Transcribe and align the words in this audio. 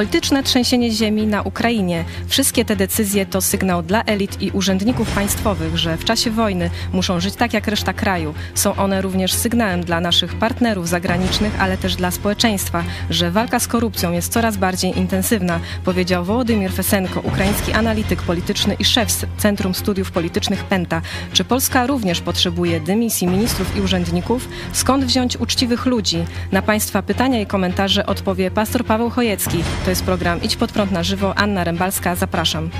Polityczne 0.00 0.42
trzęsienie 0.42 0.90
ziemi 0.90 1.26
na 1.26 1.42
Ukrainie. 1.42 2.04
Wszystkie 2.28 2.64
te 2.64 2.76
decyzje 2.76 3.26
to 3.26 3.40
sygnał 3.40 3.82
dla 3.82 4.02
elit 4.02 4.42
i 4.42 4.50
urzędników 4.50 5.10
państwowych, 5.10 5.78
że 5.78 5.96
w 5.96 6.04
czasie 6.04 6.30
wojny 6.30 6.70
muszą 6.92 7.20
żyć 7.20 7.34
tak 7.34 7.54
jak 7.54 7.66
reszta 7.66 7.92
kraju. 7.92 8.34
Są 8.54 8.76
one 8.76 9.02
również 9.02 9.32
sygnałem 9.32 9.84
dla 9.84 10.00
naszych 10.00 10.34
partnerów 10.34 10.88
zagranicznych, 10.88 11.60
ale 11.60 11.78
też 11.78 11.96
dla 11.96 12.10
społeczeństwa, 12.10 12.84
że 13.10 13.30
walka 13.30 13.58
z 13.58 13.66
korupcją 13.66 14.12
jest 14.12 14.32
coraz 14.32 14.56
bardziej 14.56 14.98
intensywna, 14.98 15.60
powiedział 15.84 16.24
Wołodymir 16.24 16.72
Fesenko, 16.72 17.20
ukraiński 17.20 17.72
analityk 17.72 18.22
polityczny 18.22 18.74
i 18.74 18.84
szef 18.84 19.26
Centrum 19.38 19.74
Studiów 19.74 20.10
Politycznych 20.10 20.64
Penta. 20.64 21.02
Czy 21.32 21.44
Polska 21.44 21.86
również 21.86 22.20
potrzebuje 22.20 22.80
dymisji 22.80 23.26
ministrów 23.26 23.76
i 23.76 23.80
urzędników? 23.80 24.48
Skąd 24.72 25.04
wziąć 25.04 25.36
uczciwych 25.36 25.86
ludzi? 25.86 26.24
Na 26.52 26.62
Państwa 26.62 27.02
pytania 27.02 27.40
i 27.40 27.46
komentarze 27.46 28.06
odpowie 28.06 28.50
pastor 28.50 28.84
Paweł 28.84 29.10
Chojecki. 29.10 29.62
To 29.84 29.89
jest 29.90 30.04
program 30.04 30.42
Idź 30.42 30.56
pod 30.56 30.72
prąd 30.72 30.92
na 30.92 31.02
żywo. 31.02 31.34
Anna 31.36 31.64
Rębalska, 31.64 32.14
zapraszam. 32.14 32.70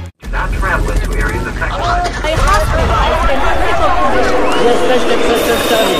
Jesteście 4.64 5.18
przestępcami. 5.18 5.94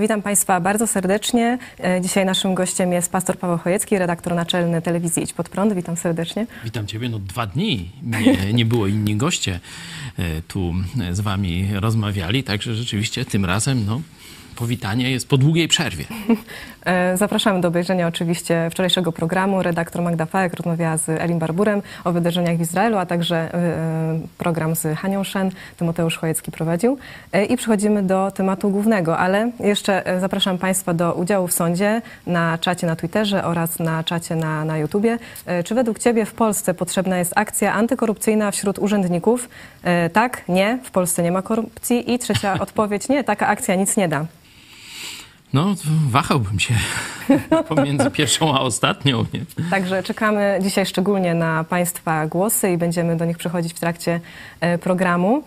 Witam 0.00 0.22
Państwa 0.22 0.60
bardzo 0.60 0.86
serdecznie. 0.86 1.58
E, 1.84 2.00
Dzisiaj 2.00 2.24
naszym 2.26 2.54
gościem 2.54 2.92
jest 2.92 3.12
pastor 3.12 3.38
Paweł 3.38 3.58
Chojecki, 3.58 3.98
redaktor 3.98 4.34
naczelny 4.34 4.82
telewizji 4.82 5.22
Idź 5.22 5.32
Pod 5.32 5.48
Prąd. 5.48 5.72
Witam 5.72 5.96
serdecznie. 5.96 6.46
Witam 6.64 6.86
Ciebie. 6.86 7.08
No 7.08 7.18
dwa 7.18 7.46
dni 7.46 7.90
nie, 8.02 8.52
nie 8.52 8.64
było, 8.64 8.86
inni 8.86 9.16
goście 9.16 9.60
e, 10.18 10.42
tu 10.48 10.74
z 11.12 11.20
Wami 11.20 11.68
rozmawiali, 11.74 12.44
także 12.44 12.74
rzeczywiście 12.74 13.24
tym 13.24 13.44
razem 13.44 13.86
no, 13.86 14.00
powitanie 14.56 15.10
jest 15.10 15.28
po 15.28 15.38
długiej 15.38 15.68
przerwie. 15.68 16.04
E, 16.84 17.16
Zapraszamy 17.16 17.60
do 17.60 17.68
obejrzenia 17.68 18.06
oczywiście 18.06 18.68
wczorajszego 18.70 19.12
programu. 19.12 19.62
Redaktor 19.62 20.02
Magda 20.02 20.26
Fajek 20.26 20.54
rozmawiała 20.54 20.96
z 20.96 21.08
Elim 21.08 21.38
Barburem 21.38 21.82
o 22.04 22.12
wydarzeniach 22.12 22.56
w 22.56 22.60
Izraelu, 22.60 22.98
a 22.98 23.06
także 23.06 23.36
e, 23.54 24.20
program 24.38 24.76
z 24.76 24.98
Hanią 24.98 25.24
Szen, 25.24 25.50
Tymoteusz 25.76 26.18
Chojecki 26.18 26.50
prowadził. 26.50 26.98
E, 27.32 27.44
I 27.44 27.56
przechodzimy 27.56 28.02
do 28.02 28.30
tematu 28.30 28.70
głównego, 28.70 29.18
ale 29.18 29.50
jeszcze 29.60 30.02
zapraszam 30.20 30.58
Państwa 30.58 30.94
do 30.94 31.14
udziału 31.14 31.46
w 31.46 31.52
sądzie 31.52 32.02
na 32.26 32.58
czacie 32.58 32.86
na 32.86 32.96
Twitterze 32.96 33.44
oraz 33.44 33.78
na 33.78 34.04
czacie 34.04 34.36
na, 34.36 34.64
na 34.64 34.78
YouTubie. 34.78 35.18
Czy 35.64 35.74
według 35.74 35.98
Ciebie 35.98 36.24
w 36.24 36.34
Polsce 36.34 36.74
potrzebna 36.74 37.18
jest 37.18 37.32
akcja 37.36 37.74
antykorupcyjna 37.74 38.50
wśród 38.50 38.78
urzędników? 38.78 39.48
Tak, 40.12 40.42
nie, 40.48 40.78
w 40.84 40.90
Polsce 40.90 41.22
nie 41.22 41.32
ma 41.32 41.42
korupcji. 41.42 42.12
I 42.14 42.18
trzecia 42.18 42.58
odpowiedź, 42.60 43.08
nie, 43.08 43.24
taka 43.24 43.46
akcja 43.46 43.74
nic 43.74 43.96
nie 43.96 44.08
da. 44.08 44.26
No, 45.52 45.74
wahałbym 46.08 46.60
się 46.60 46.74
pomiędzy 47.68 48.10
pierwszą 48.10 48.54
a 48.54 48.60
ostatnią. 48.60 49.24
Nie? 49.34 49.40
Także 49.70 50.02
czekamy 50.02 50.58
dzisiaj 50.62 50.86
szczególnie 50.86 51.34
na 51.34 51.64
Państwa 51.64 52.26
głosy 52.26 52.70
i 52.70 52.76
będziemy 52.78 53.16
do 53.16 53.24
nich 53.24 53.38
przechodzić 53.38 53.72
w 53.72 53.80
trakcie 53.80 54.20
e, 54.60 54.78
programu. 54.78 55.42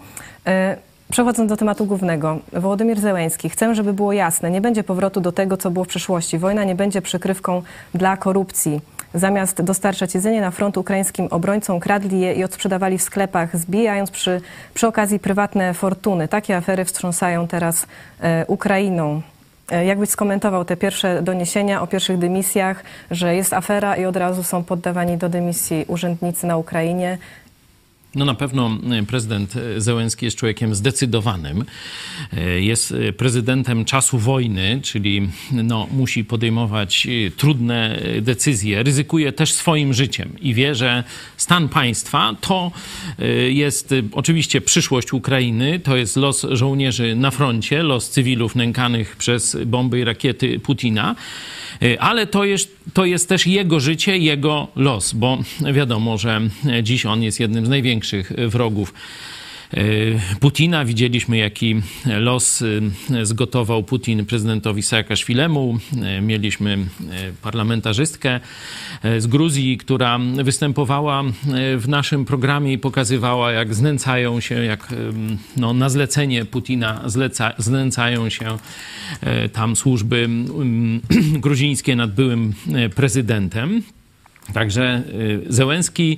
E, 0.47 0.77
Przechodząc 1.11 1.49
do 1.49 1.57
tematu 1.57 1.85
głównego, 1.85 2.39
Wołodymir 2.53 2.99
Zełęński. 2.99 3.49
Chcę, 3.49 3.75
żeby 3.75 3.93
było 3.93 4.13
jasne, 4.13 4.51
nie 4.51 4.61
będzie 4.61 4.83
powrotu 4.83 5.21
do 5.21 5.31
tego, 5.31 5.57
co 5.57 5.71
było 5.71 5.85
w 5.85 5.87
przeszłości. 5.87 6.37
Wojna 6.37 6.63
nie 6.63 6.75
będzie 6.75 7.01
przykrywką 7.01 7.61
dla 7.93 8.17
korupcji. 8.17 8.81
Zamiast 9.13 9.61
dostarczać 9.61 10.15
jedzenie 10.15 10.41
na 10.41 10.51
front 10.51 10.77
ukraińskim 10.77 11.27
obrońcom, 11.31 11.79
kradli 11.79 12.19
je 12.19 12.33
i 12.33 12.43
odsprzedawali 12.43 12.97
w 12.97 13.01
sklepach, 13.01 13.57
zbijając 13.57 14.11
przy, 14.11 14.41
przy 14.73 14.87
okazji 14.87 15.19
prywatne 15.19 15.73
fortuny. 15.73 16.27
Takie 16.27 16.57
afery 16.57 16.85
wstrząsają 16.85 17.47
teraz 17.47 17.87
e, 18.21 18.45
Ukrainą. 18.47 19.21
E, 19.71 19.85
Jak 19.85 19.99
byś 19.99 20.09
skomentował 20.09 20.65
te 20.65 20.77
pierwsze 20.77 21.21
doniesienia 21.21 21.81
o 21.81 21.87
pierwszych 21.87 22.17
dymisjach, 22.17 22.83
że 23.11 23.35
jest 23.35 23.53
afera 23.53 23.95
i 23.95 24.05
od 24.05 24.15
razu 24.15 24.43
są 24.43 24.63
poddawani 24.63 25.17
do 25.17 25.29
dymisji 25.29 25.85
urzędnicy 25.87 26.47
na 26.47 26.57
Ukrainie? 26.57 27.17
No 28.15 28.25
na 28.25 28.33
pewno 28.35 28.77
e, 28.91 29.03
prezydent 29.03 29.53
Zełenski 29.77 30.25
jest 30.25 30.37
człowiekiem 30.37 30.75
zdecydowanym. 30.75 31.65
E, 32.33 32.61
Jest 32.61 32.91
e, 32.91 33.13
prezydentem 33.13 33.85
czasu 33.85 34.17
wojny, 34.17 34.79
czyli 34.83 35.29
no, 35.51 35.87
musi 35.91 36.25
podejmować 36.25 37.07
trudne 37.37 38.01
decyzje, 38.21 38.83
ryzykuje 38.83 39.31
też 39.31 39.53
swoim 39.53 39.93
życiem 39.93 40.29
i 40.41 40.53
wie, 40.53 40.75
że 40.75 41.03
stan 41.37 41.69
państwa 41.69 42.35
to 42.41 42.71
jest 43.49 43.93
oczywiście 44.11 44.61
przyszłość 44.61 45.13
Ukrainy, 45.13 45.79
to 45.79 45.97
jest 45.97 46.15
los 46.15 46.45
żołnierzy 46.51 47.15
na 47.15 47.31
froncie, 47.31 47.83
los 47.83 48.09
cywilów 48.09 48.55
nękanych 48.55 49.15
przez 49.15 49.57
bomby 49.65 49.99
i 49.99 50.03
rakiety 50.03 50.59
Putina. 50.59 51.15
E, 51.83 52.01
Ale 52.01 52.27
to 52.27 52.45
jest, 52.45 52.77
to 52.93 53.05
jest 53.05 53.29
też 53.29 53.47
jego 53.47 53.79
życie, 53.79 54.17
jego 54.17 54.67
los, 54.75 55.13
bo 55.13 55.37
wiadomo, 55.73 56.17
że 56.17 56.41
dziś 56.83 57.05
on 57.05 57.23
jest 57.23 57.39
jednym 57.39 57.65
z 57.65 57.69
największych 57.69 58.31
wrogów 58.47 58.93
Putina. 60.39 60.85
Widzieliśmy, 60.85 61.37
jaki 61.37 61.75
los 62.05 62.61
e, 62.61 63.25
zgotował 63.25 63.83
Putin 63.83 64.25
prezydentowi 64.25 64.83
Saakaszwilemu. 64.83 65.77
E, 66.01 66.21
Mieliśmy 66.21 66.77
parlamentarzystkę 67.41 68.39
z 69.17 69.27
Gruzji, 69.27 69.77
która 69.77 70.19
występowała 70.43 71.23
w 71.77 71.85
naszym 71.87 72.25
programie 72.25 72.73
i 72.73 72.77
pokazywała, 72.77 73.51
jak 73.51 73.75
znęcają 73.75 74.39
się, 74.39 74.63
jak 74.63 74.93
no, 75.57 75.73
na 75.73 75.89
zlecenie 75.89 76.45
Putina 76.45 77.01
zleca, 77.05 77.53
znęcają 77.57 78.29
się 78.29 78.57
tam 79.53 79.75
służby 79.75 80.29
gruzińskie 81.45 81.95
nad 81.95 82.13
byłym 82.13 82.53
prezydentem. 82.95 83.83
Także 84.53 85.03
y, 85.47 85.53
Zełenski 85.53 86.17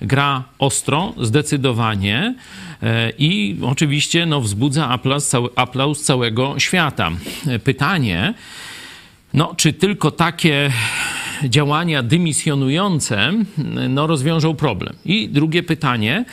gra 0.00 0.44
ostro, 0.58 1.14
zdecydowanie 1.20 2.34
y, 2.34 2.73
i 3.18 3.56
oczywiście 3.62 4.26
no, 4.26 4.40
wzbudza 4.40 4.88
aplauz, 4.88 5.28
cały, 5.28 5.48
aplauz 5.56 6.02
całego 6.02 6.58
świata. 6.58 7.10
Y, 7.46 7.58
Pytanie, 7.58 8.34
no, 9.34 9.54
czy 9.56 9.72
tylko 9.72 10.10
takie 10.10 10.70
działania 11.44 12.02
dymisjonujące 12.02 13.32
no, 13.88 14.06
rozwiążą 14.06 14.56
problem? 14.56 14.96
I 15.04 15.28
drugie 15.28 15.62
pytanie, 15.62 16.24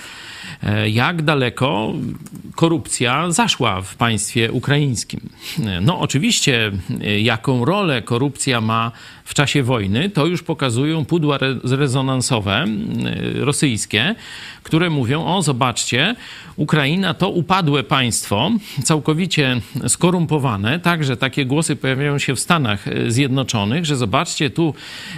jak 0.85 1.21
daleko 1.21 1.93
korupcja 2.55 3.31
zaszła 3.31 3.81
w 3.81 3.95
państwie 3.95 4.51
ukraińskim. 4.51 5.29
No, 5.81 5.99
oczywiście, 5.99 6.71
jaką 7.21 7.65
rolę 7.65 8.01
korupcja 8.01 8.61
ma 8.61 8.91
w 9.25 9.33
czasie 9.33 9.63
wojny, 9.63 10.09
to 10.09 10.25
już 10.25 10.43
pokazują 10.43 11.05
pudła 11.05 11.35
re- 11.35 11.59
rezonansowe 11.63 12.65
y, 13.35 13.45
rosyjskie, 13.45 14.15
które 14.63 14.89
mówią: 14.89 15.25
O, 15.25 15.41
zobaczcie, 15.41 16.15
Ukraina 16.55 17.13
to 17.13 17.29
upadłe 17.29 17.83
państwo, 17.83 18.51
całkowicie 18.83 19.61
skorumpowane. 19.87 20.79
Także 20.79 21.17
takie 21.17 21.45
głosy 21.45 21.75
pojawiają 21.75 22.19
się 22.19 22.35
w 22.35 22.39
Stanach 22.39 22.87
y, 22.87 23.11
Zjednoczonych, 23.11 23.85
że 23.85 23.95
zobaczcie, 23.95 24.49
tu 24.49 24.73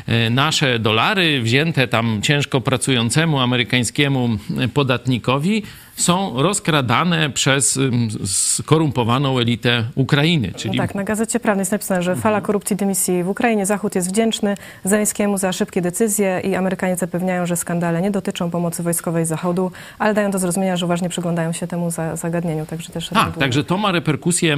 y, 0.10 0.30
nasze 0.30 0.80
dolary 0.80 1.42
wzięte 1.42 1.88
tam 1.88 2.22
ciężko 2.22 2.62
pracującemu 2.62 3.40
amerykańskiemu 3.40 4.30
podatnikowi 4.74 5.64
są 5.96 6.42
rozkradane 6.42 7.30
przez 7.30 7.80
skorumpowaną 8.26 9.40
elitę 9.40 9.84
Ukrainy. 9.96 10.52
Czyli 10.56 10.78
No 10.78 10.84
tak, 10.84 10.96
na 10.96 11.04
Gazecie 11.04 11.40
Prawnej 11.40 11.62
jest 11.62 11.72
napisane, 11.72 12.04
że 12.04 12.16
fala 12.16 12.42
korupcji 12.42 12.76
dymisji 12.76 13.24
w 13.24 13.30
Ukrainie. 13.30 13.66
Zachód 13.66 13.96
jest 13.96 14.10
wdzięczny 14.10 14.56
Zeleńskiemu 14.84 15.38
za 15.38 15.54
szybkie 15.54 15.82
decyzje 15.82 16.42
i 16.44 16.56
Amerykanie 16.56 16.96
zapewniają, 16.96 17.46
że 17.46 17.58
skandale 17.58 18.02
nie 18.02 18.12
dotyczą 18.12 18.52
pomocy 18.52 18.84
wojskowej 18.84 19.26
Zachodu, 19.26 19.72
ale 20.00 20.14
dają 20.14 20.32
do 20.32 20.40
zrozumienia, 20.40 20.78
że 20.78 20.86
uważnie 20.86 21.10
przyglądają 21.10 21.52
się 21.54 21.68
temu 21.68 21.92
za, 21.92 22.16
zagadnieniu. 22.16 22.66
Także 22.66 22.90
też 22.92 23.10
Tak, 23.10 23.16
reagują. 23.16 23.40
także 23.40 23.64
to 23.64 23.78
ma 23.78 23.92
reperkusje 23.92 24.54
e, 24.54 24.58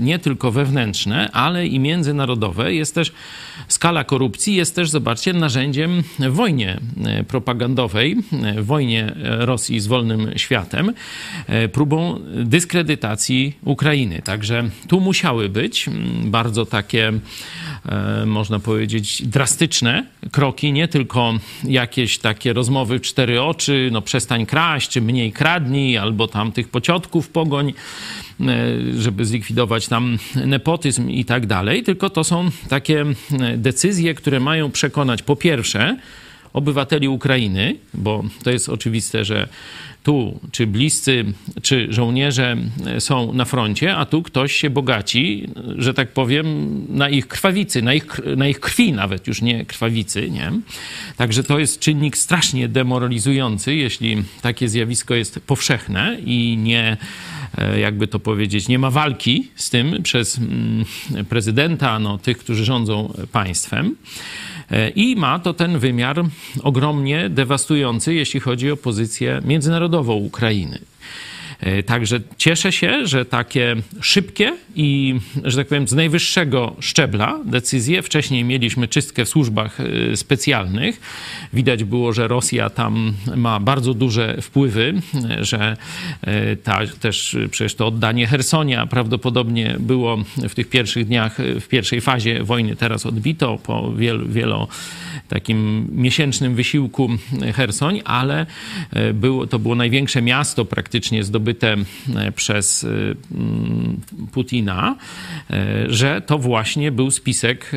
nie 0.00 0.18
tylko 0.18 0.50
wewnętrzne, 0.50 1.30
ale 1.32 1.66
i 1.66 1.78
międzynarodowe. 1.80 2.74
Jest 2.74 2.94
też 2.94 3.12
skala 3.68 4.04
korupcji, 4.04 4.54
jest 4.54 4.74
też, 4.74 4.90
zobaczcie, 4.90 5.32
narzędziem 5.32 6.02
w 6.18 6.32
wojnie 6.32 6.78
e, 7.06 7.24
propagandowej, 7.24 8.16
e, 8.44 8.62
w 8.62 8.66
wojnie 8.66 9.12
Rosji 9.24 9.80
z 9.80 9.86
wolnym 9.86 10.30
światem. 10.36 10.67
Światem, 10.68 10.92
e, 11.46 11.68
próbą 11.68 12.20
dyskredytacji 12.44 13.58
Ukrainy. 13.64 14.22
Także 14.24 14.70
tu 14.88 15.00
musiały 15.00 15.48
być 15.48 15.88
mm, 15.88 16.30
bardzo 16.30 16.66
takie, 16.66 17.12
e, 17.88 18.26
można 18.26 18.58
powiedzieć, 18.58 19.22
drastyczne 19.26 20.06
kroki, 20.32 20.72
nie 20.72 20.88
tylko 20.88 21.34
jakieś 21.64 22.18
takie 22.18 22.52
rozmowy 22.52 22.98
w 22.98 23.02
cztery 23.02 23.42
oczy, 23.42 23.88
no 23.92 24.02
przestań 24.02 24.46
kraść, 24.46 24.90
czy 24.90 25.00
mniej 25.00 25.32
kradnij, 25.32 25.98
albo 25.98 26.28
tam 26.28 26.52
tych 26.52 26.68
pociotków 26.68 27.28
pogoń, 27.28 27.72
e, 28.40 28.44
żeby 28.98 29.24
zlikwidować 29.24 29.88
tam 29.88 30.18
nepotyzm 30.46 31.10
i 31.10 31.24
tak 31.24 31.46
dalej, 31.46 31.82
tylko 31.82 32.10
to 32.10 32.24
są 32.24 32.50
takie 32.68 33.04
decyzje, 33.56 34.14
które 34.14 34.40
mają 34.40 34.70
przekonać 34.70 35.22
po 35.22 35.36
pierwsze, 35.36 35.96
obywateli 36.52 37.08
Ukrainy, 37.08 37.76
bo 37.94 38.24
to 38.42 38.50
jest 38.50 38.68
oczywiste, 38.68 39.24
że 39.24 39.48
tu 40.02 40.40
czy 40.52 40.66
bliscy, 40.66 41.24
czy 41.62 41.86
żołnierze 41.90 42.56
są 42.98 43.32
na 43.32 43.44
froncie, 43.44 43.96
a 43.96 44.06
tu 44.06 44.22
ktoś 44.22 44.52
się 44.52 44.70
bogaci, 44.70 45.48
że 45.76 45.94
tak 45.94 46.12
powiem, 46.12 46.46
na 46.88 47.08
ich 47.08 47.28
krwawicy, 47.28 47.82
na 47.82 47.94
ich, 47.94 48.20
na 48.36 48.48
ich 48.48 48.60
krwi 48.60 48.92
nawet, 48.92 49.26
już 49.26 49.42
nie 49.42 49.64
krwawicy, 49.64 50.30
nie? 50.30 50.52
Także 51.16 51.42
to 51.42 51.58
jest 51.58 51.80
czynnik 51.80 52.16
strasznie 52.16 52.68
demoralizujący, 52.68 53.74
jeśli 53.74 54.22
takie 54.42 54.68
zjawisko 54.68 55.14
jest 55.14 55.40
powszechne 55.40 56.18
i 56.24 56.56
nie 56.56 56.96
e, 57.58 57.80
jakby 57.80 58.06
to 58.06 58.18
powiedzieć, 58.18 58.68
nie 58.68 58.78
ma 58.78 58.90
walki 58.90 59.48
z 59.56 59.70
tym 59.70 60.02
przez 60.02 60.38
mm, 60.38 60.84
prezydenta, 61.28 61.98
no, 61.98 62.18
tych, 62.18 62.38
którzy 62.38 62.64
rządzą 62.64 63.14
państwem. 63.32 63.96
I 64.96 65.16
ma 65.16 65.38
to 65.38 65.54
ten 65.54 65.78
wymiar 65.78 66.24
ogromnie 66.62 67.28
dewastujący, 67.28 68.14
jeśli 68.14 68.40
chodzi 68.40 68.70
o 68.70 68.76
pozycję 68.76 69.40
międzynarodową 69.44 70.14
Ukrainy. 70.14 70.78
E, 71.60 71.82
także 71.82 72.20
cieszę 72.36 72.72
się, 72.72 73.06
że 73.06 73.24
takie 73.24 73.76
szybkie 74.00 74.56
i, 74.76 75.14
że 75.44 75.56
tak 75.56 75.68
powiem, 75.68 75.88
z 75.88 75.92
najwyższego 75.92 76.76
szczebla 76.80 77.40
decyzje. 77.44 78.02
Wcześniej 78.02 78.44
mieliśmy 78.44 78.88
czystkę 78.88 79.24
w 79.24 79.28
służbach 79.28 79.78
e, 79.80 80.16
specjalnych. 80.16 81.00
Widać 81.52 81.84
było, 81.84 82.12
że 82.12 82.28
Rosja 82.28 82.70
tam 82.70 83.14
ma 83.36 83.60
bardzo 83.60 83.94
duże 83.94 84.42
wpływy, 84.42 84.94
e, 85.30 85.44
że 85.44 85.76
ta, 86.62 86.80
też 87.00 87.36
przecież 87.50 87.74
to 87.74 87.86
oddanie 87.86 88.26
Hersonia 88.26 88.86
prawdopodobnie 88.86 89.76
było 89.80 90.16
w 90.48 90.54
tych 90.54 90.68
pierwszych 90.68 91.06
dniach, 91.06 91.36
w 91.60 91.68
pierwszej 91.68 92.00
fazie 92.00 92.44
wojny 92.44 92.76
teraz 92.76 93.06
odbito 93.06 93.58
po 93.62 93.92
wielu, 93.92 94.28
wielo 94.28 94.68
takim 95.28 95.88
miesięcznym 95.92 96.54
wysiłku 96.54 97.08
Hersoń, 97.54 98.00
ale 98.04 98.46
było, 99.14 99.46
to 99.46 99.58
było 99.58 99.74
największe 99.74 100.22
miasto 100.22 100.64
praktycznie 100.64 101.24
zdobyte 101.24 101.47
e, 102.16 102.32
przez 102.32 102.84
e, 102.84 102.88
mm, 102.88 104.00
Putina, 104.32 104.96
e, 105.50 105.84
że 105.88 106.20
to 106.20 106.38
właśnie 106.38 106.92
był 106.92 107.10
spisek 107.10 107.72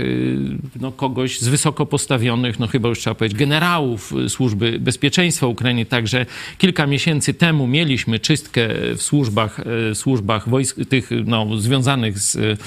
no, 0.82 0.92
kogoś 0.92 1.40
z 1.40 1.48
wysoko 1.48 1.86
postawionych, 1.86 2.60
no 2.60 2.68
chyba 2.68 2.90
już 2.90 3.00
trzeba 3.00 3.16
powiedzieć, 3.16 3.40
generałów 3.40 4.14
służby 4.28 4.80
bezpieczeństwa 4.80 5.48
Ukrainy. 5.48 5.86
Także 5.86 6.26
kilka 6.58 6.88
miesięcy 6.88 7.34
temu 7.34 7.68
mieliśmy 7.68 8.20
czystkę 8.20 8.68
w 8.98 9.02
służbach, 9.02 9.62
służbach 9.94 10.50
wojsk, 10.50 10.78
tych 10.90 11.10
no, 11.26 11.58
związanych 11.58 12.20
z 12.20 12.60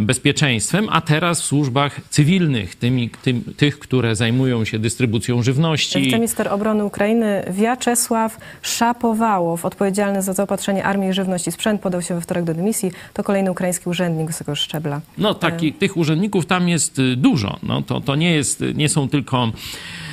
bezpieczeństwem, 0.00 0.88
a 0.90 1.00
teraz 1.00 1.42
w 1.42 1.44
służbach 1.44 2.00
cywilnych, 2.10 2.76
tymi, 2.76 3.10
tym, 3.22 3.44
tych, 3.56 3.78
które 3.78 4.16
zajmują 4.16 4.64
się 4.64 4.78
dystrybucją 4.78 5.42
żywności. 5.42 6.00
Wiceminister 6.00 6.48
obrony 6.48 6.84
Ukrainy 6.84 7.44
Wiaczesław 7.50 8.38
Szapowałow, 8.62 9.64
odpowiedzialny 9.64 10.13
odpowiedzialny 10.14 10.22
za 10.22 10.32
zaopatrzenie 10.32 10.84
armii, 10.84 11.12
żywność 11.12 11.46
i 11.46 11.52
sprzęt, 11.52 11.80
podał 11.80 12.02
się 12.02 12.14
we 12.14 12.20
wtorek 12.20 12.44
do 12.44 12.54
dymisji. 12.54 12.92
To 13.12 13.22
kolejny 13.22 13.50
ukraiński 13.50 13.88
urzędnik 13.88 14.26
wysokiego 14.26 14.54
szczebla. 14.54 15.00
No, 15.18 15.34
taki, 15.34 15.72
tych 15.72 15.96
urzędników 15.96 16.46
tam 16.46 16.68
jest 16.68 16.98
y, 16.98 17.16
dużo. 17.16 17.58
No, 17.62 17.82
to, 17.82 18.00
to 18.00 18.16
nie, 18.16 18.34
jest, 18.34 18.64
nie 18.74 18.88
są 18.88 19.08
tylko 19.08 19.48
E, 19.48 20.03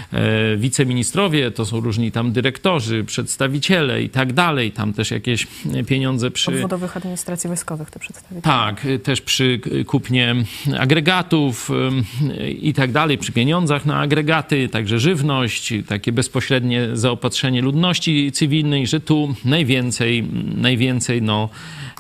wiceministrowie, 0.58 1.52
to 1.52 1.66
są 1.66 1.80
różni 1.80 2.12
tam 2.12 2.32
dyrektorzy, 2.32 3.04
przedstawiciele 3.04 4.04
i 4.04 4.10
tak 4.10 4.34
dalej. 4.34 4.72
Tam 4.72 4.94
też 4.94 5.12
jakieś 5.12 5.48
pieniądze 5.88 6.32
przy... 6.32 6.52
Obwodowych 6.52 6.98
administracji 6.98 7.48
wojskowych 7.48 7.90
te 7.90 8.00
przedstawiciele. 8.00 8.42
Tak, 8.42 8.88
też 9.04 9.22
przy 9.22 9.60
kupnie 9.88 10.36
agregatów 10.80 11.70
i 12.62 12.74
tak 12.74 12.92
dalej, 12.92 13.18
przy 13.18 13.32
pieniądzach 13.32 13.86
na 13.86 14.00
agregaty, 14.00 14.70
także 14.70 15.00
żywność, 15.00 15.74
takie 15.88 16.12
bezpośrednie 16.12 16.88
zaopatrzenie 16.94 17.62
ludności 17.62 18.32
cywilnej, 18.32 18.88
że 18.88 19.00
tu 19.00 19.36
najwięcej, 19.46 20.24
najwięcej 20.56 21.22
no, 21.22 21.50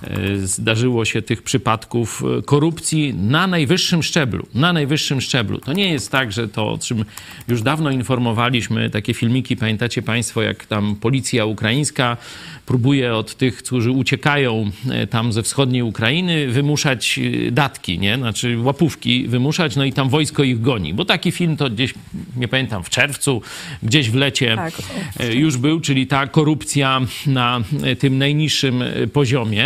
e, 0.03 0.37
zdarzyło 0.37 1.05
się 1.05 1.21
tych 1.21 1.41
przypadków 1.43 2.23
e, 2.39 2.41
korupcji 2.41 3.13
na 3.13 3.47
najwyższym 3.47 4.03
szczeblu. 4.03 4.47
Na 4.53 4.73
najwyższym 4.73 5.21
szczeblu. 5.21 5.59
To 5.59 5.73
nie 5.73 5.91
jest 5.91 6.11
tak, 6.11 6.31
że 6.31 6.47
to, 6.47 6.71
o 6.71 6.77
czym 6.77 7.05
już 7.47 7.61
dawno 7.61 7.91
informowaliśmy 8.01 8.89
takie 8.89 9.13
filmiki, 9.13 9.57
pamiętacie 9.57 10.01
Państwo, 10.01 10.41
jak 10.41 10.65
tam 10.65 10.95
policja 10.95 11.45
ukraińska 11.45 12.17
próbuje 12.65 13.15
od 13.15 13.35
tych, 13.35 13.57
którzy 13.57 13.91
uciekają 13.91 14.71
e, 14.89 15.07
tam 15.07 15.33
ze 15.33 15.43
wschodniej 15.43 15.81
Ukrainy, 15.81 16.47
wymuszać 16.47 17.19
e, 17.47 17.51
datki, 17.51 17.99
nie? 17.99 18.17
Znaczy 18.17 18.57
łapówki 18.57 19.27
wymuszać, 19.27 19.75
no 19.75 19.83
i 19.83 19.93
tam 19.93 20.09
wojsko 20.09 20.43
ich 20.43 20.61
goni. 20.61 20.93
Bo 20.93 21.05
taki 21.05 21.31
film 21.31 21.57
to 21.57 21.69
gdzieś, 21.69 21.93
nie 22.35 22.47
pamiętam, 22.47 22.83
w 22.83 22.89
czerwcu, 22.89 23.41
gdzieś 23.83 24.09
w 24.09 24.15
lecie 24.15 24.55
tak, 24.55 24.73
e, 25.19 25.35
już 25.35 25.57
był, 25.57 25.79
czyli 25.79 26.07
ta 26.07 26.27
korupcja 26.27 27.01
na 27.27 27.61
tym 27.99 28.17
najniższym 28.17 28.83
poziomie, 29.13 29.65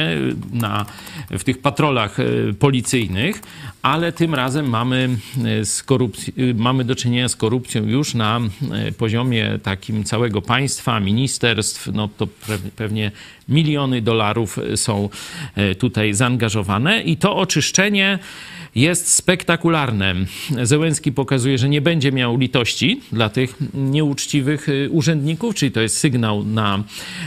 na, 0.54 0.86
w 1.32 1.44
tych 1.44 1.62
patrolach 1.62 2.18
policyjnych, 2.60 3.42
ale 3.86 4.12
tym 4.12 4.36
razem 4.36 4.70
mamy, 4.70 5.18
z 5.64 5.84
korupcji, 5.84 6.34
mamy 6.56 6.84
do 6.84 6.96
czynienia 6.96 7.30
z 7.30 7.36
korupcją 7.36 7.84
już 7.86 8.14
na 8.14 8.40
poziomie 8.98 9.60
takim 9.64 10.04
całego 10.04 10.42
państwa, 10.42 11.00
ministerstw, 11.00 11.88
no 11.94 12.10
to 12.18 12.28
pewnie 12.76 13.12
miliony 13.50 14.02
dolarów 14.02 14.60
są 14.76 15.10
e, 15.56 15.76
tutaj 15.76 16.14
zaangażowane. 16.14 17.02
I 17.02 17.18
to 17.18 17.36
oczyszczenie 17.36 18.20
jest 18.76 19.14
spektakularne. 19.14 20.16
Zełenski 20.64 21.12
pokazuje, 21.12 21.58
że 21.58 21.70
nie 21.70 21.82
będzie 21.82 22.12
miał 22.12 22.38
litości 22.38 23.02
dla 23.12 23.30
tych 23.30 23.56
nieuczciwych 23.74 24.68
urzędników, 24.90 25.56
czyli 25.56 25.72
to 25.72 25.82
jest 25.82 25.98
sygnał 25.98 26.44
na 26.44 26.84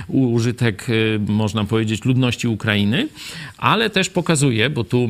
użytek, 0.09 0.87
można 1.29 1.65
powiedzieć, 1.65 2.05
ludności 2.05 2.49
Ukrainy, 2.49 3.09
ale 3.59 3.91
też 3.91 4.11
pokazuje, 4.11 4.71
bo 4.71 4.85
tu 4.85 5.09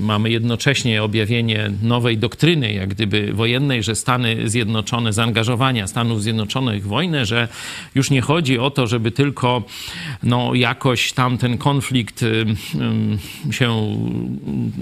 mamy 0.00 0.30
jednocześnie 0.32 1.02
objawienie 1.02 1.70
nowej 1.82 2.18
doktryny, 2.18 2.72
jak 2.72 2.88
gdyby 2.88 3.32
wojennej, 3.32 3.82
że 3.82 3.94
Stany 3.94 4.48
Zjednoczone, 4.48 5.12
zaangażowania 5.12 5.86
Stanów 5.86 6.22
Zjednoczonych 6.22 6.84
w 6.84 6.88
wojnę, 6.88 7.26
że 7.26 7.48
już 7.94 8.10
nie 8.10 8.20
chodzi 8.20 8.58
o 8.58 8.70
to, 8.70 8.86
żeby 8.86 9.10
tylko 9.10 9.62
no, 10.22 10.54
jakoś 10.54 11.12
tam 11.12 11.38
ten 11.38 11.58
konflikt 11.58 12.24
się 13.50 13.96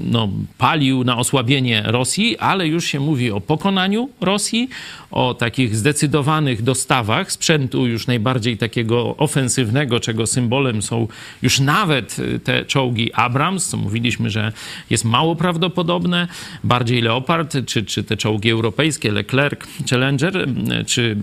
no, 0.04 0.28
palił 0.58 1.04
na 1.04 1.16
osłabienie 1.16 1.82
Rosji, 1.86 2.38
ale 2.38 2.68
już 2.68 2.84
się 2.84 3.00
mówi 3.00 3.30
o 3.30 3.40
pokonaniu 3.40 4.08
Rosji, 4.20 4.68
o 5.10 5.34
takich 5.34 5.76
zdecydowanych 5.76 6.62
dostawach 6.62 7.32
sprzętu 7.32 7.86
już 7.86 8.06
najbardziej 8.06 8.58
takiego 8.58 9.16
ofensywnego, 9.16 10.00
czego 10.00 10.26
symbolem 10.26 10.82
są 10.82 11.08
już 11.42 11.60
nawet 11.60 12.16
te 12.44 12.64
czołgi 12.64 13.12
Abrams, 13.12 13.68
co 13.68 13.76
mówiliśmy, 13.76 14.30
że 14.30 14.52
jest 14.90 15.04
mało 15.04 15.36
prawdopodobne, 15.40 16.28
bardziej 16.64 17.02
Leopard, 17.02 17.56
czy, 17.66 17.84
czy 17.84 18.04
te 18.04 18.16
czołgi 18.16 18.50
europejskie, 18.50 19.12
Leclerc, 19.12 19.60
Challenger, 19.90 20.48
czy 20.86 21.16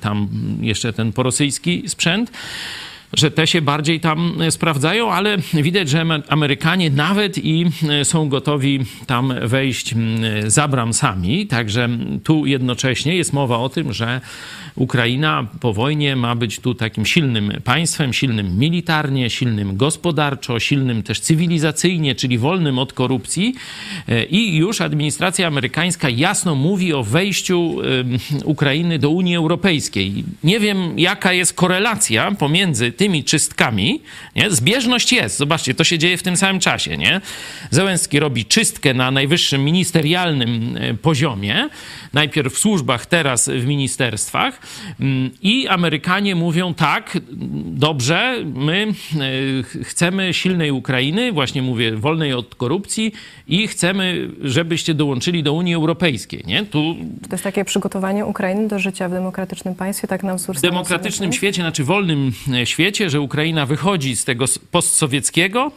tam 0.00 0.28
jeszcze 0.60 0.92
ten 0.92 1.12
porosyjski 1.12 1.82
sprzęt 1.86 2.32
że 3.16 3.30
te 3.30 3.46
się 3.46 3.62
bardziej 3.62 4.00
tam 4.00 4.42
e, 4.42 4.50
sprawdzają, 4.50 5.12
ale 5.12 5.38
widać, 5.54 5.88
że 5.88 6.04
Amerykanie 6.28 6.90
nawet 6.90 7.38
i 7.38 7.66
e, 7.88 8.04
są 8.04 8.28
gotowi 8.28 8.80
tam 9.06 9.34
wejść 9.42 9.94
za 10.46 10.68
bramsami. 10.68 11.46
Także 11.46 11.88
tu 12.24 12.46
jednocześnie 12.46 13.16
jest 13.16 13.32
mowa 13.32 13.58
o 13.58 13.68
tym, 13.68 13.92
że 13.92 14.20
Ukraina 14.76 15.46
po 15.60 15.72
wojnie 15.72 16.16
ma 16.16 16.34
być 16.34 16.58
tu 16.58 16.74
takim 16.74 17.06
silnym 17.06 17.52
państwem, 17.64 18.12
silnym 18.12 18.58
militarnie, 18.58 19.30
silnym 19.30 19.76
gospodarczo, 19.76 20.60
silnym 20.60 21.02
też 21.02 21.20
cywilizacyjnie, 21.20 22.14
czyli 22.14 22.38
wolnym 22.38 22.78
od 22.78 22.92
korupcji. 22.92 23.54
E, 24.08 24.24
I 24.24 24.56
już 24.56 24.80
administracja 24.80 25.46
amerykańska 25.46 26.08
jasno 26.08 26.54
mówi 26.54 26.92
o 26.92 27.04
wejściu 27.04 27.76
Ukrainy 28.44 28.98
do 28.98 29.10
Unii 29.10 29.36
Europejskiej. 29.36 30.24
Nie 30.44 30.60
wiem, 30.60 30.98
jaka 30.98 31.32
jest 31.32 31.54
korelacja 31.54 32.30
pomiędzy 32.30 32.92
tymi 33.02 33.24
czystkami, 33.24 34.02
nie? 34.36 34.50
zbieżność 34.50 35.12
jest. 35.12 35.38
Zobaczcie, 35.38 35.74
to 35.74 35.84
się 35.84 35.98
dzieje 35.98 36.16
w 36.16 36.22
tym 36.22 36.36
samym 36.36 36.60
czasie. 36.60 36.96
Nie? 36.96 37.20
Zełenski 37.70 38.20
robi 38.20 38.44
czystkę 38.44 38.94
na 38.94 39.10
najwyższym 39.10 39.64
ministerialnym 39.64 40.76
e, 40.76 40.94
poziomie, 40.94 41.68
najpierw 42.12 42.54
w 42.54 42.58
służbach, 42.58 43.06
teraz 43.06 43.48
w 43.48 43.66
ministerstwach 43.66 44.60
mm, 45.00 45.30
i 45.42 45.68
Amerykanie 45.68 46.34
mówią 46.34 46.74
tak, 46.74 47.18
dobrze, 47.64 48.36
my 48.54 48.86
e, 49.80 49.84
chcemy 49.84 50.34
silnej 50.34 50.70
Ukrainy, 50.70 51.32
właśnie 51.32 51.62
mówię, 51.62 51.96
wolnej 51.96 52.32
od 52.32 52.54
korupcji 52.54 53.12
i 53.48 53.68
chcemy, 53.68 54.30
żebyście 54.42 54.94
dołączyli 54.94 55.42
do 55.42 55.52
Unii 55.52 55.74
Europejskiej. 55.74 56.42
Nie? 56.46 56.64
Tu 56.64 56.96
To 57.28 57.34
jest 57.34 57.44
takie 57.44 57.64
przygotowanie 57.64 58.26
Ukrainy 58.26 58.68
do 58.68 58.78
życia 58.78 59.08
w 59.08 59.12
demokratycznym 59.12 59.74
państwie, 59.74 60.08
tak 60.08 60.22
nam 60.22 60.36
wzór 60.36 60.56
w 60.56 60.60
demokratycznym 60.60 61.32
świecie, 61.32 61.62
znaczy 61.62 61.84
wolnym 61.84 62.32
e, 62.52 62.66
świecie, 62.92 63.10
że 63.10 63.20
Ukraina 63.20 63.66
wychodzi 63.66 64.16
z 64.16 64.24
tego 64.24 64.44
postsowieckiego, 64.70 65.72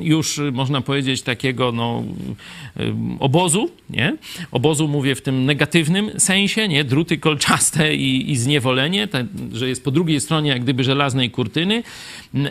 już 0.00 0.38
e, 0.38 0.50
można 0.50 0.80
powiedzieć 0.80 1.22
takiego 1.22 1.72
no, 1.72 2.04
obozu, 3.20 3.70
nie? 3.90 4.16
Obozu 4.50 4.88
mówię 4.88 5.14
w 5.14 5.22
tym 5.22 5.44
negatywnym 5.44 6.20
sensie, 6.20 6.68
nie? 6.68 6.84
Druty 6.84 7.18
kolczaste 7.18 7.94
i, 7.94 8.30
i 8.30 8.36
zniewolenie, 8.36 9.08
że 9.52 9.68
jest 9.68 9.84
po 9.84 9.90
drugiej 9.90 10.20
stronie 10.20 10.50
jak 10.50 10.62
gdyby 10.62 10.84
żelaznej 10.84 11.30
kurtyny 11.30 11.82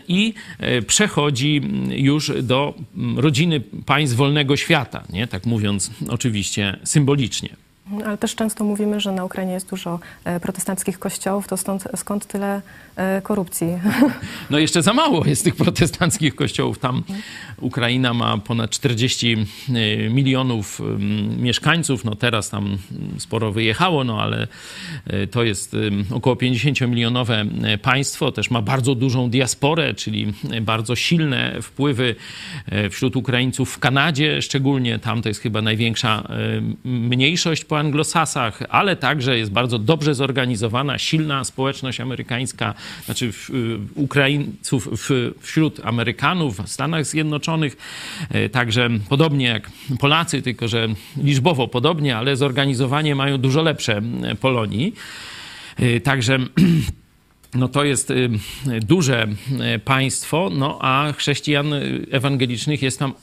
i 0.08 0.34
e, 0.60 0.82
przechodzi 0.82 1.62
już 1.90 2.32
do 2.44 2.74
rodziny 3.16 3.62
państw 3.86 4.16
wolnego 4.16 4.58
świata, 4.58 5.04
nie? 5.13 5.28
Tak 5.28 5.46
mówiąc 5.46 5.92
oczywiście 6.10 6.80
symbolicznie. 6.84 7.71
Ale 8.06 8.18
też 8.18 8.36
często 8.36 8.64
mówimy, 8.64 9.00
że 9.00 9.12
na 9.12 9.26
Ukrainie 9.26 9.54
jest 9.54 9.70
dużo 9.70 10.00
e, 10.26 10.40
protestanckich 10.40 11.00
kościołów, 11.00 11.48
to 11.48 11.58
stąd, 11.58 11.84
skąd 11.96 12.26
tyle 12.26 12.62
e, 12.96 13.22
korupcji? 13.22 13.68
No 14.50 14.60
jeszcze 14.60 14.82
za 14.82 14.94
mało 14.94 15.26
jest 15.26 15.44
tych 15.44 15.56
protestanckich 15.56 16.36
kościołów. 16.36 16.80
Tam 16.80 17.04
Ukraina 17.62 18.13
ma 18.13 18.38
ponad 18.38 18.72
40 18.72 19.38
y, 19.70 20.10
milionów 20.10 20.80
ym, 20.80 21.41
mieszkańców. 21.41 22.06
No 22.06 22.15
teraz 22.15 22.50
tam 22.50 22.77
sporo 23.18 23.51
wyjechało, 23.51 24.03
no 24.03 24.22
ale 24.22 24.48
y, 25.13 25.27
to 25.27 25.44
jest 25.44 25.75
około 26.12 26.36
50-milionowe 26.36 27.65
y, 27.74 27.77
państwo. 27.77 28.32
Też 28.32 28.51
ma 28.51 28.62
bardzo 28.62 28.96
dużą 28.96 29.30
diasporę, 29.30 29.94
czyli 29.94 30.34
y, 30.53 30.62
bardzo 30.62 30.96
silne 30.96 31.62
wpływy 31.62 32.15
y, 32.74 32.89
wśród 32.89 33.15
Ukraińców 33.15 33.74
w 33.74 33.80
Kanadzie 33.80 34.41
szczególnie. 34.41 35.00
Tam 35.00 35.22
to 35.22 35.30
jest 35.30 35.41
chyba 35.41 35.62
największa 35.62 36.24
y, 36.86 36.89
mniejszość 36.89 37.65
po 37.65 37.80
anglosasach, 37.80 38.63
ale 38.70 38.96
także 38.96 39.38
jest 39.38 39.51
bardzo 39.51 39.80
dobrze 39.80 40.15
zorganizowana, 40.15 40.98
silna 40.98 41.44
społeczność 41.44 42.00
amerykańska, 42.00 42.74
znaczy 43.06 43.25
y, 43.25 43.80
Ukraińców 43.96 44.89
wśród 45.41 45.80
Amerykanów 45.84 46.58
w 46.58 46.70
Stanach 46.70 47.06
Zjednoczonych. 47.06 47.50
E, 48.29 48.50
Także 48.50 48.89
podobnie 49.10 49.46
jak 49.46 49.72
Polacy, 50.00 50.41
tylko 50.41 50.67
że 50.67 50.88
liczbowo 51.17 51.67
podobnie, 51.67 52.17
ale 52.17 52.36
zorganizowanie 52.36 53.15
mają 53.15 53.38
dużo 53.38 53.62
lepsze 53.62 54.01
e, 54.24 54.36
Polonii. 54.36 54.93
E, 55.77 56.00
Także 56.00 56.38
no 57.53 57.67
to 57.67 57.84
jest 57.84 58.13
duże 58.81 59.27
państwo, 59.86 60.50
no 60.53 60.77
a 60.81 61.13
chrześcijan 61.17 61.74
ewangelicznych 62.12 62.81
jest 62.81 63.00
tam 63.00 63.13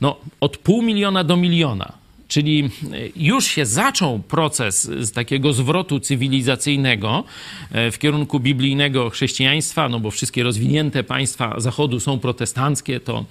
no, 0.00 0.16
od 0.40 0.56
pół 0.56 0.82
miliona 0.82 1.24
do 1.24 1.36
miliona. 1.36 1.99
Czyli 2.30 2.70
y, 2.92 3.12
już 3.16 3.44
się 3.44 3.66
zaczął 3.66 4.18
proces 4.18 4.90
z 5.00 5.12
takiego 5.12 5.52
zwrotu 5.52 6.00
cywilizacyjnego 6.00 7.24
e, 7.72 7.90
w 7.90 7.98
kierunku 7.98 8.40
biblijnego 8.40 9.10
chrześcijaństwa, 9.10 9.88
no 9.88 10.00
bo 10.00 10.10
wszystkie 10.10 10.42
rozwinięte 10.42 11.04
państwa 11.04 11.54
Zachodu 11.60 12.00
są 12.00 12.18
protestanckie, 12.18 13.00
to 13.00 13.24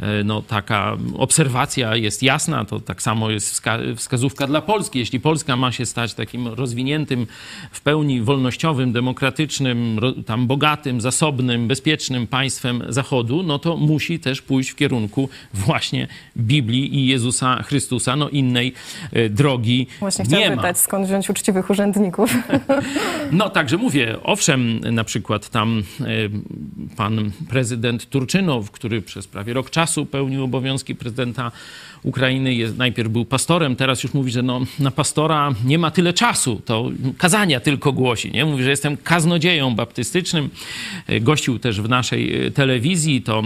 e, 0.00 0.24
no, 0.24 0.42
taka 0.42 0.96
obserwacja 1.16 1.96
jest 1.96 2.22
jasna, 2.22 2.64
to 2.64 2.80
tak 2.80 3.02
samo 3.02 3.30
jest 3.30 3.54
wska- 3.54 3.96
wskazówka 3.96 4.46
dla 4.46 4.60
Polski. 4.62 4.98
Jeśli 4.98 5.20
Polska 5.20 5.56
ma 5.56 5.72
się 5.72 5.86
stać 5.86 6.14
takim 6.14 6.48
rozwiniętym, 6.48 7.26
w 7.70 7.80
pełni 7.80 8.20
wolnościowym, 8.20 8.92
demokratycznym, 8.92 10.00
tam 10.26 10.46
bogatym, 10.46 11.00
zasobnym, 11.00 11.68
bezpiecznym 11.68 12.26
państwem 12.26 12.82
Zachodu, 12.88 13.42
no 13.42 13.58
to 13.58 13.76
musi 13.76 14.18
też 14.18 14.42
pójść 14.42 14.70
w 14.70 14.76
kierunku 14.76 15.28
właśnie 15.54 16.08
Biblii 16.36 16.96
i 16.96 17.06
Jezusa 17.06 17.62
Chrystusa. 17.62 18.16
No 18.16 18.28
innej 18.38 18.72
e, 19.12 19.28
drogi 19.28 19.86
Właśnie 20.00 20.24
nie 20.24 20.28
chciałam 20.28 20.50
ma. 20.50 20.56
pytać, 20.56 20.78
skąd 20.78 21.06
wziąć 21.06 21.30
uczciwych 21.30 21.70
urzędników? 21.70 22.34
No 23.32 23.50
także 23.50 23.76
mówię, 23.76 24.16
owszem, 24.22 24.80
na 24.80 25.04
przykład 25.04 25.48
tam 25.48 25.82
e, 26.00 26.04
pan 26.96 27.30
prezydent 27.48 28.10
Turczynow, 28.10 28.70
który 28.70 29.02
przez 29.02 29.26
prawie 29.26 29.52
rok 29.52 29.70
czasu 29.70 30.06
pełnił 30.06 30.44
obowiązki 30.44 30.94
prezydenta 30.94 31.52
Ukrainy, 32.02 32.54
jest, 32.54 32.76
najpierw 32.76 33.08
był 33.08 33.24
pastorem, 33.24 33.76
teraz 33.76 34.02
już 34.02 34.14
mówi, 34.14 34.30
że 34.30 34.42
no, 34.42 34.60
na 34.78 34.90
pastora 34.90 35.52
nie 35.64 35.78
ma 35.78 35.90
tyle 35.90 36.12
czasu, 36.12 36.60
to 36.64 36.90
kazania 37.18 37.60
tylko 37.60 37.92
głosi, 37.92 38.32
nie? 38.32 38.44
Mówi, 38.44 38.64
że 38.64 38.70
jestem 38.70 38.96
kaznodzieją 38.96 39.74
baptystycznym, 39.74 40.50
E, 41.06 41.20
gościł 41.20 41.58
też 41.58 41.80
w 41.80 41.88
naszej 41.88 42.52
telewizji, 42.52 43.22
to 43.22 43.42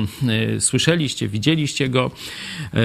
słyszeliście, 0.59 1.29
widzieliście 1.29 1.89
go. 1.89 2.11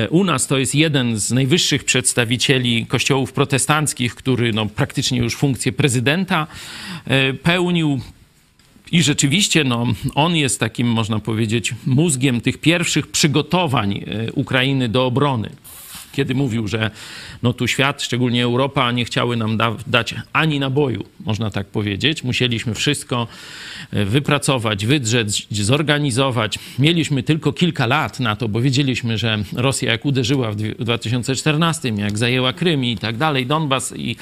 U 0.09 0.23
nas 0.23 0.47
to 0.47 0.57
jest 0.57 0.75
jeden 0.75 1.19
z 1.19 1.31
najwyższych 1.31 1.83
przedstawicieli 1.95 2.85
kościołów 2.85 3.33
protestanckich, 3.33 4.15
który 4.15 4.53
no, 4.53 4.65
praktycznie 4.65 5.19
już 5.19 5.35
funkcję 5.35 5.71
prezydenta 5.71 6.47
e, 7.05 7.33
pełnił. 7.33 7.99
I 8.91 9.03
rzeczywiście 9.03 9.63
no, 9.63 9.87
on 10.15 10.35
jest 10.35 10.59
takim, 10.59 10.87
można 10.87 11.19
powiedzieć, 11.19 11.73
mózgiem 11.85 12.41
tych 12.41 12.57
pierwszych 12.57 13.07
przygotowań 13.07 14.03
e, 14.07 14.31
Ukrainy 14.31 14.89
do 14.89 15.05
obrony. 15.05 15.49
Kiedy 16.15 16.35
mówił, 16.35 16.67
że 16.67 16.91
no 17.43 17.53
tu 17.53 17.67
świat, 17.67 18.01
szczególnie 18.03 18.43
Europa, 18.43 18.91
nie 18.91 19.05
chciały 19.05 19.37
nam 19.37 19.57
da- 19.57 19.75
dać 19.87 20.15
ani 20.33 20.59
naboju, 20.59 21.05
można 21.25 21.51
tak 21.51 21.67
powiedzieć. 21.67 22.23
Musieliśmy 22.23 22.73
wszystko 22.73 23.27
e, 23.91 24.05
wypracować, 24.05 24.85
wydrzeć, 24.85 25.47
zorganizować. 25.51 26.59
Mieliśmy 26.79 27.23
tylko 27.23 27.53
kilka 27.53 27.85
lat 27.85 28.19
na 28.19 28.35
to, 28.35 28.47
bo 28.47 28.61
wiedzieliśmy, 28.61 29.17
że 29.17 29.43
Rosja 29.53 29.91
jak 29.91 30.05
uderzyła 30.05 30.51
w 30.51 30.55
dwie- 30.55 30.75
w 30.79 30.83
2014, 30.83 31.93
jak 31.97 32.17
zajęła 32.17 32.53
Krym 32.53 32.85
i 32.85 32.97
tak 32.97 33.17
dalej, 33.17 33.45
Donbas 33.45 33.93
i 33.97 34.15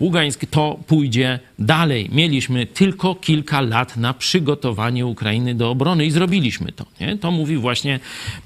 Ługańsk, 0.00 0.46
to 0.50 0.80
pójdzie 0.86 1.38
dalej. 1.58 2.08
Mieliśmy 2.12 2.66
tylko 2.66 3.14
kilka 3.14 3.60
lat 3.60 3.96
na 3.96 4.14
przygotowanie 4.14 5.06
Ukrainy 5.06 5.54
do 5.54 5.70
obrony 5.70 6.06
i 6.06 6.10
zrobiliśmy 6.10 6.72
to. 6.72 6.86
Nie? 7.00 7.16
To 7.18 7.30
mówi 7.30 7.56
właśnie 7.56 8.00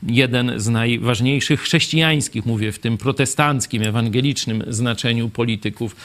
jeden 0.06 0.52
z 0.56 0.68
najważniejszych 0.68 1.60
chrześcijańskich, 1.60 2.46
mówię 2.46 2.72
w 2.72 2.78
tym 2.78 2.91
protestanckim, 2.98 3.82
ewangelicznym 3.82 4.64
znaczeniu 4.68 5.28
polityków 5.28 5.96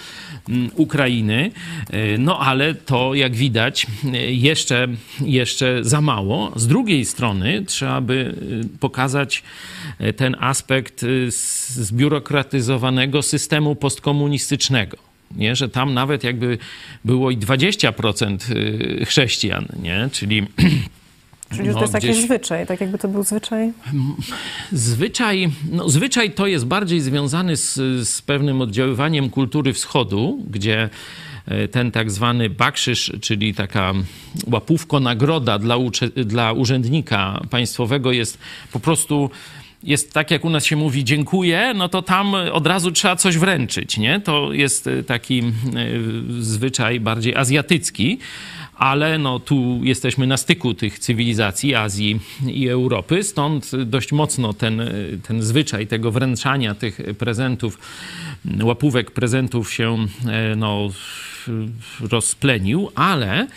mm, 0.49 0.69
Ukrainy. 0.75 1.51
E, 1.89 2.17
No 2.17 2.39
ale 2.39 2.75
to, 2.75 3.13
jak 3.13 3.35
widać, 3.35 3.87
e, 4.13 4.33
jeszcze, 4.33 4.87
jeszcze 5.21 5.83
za 5.83 6.01
mało. 6.01 6.51
Z 6.55 6.67
drugiej 6.67 7.05
strony 7.05 7.63
trzeba 7.67 8.01
by 8.01 8.35
e, 8.75 8.79
pokazać 8.79 9.43
ten 10.15 10.35
aspekt 10.39 11.05
zbiurokratyzowanego 11.67 13.21
systemu 13.21 13.75
postkomunistycznego 13.75 15.07
nie? 15.35 15.55
że 15.55 15.69
tam 15.69 15.93
nawet 15.93 16.23
jakby 16.23 16.57
było 17.05 17.31
i 17.31 17.37
20% 17.37 18.37
y, 18.51 19.05
chrześcijan, 19.05 19.65
nie? 19.81 20.09
czyli 20.11 20.41
Czyli 21.55 21.67
No, 21.67 21.73
to 21.73 21.81
jest 21.81 21.93
jakiś 21.93 22.09
gdzieś- 22.09 22.23
zwyczaj, 22.25 22.67
tak 22.67 22.81
jakby 22.81 22.97
to 22.97 23.07
był 23.07 23.23
zwyczaj. 23.23 23.71
zwyczaj, 24.71 25.49
no, 25.71 25.89
zwyczaj 25.89 26.31
to 26.31 26.47
jest 26.47 26.65
bardziej 26.65 27.01
związany 27.01 27.55
z, 27.57 27.73
z 28.09 28.21
pewnym 28.21 28.61
oddziaływaniem 28.61 29.29
kultury 29.29 29.73
wschodu, 29.73 30.43
gdzie 30.49 30.89
e, 31.45 31.67
ten 31.67 31.91
tak 31.91 32.11
zwany 32.11 32.49
bakszysz, 32.49 33.11
czyli 33.21 33.53
taka 33.53 33.93
łapówko, 34.51 34.99
nagroda 34.99 35.59
dla, 35.59 35.75
dla 36.15 36.51
urzędnika 36.51 37.41
państwowego 37.49 38.11
jest 38.11 38.37
po 38.71 38.79
prostu 38.79 39.29
jest 39.83 40.13
tak, 40.13 40.31
jak 40.31 40.45
u 40.45 40.49
nas 40.49 40.65
się 40.65 40.75
mówi 40.75 41.03
dziękuję, 41.03 41.73
no 41.75 41.89
to 41.89 42.01
tam 42.01 42.33
od 42.35 42.67
razu 42.67 42.91
trzeba 42.91 43.15
coś 43.15 43.37
wręczyć, 43.37 43.97
nie? 43.97 44.19
To 44.19 44.53
jest 44.53 44.87
e, 44.87 45.03
taki 45.03 45.39
e, 45.39 45.43
zwyczaj 46.39 46.99
bardziej 46.99 47.35
azjatycki, 47.35 48.19
ale 48.77 49.17
no 49.17 49.39
tu 49.39 49.79
jesteśmy 49.83 50.27
na 50.27 50.37
styku 50.37 50.73
tych 50.73 50.99
cywilizacji 50.99 51.75
Azji 51.75 52.19
i 52.47 52.67
Europy, 52.67 53.23
stąd 53.23 53.71
dość 53.75 54.11
mocno 54.11 54.53
ten, 54.53 54.81
ten 55.27 55.41
zwyczaj 55.41 55.87
tego 55.87 56.11
wręczania 56.11 56.75
tych 56.75 56.99
prezentów, 57.17 57.79
łapówek 58.63 59.11
prezentów 59.11 59.73
się 59.73 59.97
e, 60.27 60.55
no, 60.55 60.89
rozplenił, 61.99 62.91
ale 62.95 63.47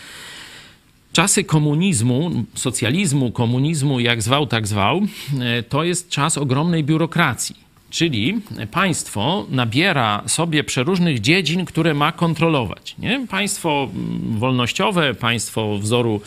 czasy 1.12 1.44
komunizmu, 1.44 2.30
socjalizmu, 2.54 3.32
komunizmu, 3.32 4.00
jak 4.00 4.22
zwał, 4.22 4.46
tak 4.46 4.66
zwał, 4.66 5.00
e, 5.40 5.62
to 5.62 5.84
jest 5.84 6.08
czas 6.08 6.38
ogromnej 6.38 6.84
biurokracji. 6.84 7.69
Czyli 7.90 8.40
państwo 8.70 9.46
nabiera 9.50 10.22
sobie 10.26 10.64
przeróżnych 10.64 11.20
dziedzin, 11.20 11.64
które 11.64 11.94
ma 11.94 12.12
kontrolować. 12.12 12.94
Nie? 12.98 13.26
Państwo 13.30 13.88
mm, 13.94 14.38
wolnościowe, 14.38 15.14
państwo 15.14 15.78
wzoru, 15.78 16.20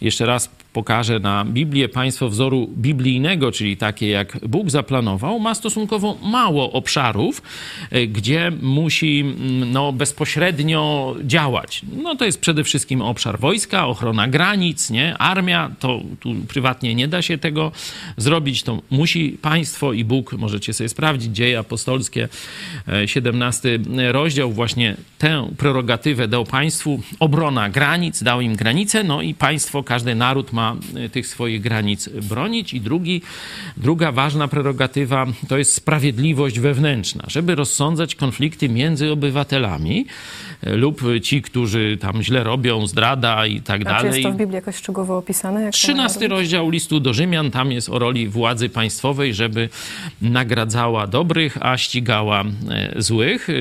jeszcze 0.00 0.26
raz 0.26 0.50
pokażę 0.74 1.20
na 1.20 1.44
Biblię, 1.44 1.88
państwo 1.88 2.28
wzoru 2.28 2.68
biblijnego, 2.76 3.52
czyli 3.52 3.76
takie 3.76 4.08
jak 4.08 4.38
Bóg 4.48 4.70
zaplanował, 4.70 5.40
ma 5.40 5.54
stosunkowo 5.54 6.18
mało 6.22 6.72
obszarów, 6.72 7.42
e, 7.90 8.06
gdzie 8.06 8.52
musi 8.62 9.20
mm, 9.20 9.72
no, 9.72 9.92
bezpośrednio 9.92 11.14
działać. 11.24 11.82
No 12.02 12.16
to 12.16 12.24
jest 12.24 12.40
przede 12.40 12.64
wszystkim 12.64 13.02
obszar 13.02 13.38
wojska, 13.38 13.86
ochrona 13.86 14.28
granic, 14.28 14.90
nie? 14.90 15.18
armia, 15.18 15.70
to 15.78 16.00
tu 16.20 16.34
prywatnie 16.48 16.94
nie 16.94 17.08
da 17.08 17.22
się 17.22 17.38
tego 17.38 17.72
zrobić, 18.16 18.62
to 18.62 18.82
musi 18.90 19.38
państwo 19.42 19.92
i 19.92 20.04
Bóg, 20.04 20.32
możecie 20.32 20.72
sobie 20.72 20.88
sprawdzić, 20.88 21.36
dzieje 21.36 21.58
apostolskie, 21.58 22.28
e, 22.88 23.08
17 23.08 23.78
rozdział, 24.12 24.52
właśnie 24.52 24.96
tę 25.18 25.48
prerogatywę 25.58 26.28
dał 26.28 26.44
państwu, 26.44 27.00
obrona 27.20 27.70
granic, 27.70 28.22
dał 28.22 28.40
im 28.40 28.56
granice, 28.56 29.04
no 29.04 29.22
i 29.22 29.34
państwo, 29.34 29.82
każdy 29.82 30.14
naród 30.14 30.52
ma 30.52 30.63
e, 30.94 31.08
tych 31.08 31.26
swoich 31.26 31.60
granic 31.60 32.08
bronić. 32.08 32.74
I 32.74 32.80
drugi, 32.80 33.22
druga 33.76 34.12
ważna 34.12 34.48
prerogatywa 34.48 35.26
to 35.48 35.58
jest 35.58 35.74
sprawiedliwość 35.74 36.58
wewnętrzna, 36.58 37.24
żeby 37.26 37.54
rozsądzać 37.54 38.14
konflikty 38.14 38.68
między 38.68 39.10
obywatelami 39.12 40.06
lub 40.66 41.00
ci, 41.22 41.42
którzy 41.42 41.98
tam 42.00 42.22
źle 42.22 42.44
robią, 42.44 42.86
zdrada 42.86 43.46
i 43.46 43.60
tak 43.60 43.80
A 43.80 43.84
czy 43.84 43.84
dalej. 43.84 44.10
jest 44.10 44.22
to 44.22 44.32
w 44.32 44.36
Biblii 44.36 44.54
jakoś 44.54 44.76
szczegółowo 44.76 45.18
opisane? 45.18 45.62
Jak 45.62 45.72
to 45.72 45.78
ma 45.78 45.82
13 45.82 46.20
robić? 46.20 46.30
rozdział 46.30 46.70
listu 46.70 47.00
do 47.00 47.14
Rzymian, 47.14 47.50
tam 47.50 47.72
jest 47.72 47.88
o 47.88 47.98
roli 47.98 48.28
władzy 48.28 48.68
państwowej, 48.68 49.34
żeby 49.34 49.68
nagradzała 50.22 51.06
dobrych, 51.06 51.58
a 51.60 51.76
ścigała 51.78 52.44
e, 52.70 53.02
złych, 53.02 53.50
e, 53.50 53.52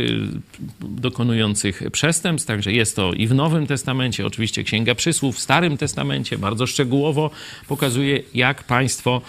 dokonujących 0.79 1.81
przestępstw. 1.91 2.47
Także 2.47 2.71
jest 2.71 2.95
to 2.95 3.13
i 3.13 3.27
w 3.27 3.33
Nowym 3.33 3.67
Testamencie, 3.67 4.25
oczywiście 4.25 4.63
Księga 4.63 4.95
Przysłów, 4.95 5.35
w 5.35 5.39
Starym 5.39 5.77
Testamencie 5.77 6.37
bardzo 6.37 6.67
szczegółowo 6.67 7.29
pokazuje, 7.67 8.23
jak 8.33 8.63
państwo 8.63 9.21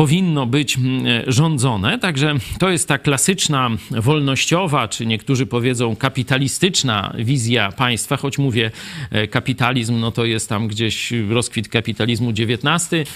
powinno 0.00 0.46
być 0.46 0.76
mm, 0.76 1.04
rządzone. 1.26 1.98
Także 1.98 2.34
to 2.58 2.70
jest 2.70 2.88
ta 2.88 2.98
klasyczna, 2.98 3.70
wolnościowa, 3.90 4.88
czy 4.88 5.06
niektórzy 5.06 5.46
powiedzą 5.46 5.96
kapitalistyczna 5.96 7.14
wizja 7.18 7.72
państwa, 7.72 8.16
choć 8.16 8.38
mówię 8.38 8.70
e, 9.10 9.28
kapitalizm, 9.28 10.00
no 10.00 10.10
to 10.10 10.24
jest 10.24 10.48
tam 10.48 10.68
gdzieś 10.68 11.12
rozkwit 11.30 11.68
kapitalizmu 11.68 12.30
XIX 12.30 13.10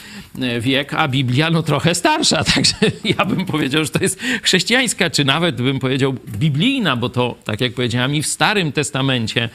wiek, 0.60 0.94
a 0.94 1.08
Biblia 1.08 1.50
no 1.50 1.62
trochę 1.62 1.94
starsza, 1.94 2.44
także 2.54 2.74
ja 3.04 3.24
bym 3.24 3.46
powiedział, 3.46 3.84
że 3.84 3.90
to 3.90 4.02
jest 4.02 4.20
chrześcijańska, 4.42 5.10
czy 5.10 5.24
nawet 5.24 5.62
bym 5.62 5.78
powiedział 5.78 6.14
biblijna, 6.38 6.96
bo 6.96 7.08
to, 7.08 7.34
tak 7.44 7.60
jak 7.60 7.72
powiedziałem, 7.72 8.14
i 8.14 8.22
w 8.22 8.26
Starym 8.26 8.72
Testamencie 8.72 9.48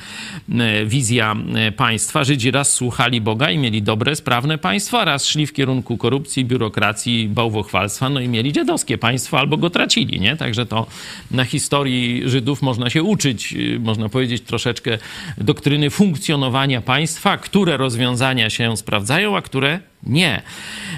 e, 0.50 0.86
wizja 0.86 1.36
e, 1.55 1.71
państwa. 1.71 2.24
Żydzi 2.24 2.51
raz 2.51 2.74
słuchali 2.74 3.21
Boga 3.21 3.51
i 3.51 3.57
mieli 3.57 3.81
dobre, 3.81 4.15
sprawne 4.15 4.57
państwo, 4.57 5.05
raz 5.05 5.25
szli 5.25 5.48
w 5.48 5.53
kierunku 5.53 5.98
korupcji, 5.98 6.45
biurokracji, 6.45 7.18
bałwochwalstwa, 7.27 8.09
no 8.09 8.19
i 8.19 8.27
mieli 8.27 8.53
dziadowskie 8.53 8.97
państwo 8.97 9.39
albo 9.39 9.57
go 9.57 9.69
tracili, 9.69 10.19
nie? 10.19 10.38
Także 10.38 10.65
to 10.65 10.88
na 11.31 11.45
historii 11.45 12.21
Żydów 12.25 12.61
można 12.61 12.89
się 12.89 13.03
uczyć, 13.03 13.53
y, 13.53 13.79
można 13.79 14.09
powiedzieć 14.09 14.43
troszeczkę 14.43 14.97
doktryny 15.38 15.89
funkcjonowania 15.89 16.81
państwa, 16.81 17.38
które 17.38 17.77
rozwiązania 17.77 18.49
się 18.49 18.77
sprawdzają, 18.77 19.38
a 19.38 19.41
które 19.41 19.79
nie. 20.03 20.41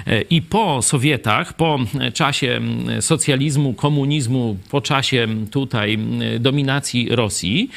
E, 0.06 0.22
I 0.22 0.42
po 0.42 0.82
Sowietach, 0.82 1.52
po 1.52 1.78
czasie 2.14 2.50
mm, 2.50 3.02
socjalizmu, 3.02 3.74
komunizmu, 3.74 4.56
po 4.70 4.80
czasie 4.80 5.28
tutaj 5.50 5.98
dominacji 6.40 7.08
Rosji, 7.10 7.70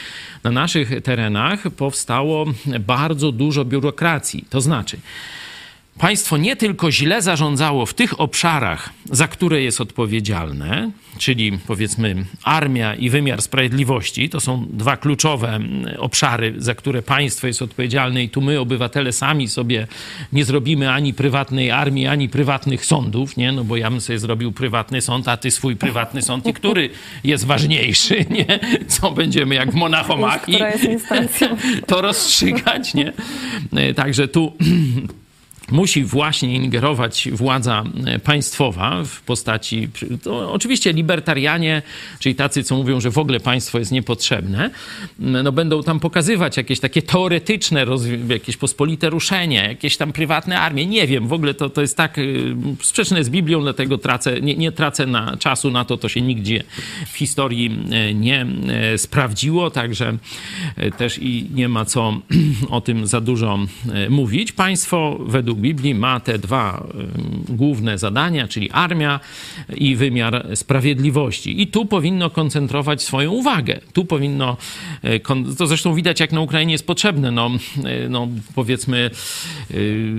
na 0.43 0.51
naszych 0.51 1.01
terenach 1.01 1.69
powstało 1.77 2.45
bardzo 2.79 3.31
dużo 3.31 3.65
biurokracji. 3.65 4.45
To 4.49 4.61
znaczy, 4.61 4.97
Państwo 5.99 6.37
nie 6.37 6.55
tylko 6.55 6.91
źle 6.91 7.21
zarządzało 7.21 7.85
w 7.85 7.93
tych 7.93 8.19
obszarach, 8.19 8.89
za 9.11 9.27
które 9.27 9.61
jest 9.61 9.81
odpowiedzialne, 9.81 10.91
czyli 11.17 11.59
powiedzmy 11.67 12.25
armia 12.43 12.95
i 12.95 13.09
wymiar 13.09 13.41
sprawiedliwości, 13.41 14.29
to 14.29 14.39
są 14.39 14.65
dwa 14.69 14.97
kluczowe 14.97 15.49
mm, 15.49 15.95
obszary, 15.97 16.53
za 16.57 16.75
które 16.75 17.01
państwo 17.01 17.47
jest 17.47 17.61
odpowiedzialne 17.61 18.23
i 18.23 18.29
tu 18.29 18.41
my, 18.41 18.59
obywatele, 18.59 19.11
sami 19.11 19.47
sobie 19.47 19.87
nie 20.33 20.45
zrobimy 20.45 20.91
ani 20.91 21.13
prywatnej 21.13 21.71
armii, 21.71 22.07
ani 22.07 22.29
prywatnych 22.29 22.85
sądów, 22.85 23.37
nie? 23.37 23.51
No 23.51 23.63
bo 23.63 23.77
ja 23.77 23.91
bym 23.91 24.01
sobie 24.01 24.19
zrobił 24.19 24.51
prywatny 24.51 25.01
sąd, 25.01 25.27
a 25.27 25.37
ty 25.37 25.51
swój 25.51 25.75
prywatny 25.75 26.21
sąd 26.21 26.45
i 26.45 26.53
który 26.53 26.89
jest 27.23 27.45
ważniejszy, 27.45 28.25
nie? 28.29 28.59
Co 28.87 29.11
będziemy 29.11 29.55
jak 29.55 29.71
w 29.71 29.75
Monachomachii 29.75 30.57
to 31.87 32.01
rozstrzygać, 32.01 32.93
nie? 32.93 33.13
E, 33.75 33.93
Także 33.93 34.27
tu 34.27 34.53
musi 35.71 36.03
właśnie 36.03 36.55
ingerować 36.55 37.29
władza 37.31 37.83
e, 38.05 38.19
państwowa 38.19 39.03
w 39.03 39.21
postaci, 39.21 39.89
to 40.23 40.51
oczywiście 40.51 40.93
libertarianie, 40.93 41.81
czyli 42.19 42.35
tacy, 42.35 42.63
co 42.63 42.75
mówią, 42.75 43.01
że 43.01 43.11
w 43.11 43.17
ogóle 43.17 43.39
państwo 43.39 43.79
jest 43.79 43.91
niepotrzebne, 43.91 44.69
no 45.19 45.51
będą 45.51 45.83
tam 45.83 45.99
pokazywać 45.99 46.57
jakieś 46.57 46.79
takie 46.79 47.01
teoretyczne, 47.01 47.85
jakieś 48.29 48.57
pospolite 48.57 49.09
ruszenie, 49.09 49.67
jakieś 49.69 49.97
tam 49.97 50.13
prywatne 50.13 50.59
armie, 50.59 50.85
nie 50.85 51.07
wiem, 51.07 51.27
w 51.27 51.33
ogóle 51.33 51.53
to, 51.53 51.69
to 51.69 51.81
jest 51.81 51.97
tak 51.97 52.17
y, 52.17 52.55
sprzeczne 52.81 53.23
z 53.23 53.29
Biblią, 53.29 53.61
dlatego 53.61 53.97
tracę, 53.97 54.41
nie, 54.41 54.55
nie 54.55 54.71
tracę 54.71 55.05
na 55.05 55.37
czasu 55.37 55.71
na 55.71 55.85
to, 55.85 55.97
to 55.97 56.09
się 56.09 56.21
nigdzie 56.21 56.63
w 57.07 57.17
historii 57.17 57.79
e, 57.91 58.13
nie 58.13 58.45
e, 58.67 58.97
sprawdziło, 58.97 59.71
także 59.71 60.17
też 60.97 61.19
i 61.21 61.47
nie 61.53 61.69
ma 61.69 61.85
co 61.85 62.13
o 62.69 62.81
tym 62.81 63.07
za 63.07 63.21
dużo 63.21 63.59
mówić. 64.09 64.51
Państwo 64.51 65.17
według 65.19 65.54
Biblii 65.55 65.95
ma 65.95 66.19
te 66.19 66.39
dwa 66.39 66.83
główne 67.49 67.97
zadania, 67.97 68.47
czyli 68.47 68.71
armia 68.71 69.19
i 69.75 69.95
wymiar 69.95 70.47
sprawiedliwości. 70.55 71.61
I 71.61 71.67
tu 71.67 71.85
powinno 71.85 72.29
koncentrować 72.29 73.03
swoją 73.03 73.31
uwagę. 73.31 73.79
Tu 73.93 74.05
powinno, 74.05 74.57
e, 75.01 75.19
to 75.57 75.67
zresztą 75.67 75.93
widać 75.93 76.19
jak 76.19 76.31
na 76.31 76.41
Ukrainie 76.41 76.71
jest 76.71 76.87
potrzebne, 76.87 77.31
no, 77.31 77.51
e, 77.83 78.09
no 78.09 78.27
powiedzmy, 78.55 79.09
e, 79.71 79.75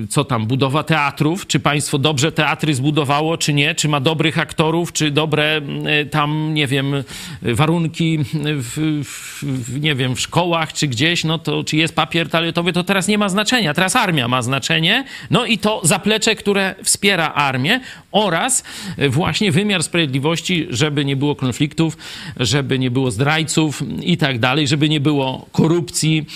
co 0.08 0.24
tam, 0.24 0.46
budowa 0.46 0.82
teatrów, 0.82 1.46
czy 1.46 1.60
państwo 1.60 1.98
dobrze 1.98 2.32
teatry 2.32 2.74
zbudowało, 2.74 3.38
czy 3.38 3.52
nie, 3.52 3.74
czy 3.74 3.88
ma 3.88 4.00
dobrych 4.00 4.38
aktorów, 4.38 4.92
czy 4.92 5.10
dobre 5.10 5.60
tam, 6.10 6.54
nie 6.54 6.66
wiem, 6.66 6.92
warunki 7.42 8.18
w, 8.44 9.02
w, 9.04 9.80
nie 9.80 9.94
wiem, 9.94 10.16
w 10.16 10.20
szkołach, 10.20 10.72
czy 10.72 10.88
gdzieś, 10.88 11.24
no 11.24 11.38
to 11.38 11.64
czy 11.64 11.76
jest 11.76 11.94
papier 11.94 12.28
toaletowy, 12.28 12.72
to 12.72 12.84
teraz 12.84 13.08
nie 13.08 13.18
ma 13.18 13.28
znaczenia. 13.28 13.74
Teraz 13.74 13.96
armia 13.96 14.28
ma 14.28 14.42
znaczenie, 14.42 15.04
no 15.30 15.46
i 15.46 15.58
to 15.58 15.80
zaplecze, 15.84 16.34
które 16.34 16.74
wspiera 16.84 17.32
armię 17.32 17.80
oraz 18.12 18.64
właśnie 19.08 19.52
wymiar 19.52 19.82
sprawiedliwości, 19.82 20.66
żeby 20.70 21.04
nie 21.04 21.16
było 21.16 21.34
konfliktów, 21.34 21.96
żeby 22.36 22.78
nie 22.78 22.90
było 22.90 23.10
zdrajców 23.10 23.82
i 24.02 24.16
tak 24.16 24.38
dalej, 24.38 24.68
żeby 24.68 24.88
nie 24.88 25.00
było 25.00 25.46
korupcji, 25.52 26.26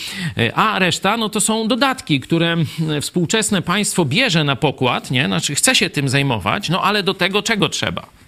a 0.55 0.79
reszta, 0.79 1.16
no 1.16 1.29
to 1.29 1.40
są 1.40 1.68
dodatki, 1.68 2.20
które 2.20 2.57
współczesne 3.00 3.62
państwo 3.62 4.05
bierze 4.05 4.44
na 4.44 4.57
pokład, 4.57 5.11
nie? 5.11 5.26
Znaczy 5.26 5.55
chce 5.55 5.74
się 5.74 5.90
tym 5.90 6.09
zajmować, 6.09 6.68
no 6.68 6.83
ale 6.83 7.03
do 7.03 7.14
tego 7.14 7.42
czego 7.42 7.68
trzeba? 7.68 8.19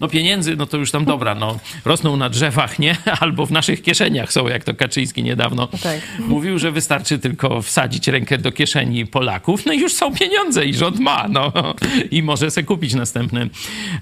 No 0.00 0.08
pieniędzy, 0.08 0.56
no 0.56 0.66
to 0.66 0.76
już 0.76 0.90
tam 0.90 1.04
dobra, 1.04 1.34
no 1.34 1.58
rosną 1.84 2.16
na 2.16 2.28
drzewach, 2.28 2.78
nie? 2.78 2.96
Albo 3.20 3.46
w 3.46 3.50
naszych 3.50 3.82
kieszeniach 3.82 4.32
są, 4.32 4.48
jak 4.48 4.64
to 4.64 4.74
Kaczyński 4.74 5.22
niedawno 5.22 5.66
Tak. 5.66 6.00
mówił, 6.18 6.58
że 6.58 6.72
wystarczy 6.72 7.18
tylko 7.18 7.62
wsadzić 7.62 8.08
rękę 8.08 8.38
do 8.38 8.52
kieszeni 8.52 9.06
Polaków, 9.06 9.66
no 9.66 9.72
i 9.72 9.80
już 9.80 9.92
są 9.94 10.14
pieniądze 10.14 10.66
i 10.66 10.74
rząd 10.74 11.00
ma, 11.00 11.28
no 11.28 11.52
i 12.10 12.22
może 12.22 12.50
se 12.50 12.62
kupić 12.62 12.94
następne 12.94 13.48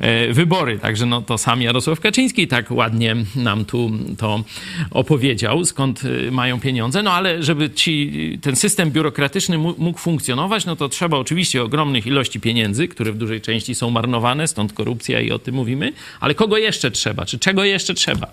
e, 0.00 0.32
wybory. 0.32 0.78
Także 0.78 1.06
no 1.06 1.22
to 1.22 1.38
sam 1.38 1.62
Jarosław 1.62 2.00
Kaczyński 2.00 2.48
tak 2.48 2.70
ładnie 2.70 3.16
nam 3.36 3.64
tu 3.64 3.90
to 4.18 4.44
opowiedział, 4.90 5.64
skąd 5.64 6.02
e, 6.28 6.30
mają 6.30 6.60
pieniądze, 6.60 7.02
no 7.02 7.12
ale 7.12 7.42
żeby 7.42 7.70
ci, 7.70 8.38
ten 8.42 8.56
system 8.56 8.90
biurokratyczny 8.90 9.58
mógł 9.58 9.98
funkcjonować, 9.98 10.66
no 10.66 10.76
to 10.76 10.88
trzeba 10.88 11.16
oczywiście 11.16 11.62
ogromnych 11.62 12.06
ilości 12.06 12.40
pieniędzy, 12.40 12.88
które 12.88 13.12
w 13.12 13.18
dużej 13.18 13.40
części 13.40 13.74
są 13.74 13.90
marnowane, 13.90 14.48
stąd 14.48 14.72
korupcja 14.72 15.20
i 15.20 15.30
o 15.30 15.38
tym 15.38 15.54
mówimy, 15.54 15.85
ale 16.20 16.34
kogo 16.34 16.58
jeszcze 16.58 16.90
trzeba, 16.90 17.26
czy 17.26 17.38
czego 17.38 17.64
jeszcze 17.64 17.94
trzeba? 17.94 18.26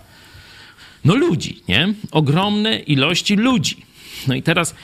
No 1.05 1.15
ludzi, 1.15 1.61
nie? 1.67 1.93
Ogromne 2.11 2.79
ilości 2.79 3.35
ludzi. 3.35 3.77
No 4.27 4.35
i 4.35 4.43
teraz, 4.43 4.75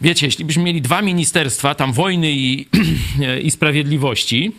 wiecie, 0.00 0.26
jeśli 0.26 0.44
byśmy 0.44 0.62
mieli 0.62 0.82
dwa 0.82 1.02
ministerstwa, 1.02 1.74
tam 1.74 1.92
wojny 1.92 2.32
i, 2.32 2.66
i 3.46 3.50
sprawiedliwości, 3.50 4.52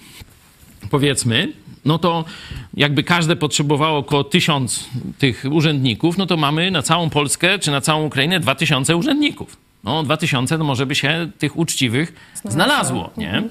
powiedzmy, 0.89 1.53
no 1.85 1.99
to 1.99 2.25
jakby 2.73 3.03
każde 3.03 3.35
potrzebowało 3.35 3.97
około 3.97 4.23
tysiąc 4.23 4.89
tych 5.17 5.45
urzędników, 5.51 6.17
no 6.17 6.25
to 6.25 6.37
mamy 6.37 6.71
na 6.71 6.81
całą 6.81 7.09
Polskę 7.09 7.59
czy 7.59 7.71
na 7.71 7.81
całą 7.81 8.05
Ukrainę 8.05 8.39
dwa 8.39 8.55
tysiące 8.55 8.97
urzędników. 8.97 9.68
No, 9.83 10.03
2000 10.03 10.57
to 10.57 10.63
może 10.63 10.85
by 10.85 10.95
się 10.95 11.31
tych 11.37 11.57
uczciwych 11.57 12.13
znalazło, 12.45 13.09
nie? 13.17 13.43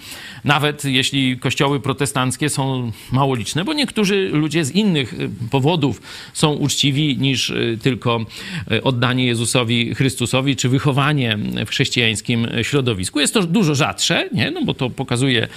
Nawet 0.45 0.85
jeśli 0.85 1.39
kościoły 1.39 1.81
protestanckie 1.81 2.49
są 2.49 2.93
mało 3.13 3.35
liczne, 3.35 3.65
bo 3.65 3.73
niektórzy 3.73 4.31
ludzie 4.33 4.65
z 4.65 4.71
innych 4.71 5.15
y, 5.15 5.31
powodów 5.51 6.03
są 6.33 6.53
uczciwi 6.53 7.19
niż 7.19 7.51
y, 7.51 7.79
tylko 7.83 8.27
y, 8.73 8.83
oddanie 8.83 9.27
Jezusowi 9.27 9.95
Chrystusowi, 9.95 10.57
czy 10.57 10.69
wychowanie 10.69 11.39
w 11.67 11.69
chrześcijańskim 11.69 12.47
środowisku. 12.63 13.21
Jest 13.21 13.35
to 13.35 13.43
dużo 13.43 13.75
rzadsze, 13.75 14.29
nie? 14.33 14.51
No, 14.51 14.65
bo 14.65 14.75
to 14.75 14.91
pokazuje 14.91 15.49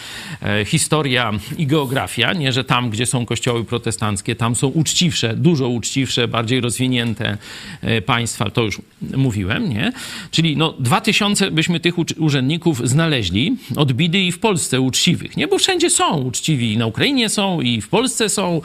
e, 0.41 0.65
historia 0.65 1.31
i 1.57 1.67
geografia, 1.67 2.33
nie? 2.33 2.51
Że 2.51 2.63
tam, 2.63 2.89
gdzie 2.89 3.05
są 3.05 3.25
kościoły 3.25 3.63
protestanckie, 3.63 4.35
tam 4.35 4.55
są 4.55 4.67
uczciwsze, 4.67 5.35
dużo 5.35 5.67
uczciwsze, 5.67 6.27
bardziej 6.27 6.61
rozwinięte 6.61 7.37
e, 7.81 8.01
państwa, 8.01 8.49
to 8.49 8.63
już 8.63 8.81
mówiłem, 9.01 9.69
nie? 9.69 9.91
Czyli 10.31 10.57
no 10.61 10.73
2000 10.79 11.51
byśmy 11.51 11.79
tych 11.79 11.95
urzędników 12.19 12.89
znaleźli 12.89 13.57
od 13.75 13.93
bidy 13.93 14.19
i 14.19 14.31
w 14.31 14.39
Polsce 14.39 14.81
uczciwych, 14.81 15.37
nie? 15.37 15.47
Bo 15.47 15.57
wszędzie 15.57 15.89
są 15.89 16.21
uczciwi, 16.21 16.73
i 16.73 16.77
na 16.77 16.85
Ukrainie 16.85 17.29
są 17.29 17.61
i 17.61 17.81
w 17.81 17.89
Polsce 17.89 18.29
są, 18.29 18.61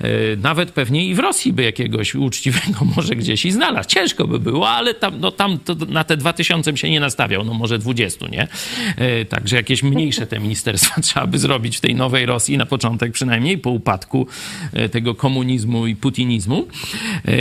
e, 0.00 0.08
nawet 0.36 0.70
pewnie 0.70 1.08
i 1.08 1.14
w 1.14 1.18
Rosji 1.18 1.52
by 1.52 1.62
jakiegoś 1.62 2.14
uczciwego 2.14 2.84
może 2.96 3.16
gdzieś 3.16 3.44
i 3.44 3.52
znalazł. 3.52 3.88
Ciężko 3.88 4.26
by 4.26 4.38
było, 4.38 4.68
ale 4.68 4.94
tam, 4.94 5.20
no, 5.20 5.30
tam 5.32 5.58
na 5.88 6.04
te 6.04 6.16
2000 6.16 6.70
bym 6.70 6.76
się 6.76 6.90
nie 6.90 7.00
nastawiał, 7.00 7.44
no 7.44 7.54
może 7.54 7.78
20, 7.78 8.28
nie? 8.28 8.48
E, 8.96 9.24
także 9.24 9.56
jakieś 9.56 9.82
mniejsze 9.82 10.26
te 10.26 10.38
ministerstwa 10.38 11.00
trzeba 11.06 11.26
by 11.26 11.38
zrobić 11.38 11.76
w 11.76 11.80
tej 11.80 11.94
nowej 11.94 12.26
Rosji 12.26 12.58
na 12.58 12.66
początek 12.66 13.12
przynajmniej, 13.12 13.58
po 13.58 13.70
upadku 13.70 14.26
e, 14.72 14.88
tego 14.88 15.14
komunizmu 15.14 15.86
i 15.86 15.96
putinizmu. 15.96 16.66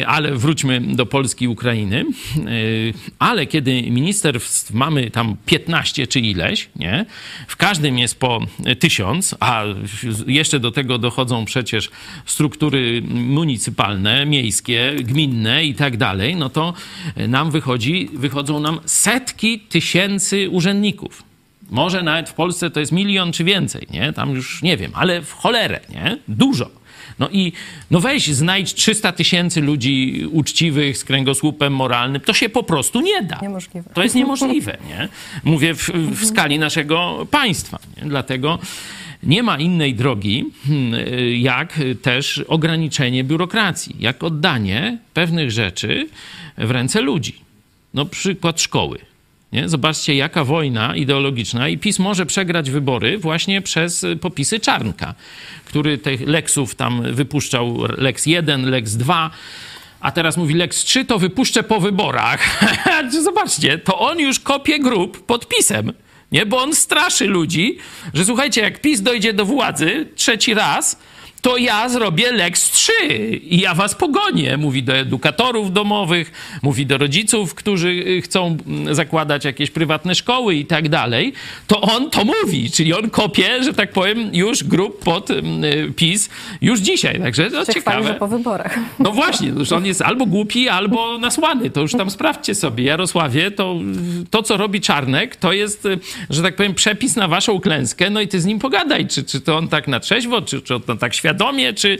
Ale 0.07 0.35
wróćmy 0.35 0.81
do 0.81 1.05
Polski 1.05 1.45
i 1.45 1.47
Ukrainy. 1.47 2.05
Ale 3.19 3.45
kiedy 3.45 3.91
ministerstw 3.95 4.71
mamy 4.71 5.11
tam 5.11 5.37
15 5.45 6.07
czy 6.07 6.19
ileś, 6.19 6.69
nie? 6.75 7.05
W 7.47 7.55
każdym 7.55 7.97
jest 7.99 8.19
po 8.19 8.39
tysiąc, 8.79 9.35
a 9.39 9.63
jeszcze 10.27 10.59
do 10.59 10.71
tego 10.71 10.97
dochodzą 10.97 11.45
przecież 11.45 11.89
struktury 12.25 13.01
municypalne, 13.07 14.25
miejskie, 14.25 14.95
gminne 14.99 15.65
i 15.65 15.75
tak 15.75 15.97
dalej, 15.97 16.35
no 16.35 16.49
to 16.49 16.73
nam 17.27 17.51
wychodzi, 17.51 18.09
wychodzą 18.13 18.59
nam 18.59 18.79
setki 18.85 19.59
tysięcy 19.59 20.49
urzędników. 20.49 21.23
Może 21.69 22.03
nawet 22.03 22.29
w 22.29 22.33
Polsce 22.33 22.69
to 22.69 22.79
jest 22.79 22.91
milion 22.91 23.31
czy 23.31 23.43
więcej, 23.43 23.87
nie? 23.91 24.13
Tam 24.13 24.35
już 24.35 24.61
nie 24.61 24.77
wiem, 24.77 24.91
ale 24.93 25.21
w 25.21 25.31
cholerę, 25.31 25.79
nie? 25.89 26.17
Dużo. 26.27 26.84
No 27.19 27.29
i 27.29 27.51
no 27.91 27.99
weź, 27.99 28.27
znajdź 28.27 28.73
300 28.73 29.11
tysięcy 29.11 29.61
ludzi 29.61 30.27
uczciwych 30.31 30.97
z 30.97 31.03
kręgosłupem 31.03 31.75
moralnym. 31.75 32.21
To 32.21 32.33
się 32.33 32.49
po 32.49 32.63
prostu 32.63 33.01
nie 33.01 33.21
da. 33.21 33.39
Niemożliwe. 33.41 33.89
To 33.93 34.03
jest 34.03 34.15
niemożliwe, 34.15 34.77
nie? 34.87 35.09
Mówię 35.43 35.73
w, 35.73 35.89
w 36.11 36.25
skali 36.25 36.59
naszego 36.59 37.27
państwa. 37.31 37.79
Nie? 37.97 38.09
Dlatego 38.09 38.59
nie 39.23 39.43
ma 39.43 39.57
innej 39.57 39.95
drogi, 39.95 40.45
hmm, 40.67 40.93
jak 41.35 41.79
też 42.01 42.39
ograniczenie 42.47 43.23
biurokracji, 43.23 43.95
jak 43.99 44.23
oddanie 44.23 44.97
pewnych 45.13 45.51
rzeczy 45.51 46.07
w 46.57 46.71
ręce 46.71 47.01
ludzi. 47.01 47.35
No 47.93 48.05
przykład 48.05 48.61
szkoły. 48.61 48.99
Nie? 49.55 49.69
Zobaczcie, 49.69 50.15
jaka 50.15 50.43
wojna 50.43 50.95
ideologiczna 50.95 51.69
i 51.69 51.77
PiS 51.77 51.99
może 51.99 52.25
przegrać 52.25 52.71
wybory 52.71 53.17
właśnie 53.17 53.61
przez 53.61 54.05
popisy 54.21 54.59
Czarnka, 54.59 55.15
który 55.65 55.97
tych 55.97 56.21
leksów 56.21 56.75
tam 56.75 57.13
wypuszczał, 57.13 57.77
Lex 57.97 58.25
1, 58.25 58.69
Lex 58.69 58.93
2, 58.93 59.29
a 59.99 60.11
teraz 60.11 60.37
mówi 60.37 60.53
Lex 60.53 60.83
3, 60.83 61.05
to 61.05 61.19
wypuszczę 61.19 61.63
po 61.63 61.79
wyborach. 61.79 62.65
Zobaczcie, 63.23 63.77
to 63.77 63.99
on 63.99 64.19
już 64.19 64.39
kopie 64.39 64.79
grup 64.79 65.25
podpisem. 65.25 65.93
Nie, 66.31 66.45
bo 66.45 66.61
on 66.61 66.75
straszy 66.75 67.27
ludzi, 67.27 67.77
że 68.13 68.25
słuchajcie, 68.25 68.61
jak 68.61 68.81
PiS 68.81 69.01
dojdzie 69.01 69.33
do 69.33 69.45
władzy 69.45 70.07
trzeci 70.15 70.53
raz, 70.53 70.99
to 71.45 71.57
ja 71.57 71.89
zrobię 71.89 72.31
Lex 72.31 72.71
3 72.71 72.93
i 73.43 73.59
ja 73.59 73.73
was 73.73 73.95
pogonię. 73.95 74.57
Mówi 74.57 74.83
do 74.83 74.93
edukatorów 74.93 75.73
domowych, 75.73 76.31
mówi 76.61 76.85
do 76.85 76.97
rodziców, 76.97 77.55
którzy 77.55 77.89
y, 77.89 78.21
chcą 78.21 78.57
mm, 78.67 78.95
zakładać 78.95 79.45
jakieś 79.45 79.71
prywatne 79.71 80.15
szkoły 80.15 80.55
i 80.55 80.65
tak 80.65 80.89
dalej. 80.89 81.33
To 81.67 81.81
on 81.81 82.09
to 82.09 82.21
mówi, 82.25 82.71
czyli 82.71 82.93
on 82.93 83.09
kopie, 83.09 83.63
że 83.63 83.73
tak 83.73 83.91
powiem, 83.91 84.29
już 84.33 84.63
grup 84.63 85.03
pod 85.03 85.31
mm, 85.31 85.63
y, 85.63 85.93
PiS 85.95 86.29
już 86.61 86.79
dzisiaj. 86.79 87.19
Także 87.19 87.49
że 87.49 87.65
ciekawe. 87.65 88.13
po 88.13 88.27
wyborach. 88.27 88.79
No 88.99 89.11
właśnie, 89.11 89.47
już 89.47 89.71
on 89.71 89.85
jest 89.85 90.01
albo 90.01 90.25
głupi, 90.25 90.69
albo 90.69 91.17
nasłany. 91.17 91.69
To 91.69 91.81
już 91.81 91.91
tam 91.91 92.09
sprawdźcie 92.09 92.55
sobie. 92.55 92.83
Jarosławie, 92.83 93.51
to, 93.51 93.75
to 94.29 94.43
co 94.43 94.57
robi 94.57 94.81
Czarnek, 94.81 95.35
to 95.35 95.53
jest, 95.53 95.85
y, 95.85 95.99
że 96.29 96.41
tak 96.41 96.55
powiem, 96.55 96.73
przepis 96.73 97.15
na 97.15 97.27
waszą 97.27 97.59
klęskę, 97.59 98.09
no 98.09 98.21
i 98.21 98.27
ty 98.27 98.41
z 98.41 98.45
nim 98.45 98.59
pogadaj, 98.59 99.07
czy, 99.07 99.23
czy 99.23 99.41
to 99.41 99.57
on 99.57 99.67
tak 99.67 99.87
na 99.87 99.99
trzeźwo, 99.99 100.41
czy, 100.41 100.61
czy 100.61 100.75
on 100.75 100.97
tak 100.99 101.13
świadomie, 101.13 101.34
czy, 101.73 101.99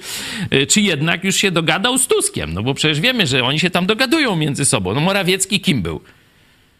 y, 0.54 0.67
czy 0.67 0.82
jednak 0.82 1.24
już 1.24 1.36
się 1.36 1.52
dogadał 1.52 1.98
z 1.98 2.08
Tuskiem. 2.08 2.54
No 2.54 2.63
bo 2.63 2.74
przecież 2.74 3.00
wiemy, 3.00 3.28
że 3.28 3.43
oni 3.43 3.60
się 3.60 3.69
tam 3.69 3.86
dogadują 3.86 4.36
między 4.36 4.65
sobą. 4.65 4.93
No 4.93 5.02
Morawiecki 5.02 5.60
kim 5.60 5.82
był? 5.82 6.02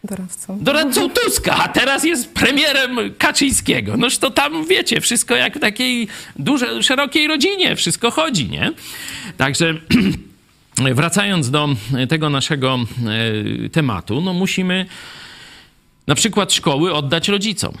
Doradcą. 0.04 0.58
doradcą 0.60 1.10
Tuska, 1.10 1.56
a 1.56 1.68
teraz 1.68 2.04
jest 2.04 2.34
premierem 2.34 2.98
Kaczyńskiego. 3.18 3.96
Noż 3.96 4.18
to 4.18 4.30
tam, 4.30 4.66
wiecie, 4.66 5.00
wszystko 5.00 5.36
jak 5.36 5.56
w 5.56 5.60
takiej 5.60 6.08
dużej, 6.36 6.82
szerokiej 6.82 7.26
rodzinie, 7.26 7.76
wszystko 7.76 8.10
chodzi, 8.10 8.48
nie? 8.48 8.72
Także 9.36 9.74
wracając 10.94 11.50
do 11.50 11.68
tego 12.08 12.30
naszego 12.30 12.78
e, 13.66 13.68
tematu, 13.68 14.20
no 14.20 14.32
musimy 14.32 14.86
na 16.06 16.14
przykład 16.14 16.52
szkoły 16.52 16.94
oddać 16.94 17.28
rodzicom. 17.28 17.72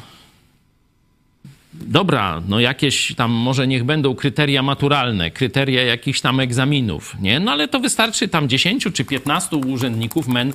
Dobra, 1.88 2.42
no 2.48 2.60
jakieś 2.60 3.14
tam 3.14 3.30
może 3.30 3.66
niech 3.66 3.84
będą 3.84 4.14
kryteria 4.14 4.62
maturalne, 4.62 5.30
kryteria 5.30 5.82
jakichś 5.82 6.20
tam 6.20 6.40
egzaminów, 6.40 7.16
nie? 7.20 7.40
No 7.40 7.52
ale 7.52 7.68
to 7.68 7.80
wystarczy 7.80 8.28
tam 8.28 8.48
10 8.48 8.88
czy 8.94 9.04
15 9.04 9.56
urzędników 9.56 10.28
men 10.28 10.52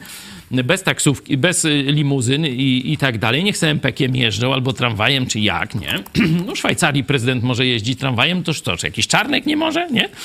bez 0.52 0.84
taksówki, 0.84 1.38
bez 1.38 1.66
y, 1.66 1.84
limuzyn 1.88 2.46
i, 2.46 2.84
i 2.86 2.98
tak 2.98 3.18
dalej. 3.18 3.44
Niech 3.44 3.58
sobie 3.58 3.72
MPK-iem 3.72 4.16
jeżdżą 4.16 4.54
albo 4.54 4.74
tramwajem, 4.74 5.28
czy 5.28 5.40
jak, 5.40 5.76
nie? 5.76 6.04
No 6.46 6.56
w 6.56 6.58
Szwajcarii 6.58 7.04
prezydent 7.04 7.44
może 7.44 7.66
jeździć 7.66 8.00
tramwajem, 8.00 8.44
toż 8.44 8.62
co, 8.62 8.78
czy 8.78 8.88
jakiś 8.88 9.08
czarnek 9.08 9.46
nie 9.46 9.58
może, 9.58 9.88
nie? 9.92 10.10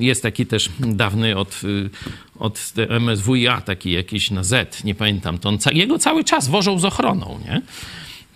Jest 0.00 0.22
taki 0.22 0.46
też 0.46 0.68
dawny 0.78 1.36
od, 1.36 1.60
y, 1.64 1.90
od 2.38 2.72
MSWiA, 3.00 3.60
taki 3.60 3.92
jakiś 3.92 4.30
na 4.30 4.42
Z, 4.42 4.84
nie 4.84 4.94
pamiętam. 4.94 5.38
To 5.38 5.48
on, 5.48 5.58
jego 5.72 5.98
cały 5.98 6.24
czas 6.24 6.48
wożą 6.48 6.78
z 6.78 6.84
ochroną, 6.84 7.40
nie? 7.48 7.62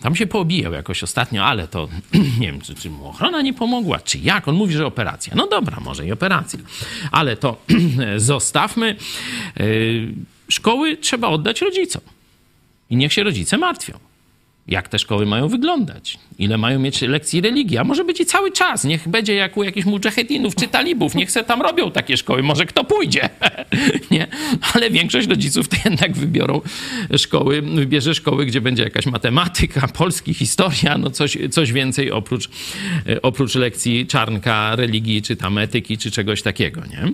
Tam 0.01 0.17
się 0.17 0.27
poobijał 0.27 0.73
jakoś 0.73 1.03
ostatnio, 1.03 1.45
ale 1.45 1.69
to 1.69 1.89
nie 2.41 2.47
wiem, 2.47 2.61
czy, 2.61 2.75
czy 2.75 2.91
mu 2.91 3.09
ochrona 3.09 3.43
nie 3.43 3.55
pomogła, 3.55 4.01
czy 4.01 4.19
jak. 4.19 4.49
On 4.49 4.55
mówi, 4.55 4.75
że 4.75 4.87
operacja. 4.87 5.33
No 5.37 5.47
dobra, 5.47 5.81
może 5.81 6.07
i 6.07 6.13
operacja. 6.13 6.59
Ale 7.13 7.37
to 7.37 7.57
zostawmy. 8.17 8.97
Yy, 9.57 10.15
Szkoły 10.49 10.97
trzeba 10.97 11.29
oddać 11.29 11.61
rodzicom. 11.61 12.03
I 12.91 12.97
niech 12.97 13.13
się 13.13 13.23
rodzice 13.23 13.59
martwią. 13.59 13.99
Jak 14.71 14.89
te 14.89 14.99
szkoły 14.99 15.27
mają 15.27 15.49
wyglądać? 15.49 16.19
Ile 16.39 16.59
mają 16.59 16.79
mieć 16.79 17.03
lekcji 17.03 17.41
religii? 17.41 17.79
A 17.79 17.85
może 17.85 18.05
być 18.05 18.21
i 18.21 18.27
cały 18.27 18.53
czas. 18.53 18.85
Niech 18.85 19.09
będzie 19.09 19.35
jak 19.35 19.57
u 19.57 19.63
jakichś 19.63 19.87
mujahedinów 19.87 20.55
czy 20.55 20.69
talibów. 20.69 21.15
Niech 21.15 21.31
se 21.31 21.45
tam 21.45 21.63
robią 21.63 21.91
takie 21.91 22.17
szkoły. 22.17 22.43
Może 22.43 22.67
kto 22.67 22.85
pójdzie. 22.85 23.29
nie? 24.11 24.27
Ale 24.75 24.91
większość 24.91 25.29
rodziców 25.29 25.69
to 25.69 25.77
jednak 25.85 26.13
wybiorą 26.17 26.61
szkoły, 27.17 27.63
wybierze 27.63 28.15
szkoły, 28.15 28.47
gdzie 28.47 28.61
będzie 28.61 28.83
jakaś 28.83 29.07
matematyka, 29.07 29.89
polski, 29.89 30.35
historia, 30.35 30.99
no 30.99 31.11
coś, 31.11 31.39
coś 31.51 31.73
więcej 31.73 32.11
oprócz, 32.11 32.51
e, 33.09 33.23
oprócz 33.23 33.55
lekcji 33.55 34.07
czarnka, 34.07 34.77
religii, 34.77 35.23
czy 35.23 35.37
tam 35.37 35.59
etyki, 35.59 35.99
czy 35.99 36.11
czegoś 36.11 36.43
takiego, 36.43 36.81
nie? 36.81 37.13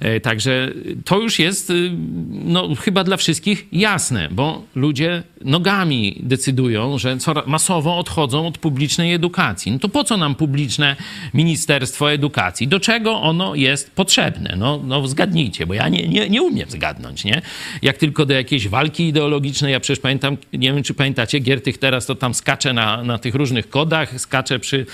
E, 0.00 0.20
Także 0.20 0.72
to 1.04 1.20
już 1.20 1.38
jest 1.38 1.70
y, 1.70 1.90
no, 2.30 2.74
chyba 2.74 3.04
dla 3.04 3.16
wszystkich 3.16 3.66
jasne, 3.72 4.28
bo 4.30 4.64
ludzie 4.74 5.22
nogami 5.44 6.20
decydują, 6.22 6.87
że 6.96 7.16
masowo 7.46 7.98
odchodzą 7.98 8.46
od 8.46 8.58
publicznej 8.58 9.14
edukacji. 9.14 9.72
No 9.72 9.78
to 9.78 9.88
po 9.88 10.04
co 10.04 10.16
nam 10.16 10.34
publiczne 10.34 10.96
Ministerstwo 11.34 12.12
Edukacji? 12.12 12.68
Do 12.68 12.80
czego 12.80 13.20
ono 13.20 13.54
jest 13.54 13.90
potrzebne? 13.94 14.54
No, 14.56 14.80
no 14.84 15.08
zgadnijcie, 15.08 15.66
bo 15.66 15.74
ja 15.74 15.88
nie, 15.88 16.08
nie, 16.08 16.28
nie 16.28 16.42
umiem 16.42 16.70
zgadnąć, 16.70 17.24
nie? 17.24 17.42
Jak 17.82 17.96
tylko 17.96 18.26
do 18.26 18.34
jakiejś 18.34 18.68
walki 18.68 19.08
ideologicznej, 19.08 19.72
ja 19.72 19.80
przecież 19.80 20.00
pamiętam, 20.00 20.36
nie 20.52 20.72
wiem 20.72 20.82
czy 20.82 20.94
pamiętacie, 20.94 21.38
Giertych 21.38 21.78
teraz 21.78 22.06
to 22.06 22.14
tam 22.14 22.34
skacze 22.34 22.72
na, 22.72 23.02
na 23.02 23.18
tych 23.18 23.34
różnych 23.34 23.70
kodach, 23.70 24.20
skacze 24.20 24.58
przy 24.58 24.86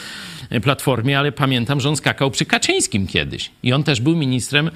Platformie, 0.62 1.18
ale 1.18 1.32
pamiętam, 1.32 1.80
że 1.80 1.88
on 1.88 1.96
skakał 1.96 2.30
przy 2.30 2.44
Kaczyńskim 2.44 3.06
kiedyś. 3.06 3.50
I 3.62 3.72
on 3.72 3.84
też 3.84 4.00
był 4.00 4.16
ministrem 4.16 4.70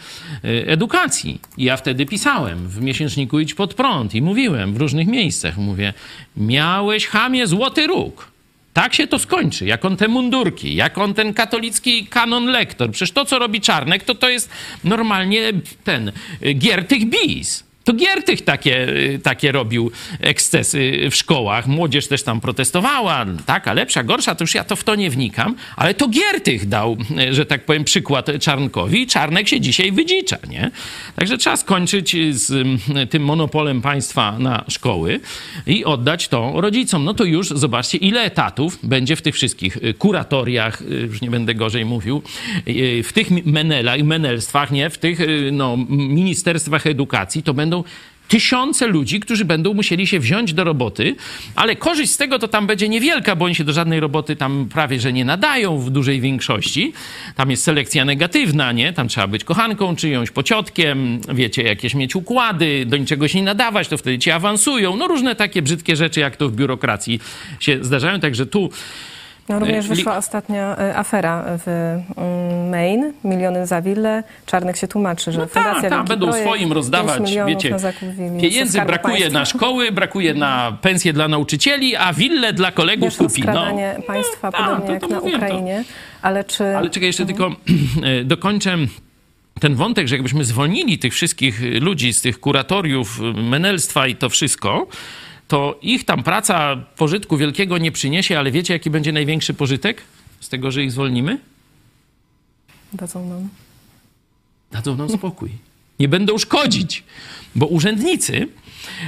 y, 0.45 0.65
edukacji. 0.67 1.41
I 1.57 1.65
ja 1.65 1.77
wtedy 1.77 2.07
pisałem 2.07 2.69
w 2.69 2.81
miesięczniku 2.83 3.41
Idź 3.41 3.55
Pod 3.55 3.75
Prąd 3.75 4.15
i 4.15 4.23
mówiłem 4.23 4.75
w 4.75 4.77
różnych 4.77 5.07
miejscach, 5.07 5.57
mówię, 5.57 5.93
miałeś 6.37 7.07
chamie 7.07 7.47
złoty 7.47 7.87
róg. 7.87 8.31
Tak 8.73 8.95
się 8.95 9.07
to 9.07 9.19
skończy, 9.19 9.67
jak 9.67 9.85
on 9.85 9.97
te 9.97 10.09
mundurki, 10.09 10.75
jak 10.75 10.99
on 10.99 11.15
ten 11.15 11.35
katolicki 11.35 12.07
kanon 12.07 12.47
lektor. 12.47 12.91
Przecież 12.91 13.13
to, 13.13 13.25
co 13.25 13.39
robi 13.39 13.61
Czarnek, 13.61 14.03
to 14.03 14.15
to 14.15 14.29
jest 14.29 14.51
normalnie 14.85 15.53
ten 15.85 16.13
y, 16.43 16.53
Giertych 16.53 17.05
bis. 17.05 17.68
To 17.89 17.95
Giertych 17.95 18.43
takie, 18.43 18.89
y, 18.89 19.21
takie 19.23 19.53
robił 19.53 19.91
ekscesy 20.21 21.09
w 21.11 21.15
szkołach. 21.15 21.67
Młodzież 21.67 22.07
też 22.07 22.23
tam 22.23 22.41
protestowała, 22.41 23.27
taka 23.47 23.73
lepsza, 23.73 24.03
gorsza, 24.03 24.35
to 24.35 24.45
już 24.45 24.55
ja 24.55 24.65
to 24.65 24.77
w 24.77 24.85
to 24.85 24.95
nie 24.95 25.11
wnikam, 25.11 25.55
ale 25.77 25.95
to 25.95 26.09
Giertych 26.09 26.67
dał, 26.67 26.97
y, 27.31 27.35
że 27.35 27.47
tak 27.47 27.65
powiem, 27.65 27.85
przykład 27.85 28.27
Czarnkowi 28.41 29.07
Czarnek 29.07 29.49
się 29.49 29.61
dzisiaj 29.61 29.93
wydzicza, 29.93 30.37
nie? 30.49 30.71
Także 31.17 31.39
trzeba 31.39 31.57
skończyć 31.57 32.17
z 32.31 32.51
y, 32.51 33.07
tym 33.07 33.25
monopolem 33.25 33.83
państwa 33.83 34.39
na 34.39 34.65
szkoły 34.69 35.21
i 35.67 35.85
oddać 35.85 36.29
to 36.29 36.53
rodzicom. 36.61 37.05
No 37.05 37.15
to 37.15 37.25
już 37.25 37.49
zobaczcie, 37.49 37.99
ile 37.99 38.23
etatów 38.23 38.79
będzie 38.83 39.17
w 39.17 39.23
tych 39.23 39.35
wszystkich 39.35 39.79
kuratoriach, 39.99 40.83
już 40.91 41.21
nie 41.21 41.31
będę 41.31 41.55
gorzej 41.55 41.85
mówił, 41.85 42.23
w 43.05 43.11
tych 43.15 43.47
menelach, 43.47 44.03
menelstwach, 44.03 44.71
nie? 44.71 44.91
W 44.91 44.99
tych 44.99 45.19
no, 45.53 45.77
ministerstwach 45.89 46.87
edukacji, 46.87 47.43
to 47.43 47.55
będą 47.55 47.78
tysiące 48.29 48.87
ludzi, 48.87 49.21
którzy 49.21 49.45
będą 49.45 49.75
musieli 49.75 50.07
się 50.07 50.21
wziąć 50.21 50.53
do 50.53 50.65
roboty, 50.65 51.17
ale 51.55 51.77
korzyść 51.77 52.13
z 52.13 52.17
tego 52.17 52.39
to 52.39 52.49
tam 52.49 52.67
będzie 52.67 52.89
niewielka, 52.89 53.37
bo 53.37 53.45
oni 53.45 53.55
się 53.55 53.65
do 53.65 53.73
żadnej 53.73 54.01
roboty 54.01 54.37
tam 54.37 54.69
prawie 54.73 55.01
że 55.01 55.13
nie 55.13 55.25
nadają 55.25 55.79
w 55.79 55.91
dużej 55.91 56.21
większości. 56.21 56.93
Tam 57.35 57.51
jest 57.51 57.63
selekcja 57.63 58.05
negatywna, 58.05 58.73
nie? 58.73 58.93
Tam 58.93 59.09
trzeba 59.09 59.27
być 59.27 59.45
kochanką 59.45 59.97
czyjąś, 59.97 60.31
pociotkiem, 60.31 61.21
wiecie, 61.35 61.63
jakieś 61.63 61.95
mieć 61.95 62.17
układy, 62.17 62.87
do 62.87 62.97
niczego 62.97 63.29
się 63.29 63.39
nie 63.39 63.45
nadawać, 63.45 63.89
to 63.89 63.99
wtedy 63.99 64.19
ci 64.19 64.31
awansują. 64.31 64.97
No 64.97 65.07
różne 65.09 65.35
takie 65.35 65.63
brzydkie 65.63 65.97
rzeczy, 65.97 66.21
jak 66.21 66.37
to 66.37 66.49
w 66.49 66.53
biurokracji 66.53 67.21
się 67.61 67.85
zdarzają, 67.85 68.21
także 68.21 68.47
tu 68.47 68.71
No, 69.49 69.59
również 69.59 69.85
Y, 69.85 69.89
li- 69.89 69.95
wyszła 69.97 70.17
ostatnia 70.17 70.77
y, 70.81 70.97
afera 70.97 71.45
w 71.47 71.69
mm, 72.17 72.69
Maine, 72.71 73.13
miliony 73.25 73.67
za 73.67 73.83
willę. 73.83 74.23
Czarnek 74.47 74.77
się 74.77 74.89
tłumaczy, 74.89 75.33
że 75.33 75.39
No 75.41 75.47
Fundacja 75.47 75.73
tak, 75.75 75.83
tak, 75.83 75.91
Wielki 75.93 76.09
będą 76.09 76.27
Projekt, 76.27 76.47
swoim 76.49 76.61
5 76.63 76.73
rozdawać, 76.75 77.33
wiecie, 77.47 77.77
pieniędzy 78.41 78.81
brakuje 78.83 79.15
Państwa. 79.19 79.39
na 79.39 79.45
szkoły, 79.45 79.93
brakuje 79.93 80.35
na 80.35 80.79
pensje 80.83 81.13
dla 81.13 81.29
nauczycieli, 81.29 81.97
a 81.97 82.13
wille 82.13 82.53
dla 82.53 82.73
kolegów 82.73 83.09
Wiesz, 83.09 83.17
kupi. 83.17 83.43
No. 83.43 83.67
państwa, 84.07 84.53
tak, 84.53 84.61
podobnie 84.61 84.87
to- 84.87 84.93
jak 84.93 85.01
to 85.03 85.09
na 85.09 85.21
Ukrainie. 85.21 85.85
Ale 86.23 86.45
czy... 86.45 86.77
Ale 86.77 86.91
czekaj, 86.91 87.07
jeszcze 87.07 87.27
tylko 87.27 87.47
e, 88.21 88.25
dokończę 88.25 88.77
ten 89.61 89.75
wątek, 89.75 90.09
że 90.09 90.15
jakbyśmy 90.15 90.45
zwolnili 90.45 90.99
tych 90.99 91.13
wszystkich 91.15 91.61
ludzi 91.81 92.13
z 92.13 92.21
tych 92.23 92.41
kuratoriów, 92.41 93.21
menelstwa 93.35 94.07
i 94.07 94.17
to 94.17 94.29
wszystko, 94.29 94.87
to 95.49 95.79
ich 95.83 96.05
tam 96.05 96.23
praca 96.23 96.77
pożytku 96.77 97.37
wielkiego 97.37 97.79
nie 97.79 97.93
przyniesie, 97.93 98.39
ale 98.39 98.51
wiecie, 98.51 98.73
jaki 98.75 98.91
będzie 98.91 99.13
największy 99.13 99.55
pożytek 99.55 100.03
z 100.41 100.49
tego, 100.49 100.71
że 100.71 100.85
ich 100.85 100.93
zwolnimy? 100.93 101.39
Dadzą 102.93 103.29
nam. 103.29 103.49
dadzą 104.73 104.97
nam 104.97 105.09
spokój. 105.09 105.51
Nie 106.01 106.09
będą 106.09 106.39
szkodzić, 106.39 107.05
bo 107.55 107.67
urzędnicy, 107.67 108.49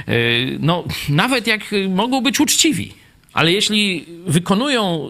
e, 0.07 0.13
no, 0.59 0.83
nawet 1.09 1.47
jak 1.47 1.61
mogą 1.89 2.21
być 2.21 2.39
uczciwi, 2.39 2.93
ale 3.33 3.51
jeśli 3.51 4.05
wykonują 4.25 5.09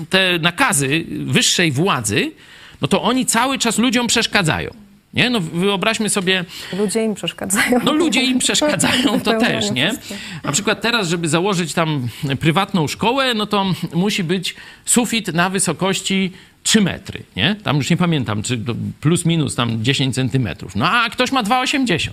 e, 0.00 0.06
te 0.06 0.38
nakazy 0.38 1.04
wyższej 1.26 1.72
władzy, 1.72 2.32
no 2.80 2.88
to 2.88 3.02
oni 3.02 3.26
cały 3.26 3.58
czas 3.58 3.78
ludziom 3.78 4.06
przeszkadzają. 4.06 4.83
Nie? 5.14 5.30
No 5.30 5.40
wyobraźmy 5.40 6.10
sobie, 6.10 6.44
Ludzie 6.78 7.04
im 7.04 7.14
przeszkadzają. 7.14 7.80
no 7.84 7.92
ludzie 7.92 8.22
im 8.22 8.38
przeszkadzają, 8.38 9.20
to 9.20 9.38
też, 9.40 9.70
nie? 9.70 9.92
Na 10.44 10.52
przykład 10.52 10.80
teraz, 10.80 11.08
żeby 11.08 11.28
założyć 11.28 11.74
tam 11.74 12.08
prywatną 12.40 12.88
szkołę, 12.88 13.34
no 13.34 13.46
to 13.46 13.66
musi 13.94 14.24
być 14.24 14.54
sufit 14.84 15.28
na 15.34 15.50
wysokości 15.50 16.32
3 16.62 16.80
metry, 16.80 17.22
nie? 17.36 17.56
Tam 17.62 17.76
już 17.76 17.90
nie 17.90 17.96
pamiętam, 17.96 18.42
czy 18.42 18.60
plus 19.00 19.24
minus 19.24 19.54
tam 19.54 19.84
10 19.84 20.14
centymetrów. 20.14 20.76
No 20.76 20.90
a 20.90 21.10
ktoś 21.10 21.32
ma 21.32 21.42
2,80 21.42 22.10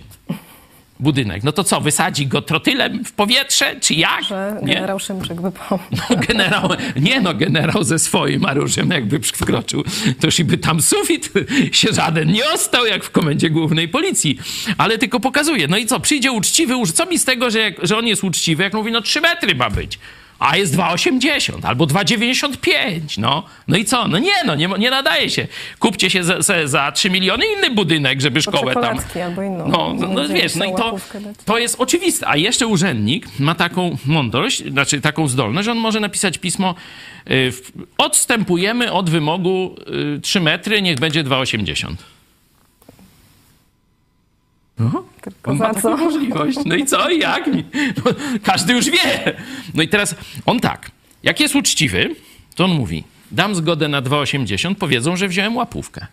budynek. 1.02 1.44
No 1.44 1.52
to 1.52 1.64
co, 1.64 1.82
wysadzi 1.82 2.28
go 2.28 2.42
trotylem 2.42 3.06
w 3.06 3.12
powietrze, 3.12 3.76
czy 3.80 3.94
jak? 3.94 4.24
Że 4.24 4.56
Nie? 4.62 4.74
generał 4.74 5.00
Szymczyk 5.00 5.42
by 5.42 5.52
pomógł. 5.52 5.86
No, 6.10 6.16
generał, 6.28 6.70
nie 6.96 7.22
no, 7.22 7.34
generał 7.34 7.84
ze 7.84 8.00
swoim 8.00 8.46
aruszem 8.46 8.90
jakby 8.90 9.20
wkroczył, 9.20 9.84
to 10.20 10.28
już 10.28 10.40
i 10.40 10.44
by 10.44 10.58
tam 10.58 10.82
sufit 10.82 11.30
się 11.72 11.94
żaden 11.94 12.32
nie 12.32 12.50
ostał, 12.50 12.86
jak 12.86 13.04
w 13.04 13.10
komendzie 13.12 13.50
głównej 13.50 13.88
policji. 13.88 14.40
Ale 14.78 14.98
tylko 14.98 15.20
pokazuje. 15.20 15.68
No 15.68 15.78
i 15.78 15.86
co, 15.86 16.00
przyjdzie 16.00 16.32
uczciwy, 16.32 16.74
co 16.94 17.06
mi 17.06 17.20
z 17.20 17.26
tego, 17.26 17.50
że, 17.52 17.60
jak, 17.60 17.76
że 17.88 17.98
on 17.98 18.08
jest 18.08 18.24
uczciwy, 18.24 18.64
jak 18.64 18.74
mówi, 18.74 18.92
no 18.92 19.02
3 19.02 19.22
metry 19.22 19.56
ma 19.56 19.70
być. 19.70 20.00
A 20.41 20.58
jest 20.58 20.75
2,80 20.75 21.65
albo 21.65 21.86
2,95, 21.86 23.17
no. 23.17 23.43
No 23.67 23.77
i 23.77 23.86
co? 23.86 24.08
No 24.08 24.19
nie, 24.19 24.43
no, 24.45 24.56
nie, 24.56 24.67
nie 24.67 24.89
nadaje 24.89 25.30
się. 25.30 25.47
Kupcie 25.80 26.10
się 26.10 26.23
za, 26.23 26.41
za, 26.41 26.67
za 26.67 26.91
3 26.91 27.10
miliony 27.10 27.45
inny 27.58 27.69
budynek, 27.69 28.21
żeby 28.21 28.41
szkołę 28.41 28.73
tam... 28.73 28.97
albo 29.25 29.41
inną. 29.43 29.67
No, 29.67 29.95
no, 29.99 30.08
no 30.08 30.27
wiesz, 30.27 30.56
no 30.56 30.65
i 30.65 30.75
to, 30.75 30.97
to 31.45 31.58
jest 31.58 31.75
oczywiste. 31.80 32.27
A 32.27 32.38
jeszcze 32.38 32.67
urzędnik 32.67 33.39
ma 33.39 33.56
taką 33.56 33.97
mądrość, 34.06 34.63
znaczy 34.69 35.01
taką 35.01 35.27
zdolność, 35.27 35.65
że 35.65 35.71
on 35.71 35.77
może 35.77 35.99
napisać 35.99 36.38
pismo 36.38 36.75
y, 37.32 37.54
odstępujemy 37.97 38.91
od 38.91 39.10
wymogu 39.10 39.75
y, 40.17 40.19
3 40.21 40.39
metry, 40.39 40.82
niech 40.82 40.99
będzie 40.99 41.23
2,80. 41.23 41.95
No, 44.80 45.04
Tylko 45.22 45.52
on 45.52 45.58
ma 45.58 45.74
taką 45.74 45.82
co? 45.82 45.98
możliwość. 45.98 46.58
No 46.66 46.76
i 46.76 46.86
co? 46.86 47.10
I 47.10 47.20
jak? 47.20 47.48
No, 48.06 48.12
każdy 48.44 48.74
już 48.74 48.86
wie. 48.86 49.38
No 49.74 49.84
i 49.84 49.88
teraz 49.88 50.16
on 50.46 50.60
tak, 50.60 50.92
jak 51.24 51.40
jest 51.40 51.56
uczciwy, 51.56 52.16
to 52.56 52.66
on 52.66 52.72
mówi, 52.72 53.04
dam 53.32 53.56
zgodę 53.56 53.88
na 53.88 54.02
2,80, 54.02 54.76
powiedzą, 54.76 55.16
że 55.16 55.28
wziąłem 55.28 55.56
łapówkę. 55.56 56.08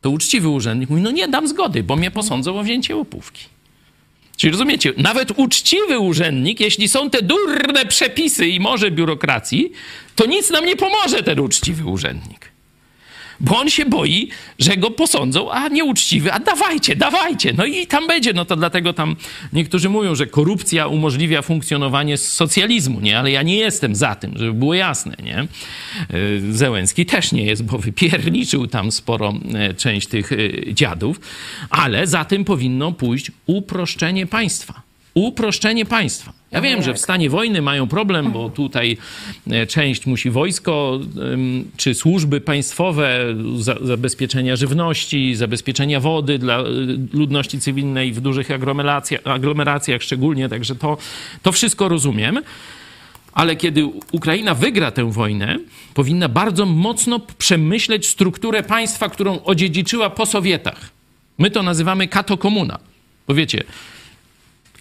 To 0.00 0.10
uczciwy 0.10 0.48
urzędnik 0.48 0.90
mówi, 0.90 1.02
no 1.02 1.10
nie 1.10 1.28
dam 1.28 1.48
zgody, 1.48 1.82
bo 1.82 1.96
mnie 1.96 2.10
posądzą 2.10 2.58
o 2.58 2.62
wzięcie 2.62 2.96
łapówki. 2.96 3.44
Czyli 4.36 4.50
rozumiecie, 4.50 4.92
nawet 4.96 5.38
uczciwy 5.38 5.98
urzędnik, 5.98 6.60
jeśli 6.60 6.88
są 6.88 7.10
te 7.10 7.22
durne 7.22 7.86
przepisy 7.86 8.48
i 8.48 8.60
może 8.60 8.90
biurokracji, 8.90 9.72
to 10.14 10.26
nic 10.26 10.50
nam 10.50 10.66
nie 10.66 10.76
pomoże 10.76 11.22
ten 11.22 11.40
uczciwy 11.40 11.84
urzędnik. 11.84 12.43
Bo 13.44 13.58
on 13.58 13.70
się 13.70 13.86
boi, 13.86 14.28
że 14.58 14.76
go 14.76 14.90
posądzą, 14.90 15.50
a 15.50 15.68
nieuczciwy, 15.68 16.32
a 16.32 16.38
dawajcie, 16.38 16.96
dawajcie. 16.96 17.52
No 17.52 17.64
i 17.64 17.86
tam 17.86 18.06
będzie. 18.06 18.32
No 18.32 18.44
to 18.44 18.56
dlatego 18.56 18.92
tam 18.92 19.16
niektórzy 19.52 19.88
mówią, 19.88 20.14
że 20.14 20.26
korupcja 20.26 20.86
umożliwia 20.86 21.42
funkcjonowanie 21.42 22.18
socjalizmu, 22.18 23.00
nie? 23.00 23.18
Ale 23.18 23.30
ja 23.30 23.42
nie 23.42 23.56
jestem 23.56 23.94
za 23.94 24.14
tym, 24.14 24.32
żeby 24.36 24.52
było 24.52 24.74
jasne, 24.74 25.16
nie? 25.22 25.46
Yy, 26.12 26.52
Zełenski 26.52 27.06
też 27.06 27.32
nie 27.32 27.44
jest, 27.44 27.64
bo 27.64 27.78
wypierniczył 27.78 28.66
tam 28.66 28.92
sporo 28.92 29.34
e, 29.54 29.74
część 29.74 30.08
tych 30.08 30.32
e, 30.32 30.36
dziadów, 30.74 31.20
ale 31.70 32.06
za 32.06 32.24
tym 32.24 32.44
powinno 32.44 32.92
pójść 32.92 33.30
uproszczenie 33.46 34.26
państwa. 34.26 34.93
Uproszczenie 35.14 35.84
państwa. 35.84 36.32
Ja 36.50 36.60
wiem, 36.60 36.82
że 36.82 36.94
w 36.94 36.98
stanie 36.98 37.30
wojny 37.30 37.62
mają 37.62 37.88
problem, 37.88 38.32
bo 38.32 38.50
tutaj 38.50 38.96
e, 39.50 39.66
część 39.66 40.06
musi 40.06 40.30
wojsko 40.30 41.00
czy 41.76 41.94
służby 41.94 42.40
państwowe, 42.40 43.34
za, 43.58 43.76
zabezpieczenia 43.82 44.56
żywności, 44.56 45.34
zabezpieczenia 45.34 46.00
wody 46.00 46.38
dla 46.38 46.58
e, 46.58 46.64
ludności 47.12 47.60
cywilnej 47.60 48.12
w 48.12 48.20
dużych 48.20 48.50
aglomeracjach, 48.50 49.20
aglomeracjach 49.24 50.02
szczególnie, 50.02 50.48
także 50.48 50.74
to, 50.74 50.96
to 51.42 51.52
wszystko 51.52 51.88
rozumiem. 51.88 52.40
Ale 53.32 53.56
kiedy 53.56 53.84
Ukraina 54.12 54.54
wygra 54.54 54.90
tę 54.90 55.12
wojnę, 55.12 55.58
powinna 55.94 56.28
bardzo 56.28 56.66
mocno 56.66 57.20
przemyśleć 57.38 58.06
strukturę 58.06 58.62
państwa, 58.62 59.08
którą 59.08 59.42
odziedziczyła 59.42 60.10
po 60.10 60.26
Sowietach. 60.26 60.90
My 61.38 61.50
to 61.50 61.62
nazywamy 61.62 62.08
katokomuna. 62.08 62.78
Bo 63.28 63.34
wiecie, 63.34 63.64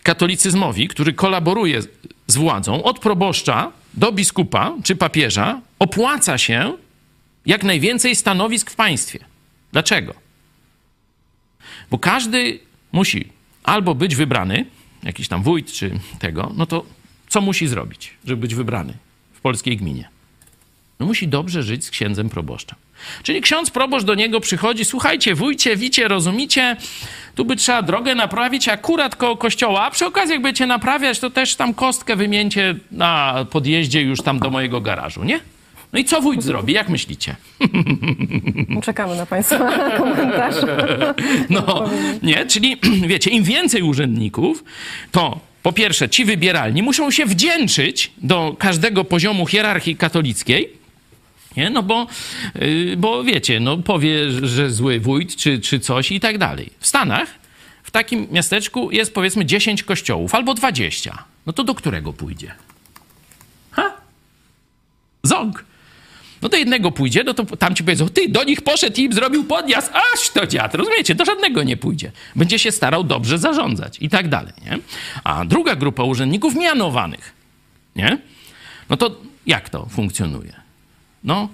katolicyzmowi, 0.04 0.88
który 0.88 1.14
kolaboruje 1.14 1.82
z- 1.82 2.36
władzą, 2.38 2.84
od 2.84 3.00
proboszcza 3.00 3.72
do 3.94 4.12
biskupa 4.12 4.74
czy 4.84 4.96
papieża, 4.96 5.62
opłaca 5.80 6.38
się 6.38 6.74
jak 7.46 7.64
najwięcej 7.64 8.16
stanowisk 8.16 8.72
w 8.72 8.76
państwie. 8.76 9.20
Dlaczego? 9.72 10.14
Bo 11.92 12.00
każdy 12.00 12.60
musi 12.92 13.28
albo 13.64 13.96
być 13.96 14.16
wybrany, 14.16 14.66
jakiś 15.04 15.28
tam 15.28 15.44
wójt 15.44 15.72
czy 15.74 16.00
tego, 16.20 16.52
no 16.56 16.66
to 16.66 16.86
co 17.30 17.42
musi 17.42 17.68
zrobić, 17.68 18.14
żeby 18.26 18.42
być 18.42 18.56
wybrany 18.56 18.94
w 19.34 19.42
polskiej 19.42 19.78
gminie? 19.78 20.10
No 21.00 21.06
musi 21.06 21.28
dobrze 21.28 21.64
żyć 21.64 21.86
z 21.86 21.90
księdzem 21.92 22.30
proboszczem. 22.30 22.78
Czyli 23.24 23.42
ksiądz 23.42 23.72
proboszcz 23.72 24.06
do 24.06 24.16
niego 24.16 24.40
przychodzi, 24.40 24.86
słuchajcie, 24.86 25.36
wójcie, 25.36 25.76
wicie, 25.76 26.08
rozumicie, 26.08 26.78
tu 27.36 27.46
by 27.46 27.56
trzeba 27.56 27.82
drogę 27.82 28.16
naprawić 28.16 28.70
akurat 28.70 29.16
koło 29.16 29.38
kościoła, 29.38 29.82
a 29.84 29.92
przy 29.92 30.06
okazji 30.06 30.34
jak 30.34 30.42
będziecie 30.42 30.66
naprawiać, 30.66 31.20
to 31.20 31.30
też 31.30 31.56
tam 31.56 31.74
kostkę 31.74 32.16
wymieńcie 32.16 32.76
na 32.92 33.46
podjeździe 33.50 34.02
już 34.02 34.22
tam 34.22 34.40
do 34.40 34.50
mojego 34.50 34.82
garażu, 34.82 35.24
nie? 35.24 35.40
No 35.94 36.00
i 36.00 36.06
co 36.06 36.22
wójt 36.22 36.44
zrobi, 36.44 36.74
jak 36.74 36.90
myślicie? 36.90 37.36
Czekamy 38.84 39.16
na 39.16 39.26
Państwa 39.26 39.72
komentarz. 39.98 40.56
No, 41.50 41.90
nie? 42.24 42.46
Czyli 42.46 42.78
wiecie, 43.08 43.32
im 43.32 43.44
więcej 43.44 43.82
urzędników, 43.82 44.64
to 45.12 45.40
po 45.64 45.72
pierwsze 45.74 46.10
ci 46.10 46.26
wybieralni 46.26 46.84
muszą 46.84 47.12
się 47.12 47.26
wdzięczyć 47.26 48.12
do 48.18 48.56
każdego 48.60 49.04
poziomu 49.04 49.46
hierarchii 49.46 49.96
katolickiej, 49.96 50.70
nie? 51.58 51.70
No 51.70 51.84
bo, 51.84 52.08
yy, 52.56 52.98
bo 52.98 53.24
wiecie, 53.24 53.60
no 53.60 53.78
powie, 53.78 54.32
że 54.32 54.72
zły 54.72 55.00
wójt 55.00 55.36
czy, 55.36 55.60
czy 55.60 55.80
coś 55.80 56.12
i 56.12 56.20
tak 56.20 56.38
dalej. 56.38 56.70
W 56.80 56.88
Stanach 56.88 57.30
w 57.84 57.92
takim 57.92 58.28
miasteczku 58.32 58.92
jest 58.92 59.14
powiedzmy 59.14 59.46
10 59.46 59.84
kościołów 59.84 60.36
albo 60.36 60.54
20. 60.54 61.24
No 61.46 61.54
to 61.54 61.64
do 61.64 61.76
którego 61.76 62.14
pójdzie? 62.14 62.56
Ha? 63.72 63.92
Ząg. 65.24 65.66
No 66.42 66.50
do 66.50 66.58
jednego 66.58 66.92
pójdzie, 66.92 67.24
no 67.24 67.34
to 67.34 67.46
tam 67.46 67.76
ci 67.76 67.84
powiedzą, 67.84 68.10
ty, 68.10 68.30
do 68.30 68.44
nich 68.44 68.62
poszedł 68.62 69.02
i 69.02 69.04
im 69.04 69.14
zrobił 69.14 69.44
podjazd, 69.44 69.92
aż 70.14 70.30
to 70.30 70.48
dziad, 70.48 70.76
rozumiecie, 70.76 71.16
do 71.16 71.26
żadnego 71.26 71.64
nie 71.64 71.78
pójdzie. 71.78 72.12
Będzie 72.36 72.60
się 72.60 72.72
starał 72.72 73.04
dobrze 73.04 73.38
zarządzać 73.38 73.98
i 74.02 74.10
tak 74.10 74.30
dalej, 74.30 74.54
nie? 74.66 74.80
A 75.24 75.46
druga 75.46 75.76
grupa 75.76 76.04
urzędników 76.04 76.56
mianowanych, 76.56 77.34
nie? 77.96 78.18
No 78.90 78.98
to 78.98 79.16
jak 79.46 79.70
to 79.70 79.86
funkcjonuje? 79.86 80.63
No, 81.24 81.50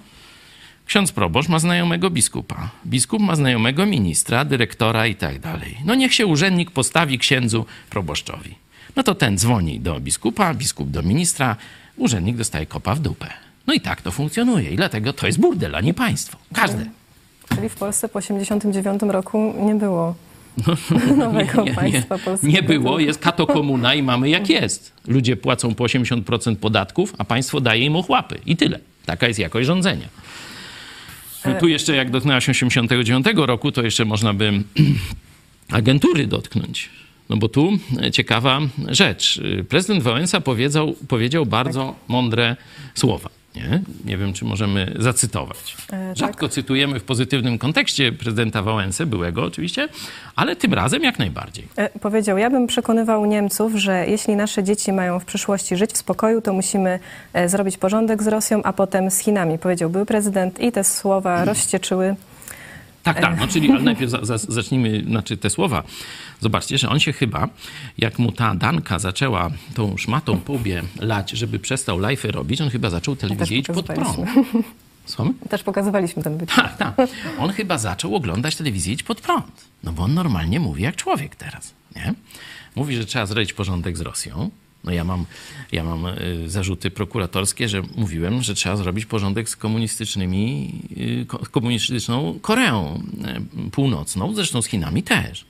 ksiądz 0.86 1.12
proboszcz 1.12 1.48
ma 1.48 1.58
znajomego 1.58 2.10
biskupa, 2.10 2.70
biskup 2.86 3.22
ma 3.22 3.36
znajomego 3.36 3.86
ministra, 3.86 4.44
dyrektora 4.44 5.06
i 5.06 5.14
tak 5.14 5.38
dalej. 5.38 5.76
No 5.84 5.94
niech 5.94 6.14
się 6.14 6.26
urzędnik 6.26 6.70
postawi 6.70 7.18
księdzu 7.18 7.66
proboszczowi. 7.90 8.54
No 8.96 9.02
to 9.02 9.14
ten 9.14 9.38
dzwoni 9.38 9.80
do 9.80 10.00
biskupa, 10.00 10.54
biskup 10.54 10.90
do 10.90 11.02
ministra, 11.02 11.56
urzędnik 11.96 12.36
dostaje 12.36 12.66
kopa 12.66 12.94
w 12.94 13.00
dupę. 13.00 13.26
No 13.66 13.74
i 13.74 13.80
tak 13.80 14.02
to 14.02 14.10
funkcjonuje 14.10 14.70
i 14.70 14.76
dlatego 14.76 15.12
to 15.12 15.26
jest 15.26 15.40
burdel, 15.40 15.76
a 15.76 15.80
nie 15.80 15.94
państwo. 15.94 16.38
Każde. 16.52 16.86
Czyli 17.54 17.68
w 17.68 17.74
Polsce 17.74 18.08
po 18.08 18.20
1989 18.20 19.12
roku 19.12 19.54
nie 19.58 19.74
było 19.74 20.14
nowego 21.16 21.62
nie, 21.62 21.74
państwa 21.74 22.16
nie, 22.16 22.22
polskiego. 22.22 22.52
nie 22.52 22.62
było, 22.62 22.98
jest 22.98 23.20
katokomuna 23.20 23.94
i 23.94 24.02
mamy 24.02 24.28
jak 24.28 24.48
jest. 24.48 24.92
Ludzie 25.06 25.36
płacą 25.36 25.74
po 25.74 25.84
80% 25.84 26.56
podatków, 26.56 27.14
a 27.18 27.24
państwo 27.24 27.60
daje 27.60 27.84
im 27.84 27.96
ochłapy. 27.96 28.38
I 28.46 28.56
tyle. 28.56 28.80
Taka 29.10 29.28
jest 29.28 29.38
jakość 29.38 29.66
rządzenia. 29.66 30.08
No 31.44 31.54
tu 31.60 31.68
jeszcze 31.68 31.96
jak 31.96 32.10
dotknęła 32.10 32.40
się 32.40 32.52
89 32.52 33.26
roku, 33.36 33.72
to 33.72 33.82
jeszcze 33.82 34.04
można 34.04 34.34
by 34.34 34.52
agentury 35.78 36.26
dotknąć. 36.26 36.88
No 37.28 37.36
bo 37.36 37.48
tu 37.48 37.78
ciekawa 38.12 38.60
rzecz. 38.88 39.40
Prezydent 39.68 40.02
Wałęsa 40.02 40.40
powiedział, 40.40 40.94
powiedział 41.08 41.46
bardzo 41.46 41.94
mądre 42.08 42.56
słowa. 42.94 43.39
Nie? 43.54 43.80
nie 44.04 44.16
wiem, 44.16 44.32
czy 44.32 44.44
możemy 44.44 44.94
zacytować. 44.98 45.76
E, 45.92 46.16
Rzadko 46.16 46.48
cytujemy 46.48 47.00
w 47.00 47.04
pozytywnym 47.04 47.58
kontekście 47.58 48.12
prezydenta 48.12 48.62
Wałęsę, 48.62 49.06
byłego 49.06 49.44
oczywiście, 49.44 49.88
ale 50.36 50.56
tym 50.56 50.74
razem 50.74 51.02
jak 51.02 51.18
najbardziej. 51.18 51.68
E, 51.76 51.88
Powiedział, 51.98 52.38
ja 52.38 52.50
bym 52.50 52.66
przekonywał 52.66 53.26
Niemców, 53.26 53.74
że 53.74 54.06
jeśli 54.06 54.36
nasze 54.36 54.64
dzieci 54.64 54.92
mają 54.92 55.20
w 55.20 55.24
przyszłości 55.24 55.76
żyć 55.76 55.92
w 55.92 55.96
spokoju, 55.96 56.40
to 56.40 56.52
musimy 56.52 56.98
e, 57.32 57.48
zrobić 57.48 57.78
porządek 57.78 58.22
z 58.22 58.26
Rosją, 58.26 58.62
a 58.62 58.72
potem 58.72 59.10
z 59.10 59.18
Chinami. 59.18 59.58
Powiedział 59.58 59.90
był 59.90 60.06
prezydent 60.06 60.60
i 60.60 60.72
te 60.72 60.84
słowa 60.84 61.44
rozścieczyły. 61.44 62.16
Tak, 63.14 63.22
tak, 63.22 63.40
no 63.40 63.48
czyli 63.48 63.70
ale 63.70 63.82
najpierw 63.82 64.10
za, 64.10 64.24
za, 64.24 64.38
zacznijmy, 64.38 65.04
znaczy 65.06 65.36
te 65.36 65.50
słowa. 65.50 65.82
Zobaczcie, 66.40 66.78
że 66.78 66.88
on 66.88 67.00
się 67.00 67.12
chyba, 67.12 67.48
jak 67.98 68.18
mu 68.18 68.32
ta 68.32 68.54
Danka 68.54 68.98
zaczęła 68.98 69.50
tą 69.74 69.96
szmatą 69.96 70.40
po 70.40 70.52
łbie 70.52 70.82
lać, 71.00 71.30
żeby 71.30 71.58
przestał 71.58 71.98
live'y 71.98 72.30
robić, 72.30 72.60
on 72.60 72.70
chyba 72.70 72.90
zaczął 72.90 73.16
telewizję 73.16 73.58
iść 73.58 73.68
pod 73.68 73.86
prąd. 73.86 74.16
Słuchamy? 75.06 75.34
Też 75.48 75.62
pokazywaliśmy 75.62 76.22
ten 76.22 76.38
wycinek. 76.38 76.76
Tak, 76.76 76.96
tak. 76.96 77.08
On 77.38 77.52
chyba 77.52 77.78
zaczął 77.78 78.16
oglądać 78.16 78.56
telewizję 78.56 78.94
iść 78.94 79.02
pod 79.02 79.20
prąd. 79.20 79.64
No 79.84 79.92
bo 79.92 80.02
on 80.02 80.14
normalnie 80.14 80.60
mówi 80.60 80.82
jak 80.82 80.96
człowiek 80.96 81.36
teraz, 81.36 81.74
nie? 81.96 82.14
Mówi, 82.76 82.96
że 82.96 83.04
trzeba 83.04 83.26
zrobić 83.26 83.52
porządek 83.52 83.96
z 83.96 84.00
Rosją. 84.00 84.50
No 84.84 84.92
ja 84.92 85.04
mam, 85.04 85.24
ja 85.72 85.84
mam 85.84 86.06
y, 86.06 86.50
zarzuty 86.50 86.90
prokuratorskie, 86.90 87.68
że 87.68 87.82
mówiłem, 87.96 88.42
że 88.42 88.54
trzeba 88.54 88.76
zrobić 88.76 89.06
porządek 89.06 89.48
z 89.48 89.56
komunistycznymi, 89.56 90.72
y, 91.22 91.26
ko- 91.26 91.38
komunistyczną 91.50 92.38
Koreą 92.42 93.02
y, 93.66 93.70
Północną, 93.70 94.34
zresztą 94.34 94.62
z 94.62 94.66
Chinami 94.66 95.02
też. 95.02 95.44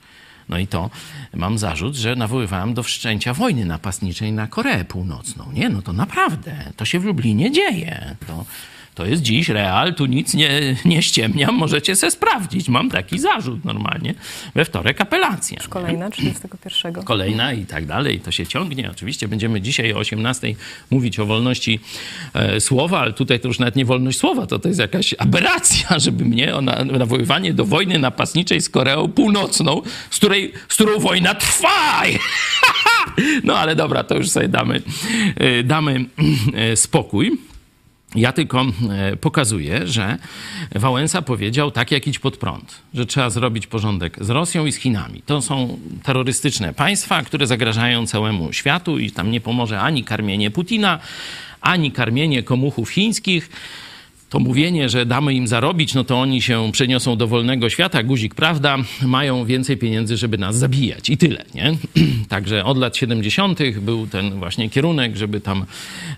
No 0.49 0.57
i 0.57 0.67
to 0.67 0.89
mam 1.33 1.57
zarzut, 1.57 1.95
że 1.95 2.15
nawoływałem 2.15 2.73
do 2.73 2.83
wszczęcia 2.83 3.33
wojny 3.33 3.65
napastniczej 3.65 4.31
na 4.33 4.47
Koreę 4.47 4.85
Północną. 4.85 5.51
Nie, 5.53 5.69
no 5.69 5.81
to 5.81 5.93
naprawdę, 5.93 6.71
to 6.77 6.85
się 6.85 6.99
w 6.99 7.05
Lublinie 7.05 7.51
dzieje. 7.51 8.15
To, 8.27 8.45
to 8.95 9.05
jest 9.05 9.21
dziś 9.21 9.49
real, 9.49 9.95
tu 9.95 10.05
nic 10.05 10.33
nie, 10.33 10.75
nie 10.85 11.01
ściemniam, 11.01 11.55
możecie 11.55 11.95
se 11.95 12.11
sprawdzić. 12.11 12.69
Mam 12.69 12.89
taki 12.89 13.19
zarzut 13.19 13.65
normalnie. 13.65 14.13
We 14.55 14.65
wtorek 14.65 15.01
apelacja. 15.01 15.57
nie? 15.61 15.67
Kolejna, 15.67 16.09
31. 16.09 16.93
kolejna 17.03 17.53
i 17.53 17.65
tak 17.65 17.85
dalej. 17.85 18.19
To 18.19 18.31
się 18.31 18.47
ciągnie. 18.47 18.91
Oczywiście 18.91 19.27
będziemy 19.27 19.61
dzisiaj 19.61 19.93
o 19.93 19.97
18 19.97 20.55
mówić 20.91 21.19
o 21.19 21.25
wolności 21.25 21.79
e, 22.33 22.61
słowa, 22.61 22.99
ale 22.99 23.13
tutaj 23.13 23.39
to 23.39 23.47
już 23.47 23.59
nawet 23.59 23.75
nie 23.75 23.85
wolność 23.85 24.17
słowa, 24.17 24.47
to 24.47 24.59
to 24.59 24.67
jest 24.67 24.79
jakaś 24.79 25.15
aberracja, 25.17 25.99
żeby 26.05 26.25
mnie 26.25 26.55
o 26.55 26.61
na, 26.61 26.83
nawoływanie 26.85 27.53
do 27.53 27.65
wojny 27.65 27.99
napastniczej 27.99 28.61
z 28.61 28.69
Koreą 28.69 29.07
Północną, 29.07 29.81
z, 30.09 30.17
której, 30.17 30.53
z 30.69 30.75
którą 30.75 30.99
wojna 30.99 31.35
trwa. 31.35 32.03
no 33.43 33.57
ale 33.57 33.75
dobra, 33.75 34.03
to 34.03 34.15
już 34.15 34.29
sobie 34.29 34.47
damy, 34.47 34.81
e, 35.35 35.63
damy 35.63 36.05
e, 36.53 36.75
spokój. 36.75 37.50
Ja 38.15 38.31
tylko 38.31 38.65
e, 38.89 39.17
pokazuję, 39.17 39.87
że 39.87 40.17
Wałęsa 40.75 41.21
powiedział 41.21 41.71
tak 41.71 41.91
jak 41.91 42.07
idź 42.07 42.19
pod 42.19 42.37
prąd, 42.37 42.81
że 42.93 43.05
trzeba 43.05 43.29
zrobić 43.29 43.67
porządek 43.67 44.17
z 44.25 44.29
Rosją 44.29 44.65
i 44.65 44.71
z 44.71 44.75
Chinami. 44.75 45.21
To 45.25 45.41
są 45.41 45.79
terrorystyczne 46.03 46.73
państwa, 46.73 47.23
które 47.23 47.47
zagrażają 47.47 48.07
całemu 48.07 48.53
światu 48.53 48.99
i 48.99 49.11
tam 49.11 49.31
nie 49.31 49.41
pomoże 49.41 49.79
ani 49.79 50.03
karmienie 50.03 50.51
Putina, 50.51 50.99
ani 51.61 51.91
karmienie 51.91 52.43
komuchów 52.43 52.89
chińskich. 52.89 53.49
To 54.31 54.39
mówienie, 54.39 54.89
że 54.89 55.05
damy 55.05 55.33
im 55.33 55.47
zarobić, 55.47 55.93
no 55.93 56.03
to 56.03 56.19
oni 56.19 56.41
się 56.41 56.71
przeniosą 56.71 57.17
do 57.17 57.27
wolnego 57.27 57.69
świata, 57.69 58.03
guzik 58.03 58.35
prawda, 58.35 58.77
mają 59.01 59.45
więcej 59.45 59.77
pieniędzy, 59.77 60.17
żeby 60.17 60.37
nas 60.37 60.57
zabijać 60.57 61.09
i 61.09 61.17
tyle, 61.17 61.45
nie? 61.55 61.77
Także 62.29 62.65
od 62.65 62.77
lat 62.77 62.97
70. 62.97 63.59
był 63.81 64.07
ten 64.07 64.39
właśnie 64.39 64.69
kierunek, 64.69 65.17
żeby 65.17 65.41
tam 65.41 65.65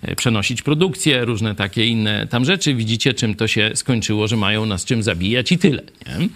e, 0.01 0.15
przenosić 0.15 0.61
produkcję, 0.61 1.25
różne 1.25 1.55
takie 1.55 1.85
inne 1.85 2.27
tam 2.27 2.45
rzeczy. 2.45 2.75
Widzicie, 2.75 3.13
czym 3.13 3.35
to 3.35 3.47
się 3.47 3.71
skończyło, 3.75 4.27
że 4.27 4.37
mają 4.37 4.65
nas 4.65 4.85
czym 4.85 5.03
zabijać 5.03 5.51
i 5.51 5.57
tyle, 5.57 5.81
nie? 6.07 6.27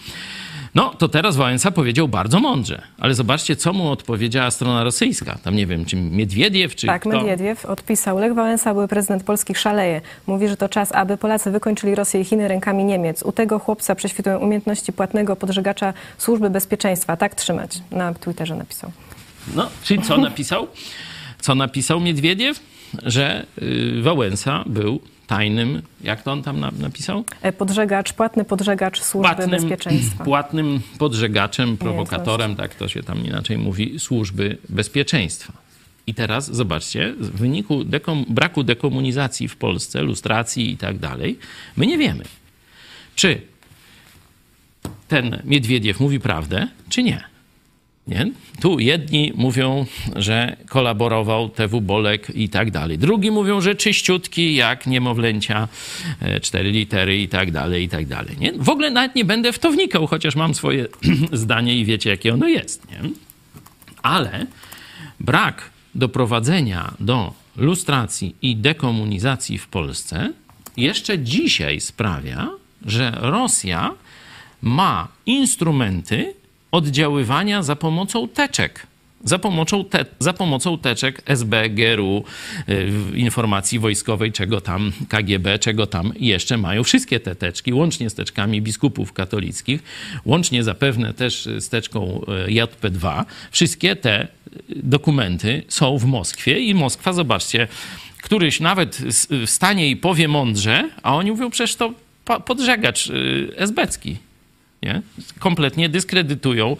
No, 0.75 0.93
to 0.97 1.08
teraz 1.10 1.36
Wałęsa 1.36 1.71
powiedział 1.71 2.08
bardzo 2.08 2.39
mądrze, 2.39 2.82
ale 2.99 3.13
zobaczcie, 3.13 3.56
co 3.56 3.73
mu 3.73 3.89
odpowiedziała 3.91 4.51
strona 4.51 4.84
rosyjska. 4.84 5.38
Tam 5.43 5.56
nie 5.56 5.67
wiem, 5.67 5.86
czy 5.86 5.95
Miedwiediew, 5.95 6.75
czy 6.75 6.88
Tak, 6.88 7.01
kto. 7.01 7.10
Medwiediew 7.10 7.65
odpisał. 7.65 8.19
Lech 8.19 8.34
Wałęsa, 8.34 8.73
były 8.73 8.88
prezydent 8.88 9.23
polskich, 9.23 9.60
szaleje. 9.60 10.01
Mówi, 10.27 10.47
że 10.47 10.58
to 10.58 10.69
czas, 10.69 10.91
aby 10.91 11.17
Polacy 11.17 11.51
wykończyli 11.51 11.95
Rosję 11.95 12.21
i 12.21 12.25
Chiny 12.25 12.47
rękami 12.47 12.84
Niemiec. 12.84 13.23
U 13.23 13.32
tego 13.32 13.60
chłopca 13.60 13.95
prześwitują 13.95 14.38
umiejętności 14.39 14.93
płatnego 14.93 15.36
podżegacza 15.36 15.93
służby 16.17 16.49
bezpieczeństwa. 16.49 17.17
Tak 17.17 17.36
trzymać. 17.36 17.80
Na 17.91 18.13
Twitterze 18.13 18.56
napisał. 18.56 18.91
No, 19.56 19.69
czyli 19.84 20.01
co 20.01 20.17
napisał? 20.27 20.67
Co 21.41 21.56
napisał 21.56 21.99
Miedwiediew? 21.99 22.60
Że 23.03 23.45
y, 23.62 24.01
Wałęsa 24.01 24.63
był 24.65 24.99
tajnym, 25.28 25.82
jak 26.04 26.24
to 26.24 26.32
on 26.32 26.44
tam 26.44 26.60
na, 26.60 26.72
napisał? 26.72 27.24
E, 27.42 27.54
Podżegacz, 27.54 28.13
płatny 28.13 28.46
podżegacz 28.46 29.02
służby 29.02 29.48
bezpieczeństwa. 29.48 30.24
płatnym 30.34 30.82
podżegaczem, 31.00 31.78
prowokatorem, 31.78 32.56
tak 32.56 32.76
to 32.76 32.88
się 32.88 33.04
tam 33.04 33.26
inaczej 33.26 33.58
mówi, 33.58 34.00
służby 34.00 34.58
bezpieczeństwa. 34.70 35.54
I 36.08 36.13
teraz 36.13 36.56
zobaczcie, 36.56 37.13
w 37.20 37.38
wyniku 37.38 37.84
dekom, 37.84 38.26
braku 38.30 38.63
dekomunizacji 38.63 39.48
w 39.48 39.56
Polsce, 39.56 40.02
lustracji 40.02 40.72
i 40.72 40.78
tak 40.78 40.98
dalej, 40.98 41.40
my 41.78 41.88
nie 41.88 41.98
wiemy, 41.98 42.24
czy 43.16 43.42
ten 45.08 45.42
Miedwiediew 45.44 46.00
mówi 46.00 46.20
prawdę, 46.20 46.68
czy 46.90 47.04
nie. 47.04 47.37
Nie? 48.08 48.32
Tu 48.62 48.80
jedni 48.80 49.34
mówią, 49.36 49.86
że 50.15 50.58
kolaborował 50.70 51.50
TW 51.50 51.82
Bolek 51.82 52.30
i 52.36 52.50
tak 52.50 52.72
dalej. 52.72 52.98
Drugi 52.98 53.32
mówią, 53.32 53.62
że 53.62 53.76
czyściutki 53.76 54.56
jak 54.56 54.88
niemowlęcia, 54.88 55.67
e, 56.22 56.39
cztery 56.39 56.72
litery 56.72 57.22
i 57.22 57.28
tak 57.28 57.52
dalej, 57.52 57.84
i 57.84 57.89
tak 57.89 58.06
dalej. 58.06 58.38
Nie? 58.39 58.54
W 58.54 58.70
ogóle 58.70 58.91
nawet 58.91 59.15
nie 59.15 59.26
będę 59.26 59.54
w 59.54 59.60
to 59.60 59.72
wnikał, 59.72 60.08
chociaż 60.08 60.36
mam 60.36 60.56
swoje 60.56 60.88
zdanie 61.32 61.76
i 61.76 61.86
wiecie, 61.86 62.10
jakie 62.10 62.34
ono 62.34 62.48
jest. 62.48 62.91
Nie? 62.91 63.10
Ale 64.04 64.46
brak 65.20 65.70
doprowadzenia 65.96 66.93
do 67.00 67.34
lustracji 67.58 68.36
i 68.41 68.56
dekomunizacji 68.56 69.58
w 69.58 69.67
Polsce 69.67 70.34
jeszcze 70.78 71.20
dzisiaj 71.20 71.82
sprawia, 71.82 72.50
że 72.86 73.12
Rosja 73.22 73.91
ma 74.62 75.08
instrumenty 75.26 76.34
oddziaływania 76.71 77.63
za 77.63 77.75
pomocą 77.75 78.27
teczek. 78.27 78.88
Za 79.23 79.39
pomocą, 79.39 79.86
te, 79.86 80.06
za 80.19 80.34
pomocą 80.34 80.77
teczek 80.77 81.21
SB, 81.25 81.69
GRU, 81.69 82.23
y, 82.69 82.91
informacji 83.15 83.80
wojskowej, 83.80 84.32
czego 84.32 84.62
tam 84.62 84.91
KGB, 85.10 85.60
czego 85.60 85.88
tam 85.88 86.13
jeszcze 86.19 86.58
mają. 86.58 86.84
Wszystkie 86.84 87.19
te 87.19 87.36
teczki, 87.36 87.73
łącznie 87.73 88.10
z 88.10 88.13
teczkami 88.13 88.62
biskupów 88.62 89.13
katolickich, 89.13 89.83
łącznie 90.25 90.63
zapewne 90.63 91.13
też 91.13 91.50
z 91.60 91.69
teczką 91.69 92.21
y, 92.48 92.52
JP2, 92.52 93.25
wszystkie 93.52 93.96
te 93.96 94.23
y, 94.23 94.27
dokumenty 94.69 95.63
są 95.67 95.98
w 95.98 96.06
Moskwie 96.06 96.60
i 96.60 96.75
Moskwa, 96.75 97.13
zobaczcie, 97.13 97.67
któryś 98.23 98.60
nawet 98.60 99.02
wstanie 99.46 99.89
i 99.89 99.96
powie 99.96 100.27
mądrze, 100.27 100.89
a 101.04 101.15
oni 101.15 101.31
mówią 101.31 101.50
przecież 101.50 101.75
to 101.75 101.94
podżegacz 102.46 103.12
esbecki. 103.56 104.17
Nie? 104.84 105.02
Kompletnie 105.40 105.90
dyskredytują 105.90 106.78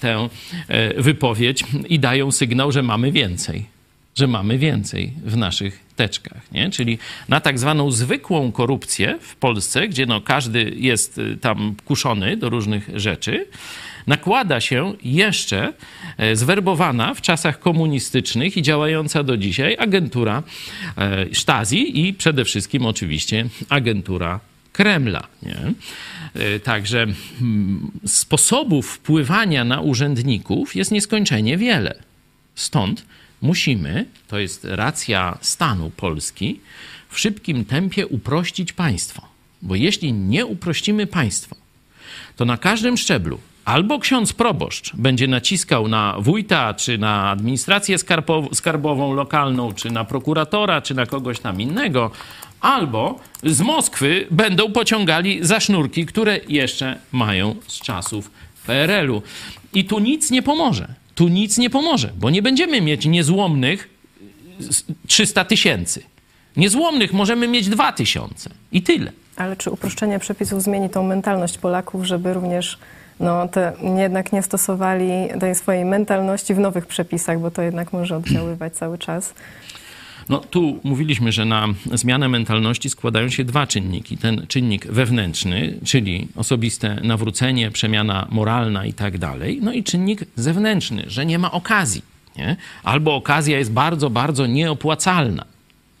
tę 0.00 0.28
e, 0.68 1.02
wypowiedź 1.02 1.64
i 1.88 1.98
dają 1.98 2.32
sygnał, 2.32 2.72
że 2.72 2.82
mamy 2.82 3.12
więcej. 3.12 3.66
Że 4.14 4.26
mamy 4.26 4.58
więcej 4.58 5.12
w 5.24 5.36
naszych 5.36 5.86
teczkach. 5.96 6.52
Nie? 6.52 6.70
Czyli 6.70 6.98
na 7.28 7.40
tak 7.40 7.58
zwaną 7.58 7.90
zwykłą 7.90 8.52
korupcję 8.52 9.18
w 9.20 9.36
Polsce, 9.36 9.88
gdzie 9.88 10.06
no 10.06 10.20
każdy 10.20 10.72
jest 10.76 11.18
y, 11.18 11.36
tam 11.36 11.74
kuszony 11.84 12.36
do 12.36 12.50
różnych 12.50 12.90
rzeczy, 12.94 13.46
nakłada 14.06 14.60
się 14.60 14.94
jeszcze 15.02 15.72
e, 16.18 16.36
zwerbowana 16.36 17.14
w 17.14 17.20
czasach 17.20 17.58
komunistycznych 17.58 18.56
i 18.56 18.62
działająca 18.62 19.22
do 19.22 19.36
dzisiaj 19.36 19.76
agentura 19.78 20.42
e, 20.96 21.26
Stasi 21.34 22.06
i 22.06 22.14
przede 22.14 22.44
wszystkim 22.44 22.86
oczywiście 22.86 23.46
agentura 23.68 24.40
Kremla. 24.76 25.26
Nie? 25.42 25.72
E, 26.34 26.60
także 26.60 27.02
mm, 27.02 27.90
sposobów 28.06 28.90
wpływania 28.90 29.64
na 29.64 29.80
urzędników 29.80 30.76
jest 30.76 30.90
nieskończenie 30.90 31.56
wiele. 31.56 31.94
Stąd 32.54 33.06
musimy, 33.42 34.06
to 34.28 34.38
jest 34.38 34.64
racja 34.64 35.38
stanu 35.40 35.90
Polski, 35.90 36.60
w 37.08 37.18
szybkim 37.18 37.64
tempie 37.64 38.06
uprościć 38.06 38.72
państwo. 38.72 39.22
Bo 39.62 39.74
jeśli 39.74 40.12
nie 40.12 40.46
uprościmy 40.46 41.06
państwo, 41.06 41.56
to 42.36 42.44
na 42.44 42.56
każdym 42.56 42.96
szczeblu 42.96 43.38
albo 43.66 43.98
ksiądz 43.98 44.32
proboszcz 44.32 44.96
będzie 44.96 45.28
naciskał 45.28 45.88
na 45.88 46.16
wójta, 46.18 46.74
czy 46.74 46.98
na 46.98 47.30
administrację 47.30 47.96
skarbową 48.52 49.14
lokalną, 49.14 49.72
czy 49.72 49.90
na 49.90 50.04
prokuratora, 50.04 50.82
czy 50.82 50.94
na 50.94 51.06
kogoś 51.06 51.40
tam 51.40 51.60
innego, 51.60 52.10
albo 52.60 53.20
z 53.42 53.60
Moskwy 53.60 54.26
będą 54.30 54.72
pociągali 54.72 55.38
za 55.42 55.60
sznurki, 55.60 56.06
które 56.06 56.40
jeszcze 56.48 56.98
mają 57.12 57.56
z 57.66 57.80
czasów 57.80 58.30
PRL-u. 58.66 59.22
I 59.74 59.84
tu 59.84 59.98
nic 59.98 60.30
nie 60.30 60.42
pomoże. 60.42 60.94
Tu 61.14 61.28
nic 61.28 61.58
nie 61.58 61.70
pomoże, 61.70 62.10
bo 62.18 62.30
nie 62.30 62.42
będziemy 62.42 62.80
mieć 62.80 63.06
niezłomnych 63.06 63.88
300 65.06 65.44
tysięcy. 65.44 66.02
Niezłomnych 66.56 67.12
możemy 67.12 67.48
mieć 67.48 67.68
2 67.68 67.92
tysiące 67.92 68.50
i 68.72 68.82
tyle. 68.82 69.12
Ale 69.36 69.56
czy 69.56 69.70
uproszczenie 69.70 70.18
przepisów 70.18 70.62
zmieni 70.62 70.90
tą 70.90 71.02
mentalność 71.02 71.58
Polaków, 71.58 72.04
żeby 72.04 72.34
również 72.34 72.78
no, 73.20 73.48
te, 73.48 73.72
jednak 73.98 74.32
nie 74.32 74.42
stosowali 74.42 75.28
tej 75.40 75.54
swojej 75.54 75.84
mentalności 75.84 76.54
w 76.54 76.58
nowych 76.58 76.86
przepisach, 76.86 77.40
bo 77.40 77.50
to 77.50 77.62
jednak 77.62 77.92
może 77.92 78.16
oddziaływać 78.16 78.76
cały 78.76 78.98
czas? 78.98 79.34
No 80.28 80.38
tu 80.38 80.80
mówiliśmy, 80.84 81.32
że 81.32 81.44
na 81.44 81.66
zmianę 81.92 82.28
mentalności 82.28 82.90
składają 82.90 83.28
się 83.28 83.44
dwa 83.44 83.66
czynniki. 83.66 84.16
Ten 84.16 84.46
czynnik 84.48 84.86
wewnętrzny, 84.86 85.78
czyli 85.84 86.28
osobiste 86.36 87.00
nawrócenie, 87.02 87.70
przemiana 87.70 88.26
moralna 88.30 88.86
i 88.86 88.92
tak 88.92 89.18
dalej. 89.18 89.58
No 89.62 89.72
i 89.72 89.84
czynnik 89.84 90.24
zewnętrzny, 90.36 91.04
że 91.06 91.26
nie 91.26 91.38
ma 91.38 91.52
okazji. 91.52 92.02
Nie? 92.36 92.56
Albo 92.82 93.14
okazja 93.14 93.58
jest 93.58 93.72
bardzo, 93.72 94.10
bardzo 94.10 94.46
nieopłacalna. 94.46 95.44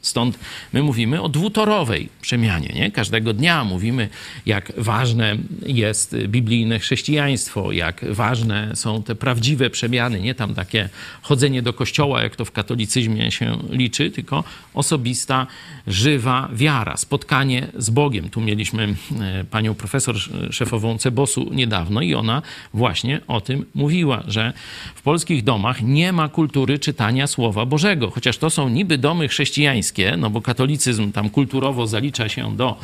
Stąd 0.06 0.38
my 0.72 0.82
mówimy 0.82 1.22
o 1.22 1.28
dwutorowej 1.28 2.08
przemianie. 2.20 2.68
Nie? 2.68 2.90
Każdego 2.90 3.32
dnia 3.32 3.64
mówimy, 3.64 4.08
jak 4.46 4.72
ważne 4.76 5.36
jest 5.66 6.16
biblijne 6.16 6.78
chrześcijaństwo, 6.78 7.72
jak 7.72 8.04
ważne 8.10 8.76
są 8.76 9.02
te 9.02 9.14
prawdziwe 9.14 9.70
przemiany, 9.70 10.20
nie 10.20 10.34
tam 10.34 10.54
takie 10.54 10.88
chodzenie 11.22 11.62
do 11.62 11.72
kościoła, 11.72 12.22
jak 12.22 12.36
to 12.36 12.44
w 12.44 12.52
katolicyzmie 12.52 13.30
się 13.30 13.58
liczy, 13.70 14.10
tylko 14.10 14.44
osobista, 14.74 15.46
żywa 15.86 16.48
wiara, 16.52 16.96
spotkanie 16.96 17.66
z 17.74 17.90
Bogiem. 17.90 18.30
Tu 18.30 18.40
mieliśmy 18.40 18.94
e, 19.20 19.44
panią 19.44 19.74
profesor 19.74 20.16
szefową 20.50 20.98
Cebosu 20.98 21.50
niedawno 21.52 22.00
i 22.00 22.14
ona 22.14 22.42
właśnie 22.74 23.20
o 23.26 23.40
tym 23.40 23.64
mówiła, 23.74 24.22
że 24.28 24.52
w 24.94 25.02
polskich 25.02 25.44
domach 25.44 25.82
nie 25.82 26.12
ma 26.12 26.28
kultury 26.28 26.78
czytania 26.78 27.26
Słowa 27.26 27.66
Bożego, 27.66 28.10
chociaż 28.10 28.38
to 28.38 28.50
są 28.50 28.68
niby 28.68 28.98
domy 28.98 29.28
chrześcijańskie, 29.28 29.95
no 30.16 30.30
bo 30.30 30.40
katolicyzm 30.40 31.12
tam 31.12 31.30
kulturowo 31.30 31.86
zalicza 31.86 32.28
się 32.28 32.56
do 32.56 32.78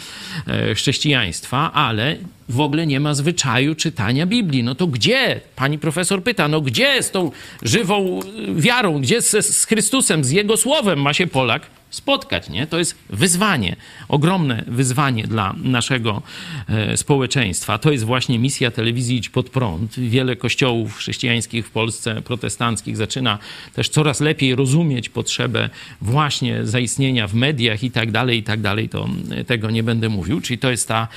e, 0.47 0.75
chrześcijaństwa, 0.75 1.73
ale 1.73 2.17
w 2.49 2.61
ogóle 2.61 2.87
nie 2.87 3.01
ma 3.01 3.15
zwyczaju 3.15 3.75
czytania 3.75 4.27
Biblii. 4.27 4.63
No 4.63 4.75
to 4.75 4.87
gdzie? 4.87 5.41
Pani 5.57 5.79
profesor 5.79 6.23
pyta, 6.23 6.49
no 6.49 6.61
gdzie 6.61 7.03
z 7.03 7.11
tą 7.11 7.31
żywą 7.63 8.21
wiarą, 8.57 9.01
gdzie 9.01 9.23
z, 9.23 9.47
z 9.47 9.67
Chrystusem, 9.67 10.25
z 10.25 10.31
Jego 10.31 10.57
Słowem 10.57 11.01
ma 11.01 11.15
się 11.15 11.27
Polak 11.27 11.82
spotkać, 11.93 12.51
nie? 12.51 12.67
To 12.67 12.79
jest 12.79 12.99
wyzwanie, 13.11 13.77
ogromne 14.09 14.65
wyzwanie 14.67 15.25
dla 15.25 15.55
naszego 15.63 16.23
e, 16.69 16.97
społeczeństwa. 16.97 17.79
To 17.79 17.93
jest 17.93 18.05
właśnie 18.05 18.39
misja 18.39 18.71
telewizji 18.71 19.17
Idź 19.17 19.29
Pod 19.29 19.51
Prąd. 19.51 20.01
Wiele 20.01 20.37
kościołów 20.37 20.97
chrześcijańskich 20.97 21.67
w 21.67 21.71
Polsce, 21.71 22.23
protestanckich 22.23 22.97
zaczyna 22.97 23.39
też 23.75 23.89
coraz 23.89 24.21
lepiej 24.21 24.55
rozumieć 24.55 25.09
potrzebę 25.09 25.71
właśnie 26.01 26.67
zaistnienia 26.67 27.29
w 27.29 27.35
mediach 27.35 27.85
i 27.85 27.91
tak 27.91 28.11
dalej, 28.11 28.39
i 28.39 28.43
tak 28.43 28.61
dalej. 28.61 28.89
To 28.89 29.09
e, 29.31 29.45
tego 29.45 29.71
nie 29.71 29.83
będę 29.83 30.09
mówił. 30.09 30.41
Czyli 30.41 30.59
to 30.59 30.71
jest 30.71 30.89
ta 30.89 31.09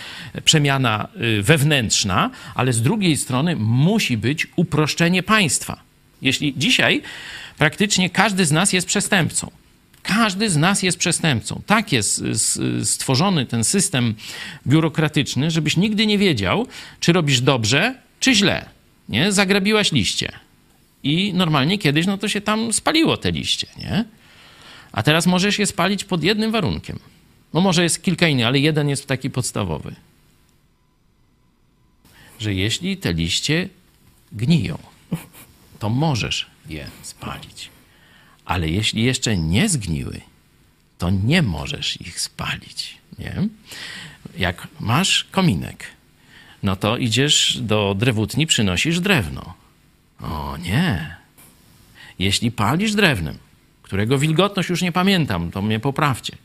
przemiana 0.45 1.07
e, 1.15 1.41
wewnętrzna, 1.41 2.31
ale 2.55 2.73
z 2.73 2.81
drugiej 2.81 3.17
strony 3.17 3.55
musi 3.55 4.17
być 4.17 4.47
uproszczenie 4.55 5.23
państwa. 5.23 5.81
Jeśli 6.21 6.53
dzisiaj 6.57 7.01
praktycznie 7.57 8.09
każdy 8.09 8.45
z 8.45 8.51
nas 8.51 8.73
jest 8.73 8.87
przestępcą, 8.87 9.51
każdy 10.07 10.49
z 10.49 10.57
nas 10.57 10.83
jest 10.83 10.97
przestępcą. 10.97 11.61
Tak 11.65 11.91
jest 11.91 12.23
stworzony 12.83 13.45
ten 13.45 13.63
system 13.63 14.15
biurokratyczny, 14.67 15.51
żebyś 15.51 15.77
nigdy 15.77 16.07
nie 16.07 16.17
wiedział, 16.17 16.67
czy 16.99 17.13
robisz 17.13 17.41
dobrze, 17.41 17.95
czy 18.19 18.35
źle. 18.35 18.65
Nie? 19.09 19.31
Zagrabiłaś 19.31 19.91
liście. 19.91 20.31
I 21.03 21.33
normalnie 21.33 21.77
kiedyś 21.77 22.05
no 22.05 22.17
to 22.17 22.27
się 22.27 22.41
tam 22.41 22.73
spaliło 22.73 23.17
te 23.17 23.31
liście, 23.31 23.67
nie? 23.77 24.05
A 24.91 25.03
teraz 25.03 25.25
możesz 25.27 25.59
je 25.59 25.65
spalić 25.65 26.03
pod 26.03 26.23
jednym 26.23 26.51
warunkiem. 26.51 26.99
No 27.53 27.61
może 27.61 27.83
jest 27.83 28.03
kilka 28.03 28.27
innych, 28.27 28.45
ale 28.45 28.59
jeden 28.59 28.89
jest 28.89 29.07
taki 29.07 29.29
podstawowy. 29.29 29.95
Że 32.39 32.53
jeśli 32.53 32.97
te 32.97 33.13
liście 33.13 33.69
gniją, 34.31 34.77
to 35.79 35.89
możesz 35.89 36.47
je 36.69 36.87
spalić. 37.01 37.69
Ale 38.45 38.69
jeśli 38.69 39.03
jeszcze 39.03 39.37
nie 39.37 39.69
zgniły, 39.69 40.21
to 40.97 41.09
nie 41.09 41.41
możesz 41.41 42.01
ich 42.01 42.19
spalić. 42.19 42.97
Nie? 43.19 43.47
Jak 44.37 44.67
masz 44.79 45.23
kominek, 45.23 45.85
no 46.63 46.75
to 46.75 46.97
idziesz 46.97 47.57
do 47.61 47.95
drewutni, 47.97 48.47
przynosisz 48.47 48.99
drewno. 48.99 49.53
O 50.21 50.57
nie. 50.57 51.15
Jeśli 52.19 52.51
palisz 52.51 52.93
drewnem, 52.93 53.37
którego 53.81 54.17
wilgotność 54.17 54.69
już 54.69 54.81
nie 54.81 54.91
pamiętam, 54.91 55.51
to 55.51 55.61
mnie 55.61 55.79
poprawcie, 55.79 56.37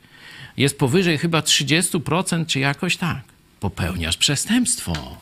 jest 0.57 0.79
powyżej 0.79 1.19
chyba 1.19 1.41
30% 1.41 2.47
czy 2.47 2.61
jakoś 2.61 2.97
tak, 2.97 3.23
popełniasz 3.61 4.17
przestępstwo. 4.17 5.17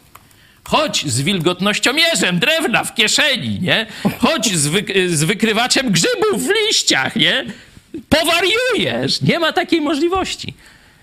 Chodź 0.68 1.06
z 1.06 1.20
wilgotnościomierzem 1.20 2.38
drewna 2.38 2.84
w 2.84 2.94
kieszeni, 2.94 3.60
nie? 3.60 3.86
Chodź 4.18 4.56
z, 4.56 4.66
wy, 4.66 4.84
z 5.08 5.24
wykrywaczem 5.24 5.92
grzybów 5.92 6.46
w 6.46 6.50
liściach, 6.66 7.16
nie? 7.16 7.44
Powariujesz! 8.08 9.20
Nie 9.20 9.38
ma 9.38 9.52
takiej 9.52 9.80
możliwości. 9.80 10.54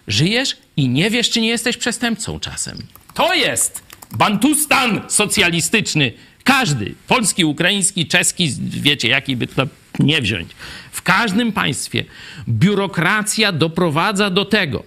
Żyjesz 0.07 0.57
i 0.78 0.89
nie 0.89 1.09
wiesz, 1.09 1.30
czy 1.30 1.41
nie 1.41 1.47
jesteś 1.47 1.78
przestępcą 1.78 2.39
czasem. 2.39 2.78
To 3.13 3.34
jest 3.34 3.84
bantustan 4.11 5.01
socjalistyczny. 5.07 6.13
Każdy, 6.43 6.95
polski, 7.07 7.45
ukraiński, 7.45 8.07
czeski, 8.07 8.53
wiecie, 8.59 9.07
jaki 9.07 9.36
by 9.36 9.47
to 9.47 9.68
nie 9.99 10.22
wziąć. 10.22 10.49
W 10.91 11.01
każdym 11.01 11.51
państwie 11.51 12.05
biurokracja 12.49 13.51
doprowadza 13.51 14.30
do 14.30 14.45
tego, 14.45 14.84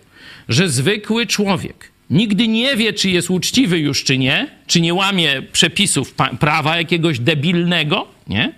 że 0.48 0.68
zwykły 0.68 1.26
człowiek 1.26 1.90
nigdy 2.10 2.48
nie 2.48 2.76
wie, 2.76 2.92
czy 2.92 3.10
jest 3.10 3.30
uczciwy 3.30 3.78
już, 3.78 4.04
czy 4.04 4.18
nie, 4.18 4.48
czy 4.66 4.80
nie 4.80 4.94
łamie 4.94 5.42
przepisów 5.52 6.14
prawa 6.40 6.76
jakiegoś 6.76 7.18
debilnego, 7.18 8.08
nie? 8.26 8.52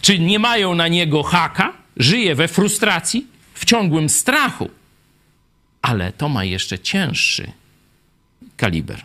Czy 0.00 0.18
nie 0.18 0.38
mają 0.38 0.74
na 0.74 0.88
niego 0.88 1.22
haka, 1.22 1.72
żyje 1.96 2.34
we 2.34 2.48
frustracji, 2.48 3.26
w 3.54 3.64
ciągłym 3.64 4.08
strachu. 4.08 4.70
Ale 5.82 6.12
to 6.12 6.28
ma 6.28 6.44
jeszcze 6.44 6.78
cięższy 6.78 7.52
kaliber. 8.56 9.04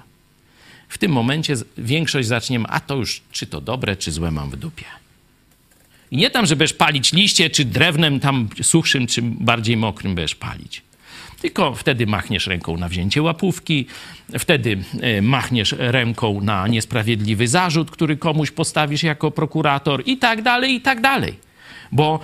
W 0.89 0.97
tym 0.97 1.11
momencie 1.11 1.55
większość 1.77 2.27
zacznie, 2.27 2.59
a 2.67 2.79
to 2.79 2.95
już 2.95 3.21
czy 3.31 3.47
to 3.47 3.61
dobre, 3.61 3.95
czy 3.95 4.11
złe 4.11 4.31
mam 4.31 4.49
w 4.49 4.55
dupie. 4.55 4.85
I 6.11 6.17
nie 6.17 6.29
tam, 6.29 6.45
że 6.45 6.55
będziesz 6.55 6.77
palić 6.77 7.13
liście, 7.13 7.49
czy 7.49 7.65
drewnem 7.65 8.19
tam 8.19 8.49
suchszym, 8.61 9.07
czy 9.07 9.21
bardziej 9.21 9.77
mokrym 9.77 10.15
będziesz 10.15 10.35
palić. 10.35 10.81
Tylko 11.41 11.75
wtedy 11.75 12.07
machniesz 12.07 12.47
ręką 12.47 12.77
na 12.77 12.89
wzięcie 12.89 13.21
łapówki, 13.21 13.85
wtedy 14.39 14.77
e, 15.01 15.21
machniesz 15.21 15.75
ręką 15.77 16.41
na 16.41 16.67
niesprawiedliwy 16.67 17.47
zarzut, 17.47 17.91
który 17.91 18.17
komuś 18.17 18.51
postawisz 18.51 19.03
jako 19.03 19.31
prokurator 19.31 20.03
i 20.05 20.17
tak 20.17 20.41
dalej, 20.41 20.73
i 20.73 20.81
tak 20.81 21.01
dalej. 21.01 21.33
Bo 21.91 22.19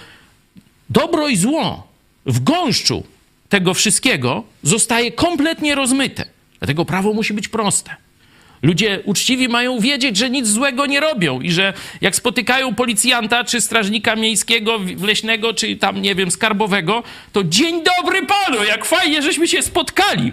dobro 0.89 1.27
i 1.27 1.35
zło 1.35 1.87
w 2.25 2.43
gąszczu 2.43 3.03
tego 3.49 3.73
wszystkiego 3.73 4.43
zostaje 4.63 5.11
kompletnie 5.11 5.75
rozmyte. 5.75 6.25
Dlatego 6.59 6.85
prawo 6.85 7.13
musi 7.13 7.33
być 7.33 7.47
proste. 7.47 8.02
Ludzie 8.63 9.01
uczciwi 9.05 9.47
mają 9.47 9.79
wiedzieć, 9.79 10.17
że 10.17 10.29
nic 10.29 10.47
złego 10.47 10.85
nie 10.85 10.99
robią 10.99 11.41
i 11.41 11.51
że 11.51 11.73
jak 12.01 12.15
spotykają 12.15 12.75
policjanta, 12.75 13.43
czy 13.43 13.61
strażnika 13.61 14.15
miejskiego, 14.15 14.79
leśnego, 15.01 15.53
czy 15.53 15.75
tam, 15.75 16.01
nie 16.01 16.15
wiem, 16.15 16.31
skarbowego, 16.31 17.03
to 17.31 17.43
dzień 17.43 17.83
dobry 17.83 18.25
panu, 18.25 18.63
jak 18.63 18.85
fajnie, 18.85 19.21
żeśmy 19.21 19.47
się 19.47 19.61
spotkali. 19.61 20.31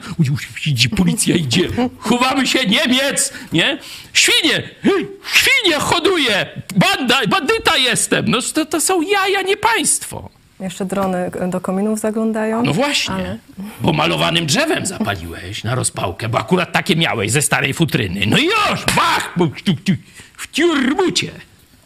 Idzie, 0.66 0.88
policja 0.88 1.36
idzie, 1.36 1.68
chowamy 1.98 2.46
się, 2.46 2.58
Niemiec, 2.66 3.32
nie? 3.52 3.78
Świnie, 4.12 4.70
świnie 5.34 5.74
hoduje, 5.78 6.46
banda, 6.76 7.20
bandyta 7.28 7.76
jestem. 7.76 8.24
No 8.28 8.38
to, 8.54 8.66
to 8.66 8.80
są 8.80 9.02
jaja, 9.02 9.42
nie 9.42 9.56
państwo. 9.56 10.39
Jeszcze 10.60 10.84
drony 10.84 11.30
do 11.48 11.60
kominów 11.60 12.00
zaglądają. 12.00 12.62
No 12.62 12.72
właśnie, 12.74 13.14
ale- 13.14 13.38
bo 13.80 13.92
malowanym 13.92 14.46
drzewem 14.46 14.86
zapaliłeś 14.86 15.64
na 15.64 15.74
rozpałkę, 15.74 16.28
bo 16.28 16.38
akurat 16.38 16.72
takie 16.72 16.96
miałeś 16.96 17.30
ze 17.30 17.42
starej 17.42 17.74
futryny. 17.74 18.20
No 18.26 18.38
i 18.38 18.44
już, 18.44 18.84
bach, 18.96 19.34
w 20.36 20.50
tiurbucie. 20.50 21.30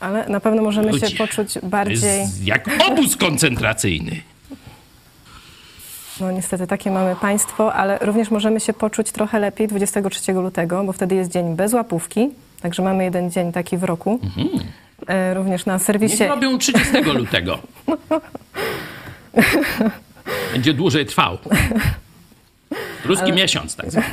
Ale 0.00 0.28
na 0.28 0.40
pewno 0.40 0.62
możemy 0.62 0.86
się 0.86 1.06
Ludzie, 1.06 1.16
poczuć 1.16 1.54
To 1.54 1.66
bardziej... 1.66 2.26
jak 2.44 2.68
obóz 2.88 3.16
koncentracyjny. 3.16 4.20
No 6.20 6.30
niestety 6.30 6.66
takie 6.66 6.90
mamy 6.90 7.16
państwo, 7.16 7.74
ale 7.74 7.98
również 7.98 8.30
możemy 8.30 8.60
się 8.60 8.72
poczuć 8.72 9.12
trochę 9.12 9.38
lepiej 9.38 9.68
23 9.68 10.32
lutego, 10.32 10.84
bo 10.84 10.92
wtedy 10.92 11.14
jest 11.14 11.30
dzień 11.30 11.56
bez 11.56 11.72
łapówki, 11.72 12.28
także 12.60 12.82
mamy 12.82 13.04
jeden 13.04 13.30
dzień 13.30 13.52
taki 13.52 13.76
w 13.78 13.84
roku. 13.84 14.20
E, 14.38 14.83
Również 15.34 15.66
na 15.66 15.74
Niech 15.74 15.82
serwisie... 15.82 16.24
robią 16.28 16.58
30 16.58 16.92
lutego. 17.14 17.58
Będzie 20.52 20.74
dłużej 20.74 21.06
trwał. 21.06 21.38
Ruski 23.04 23.32
miesiąc 23.32 23.76
tak 23.76 23.90
zwany. 23.90 24.06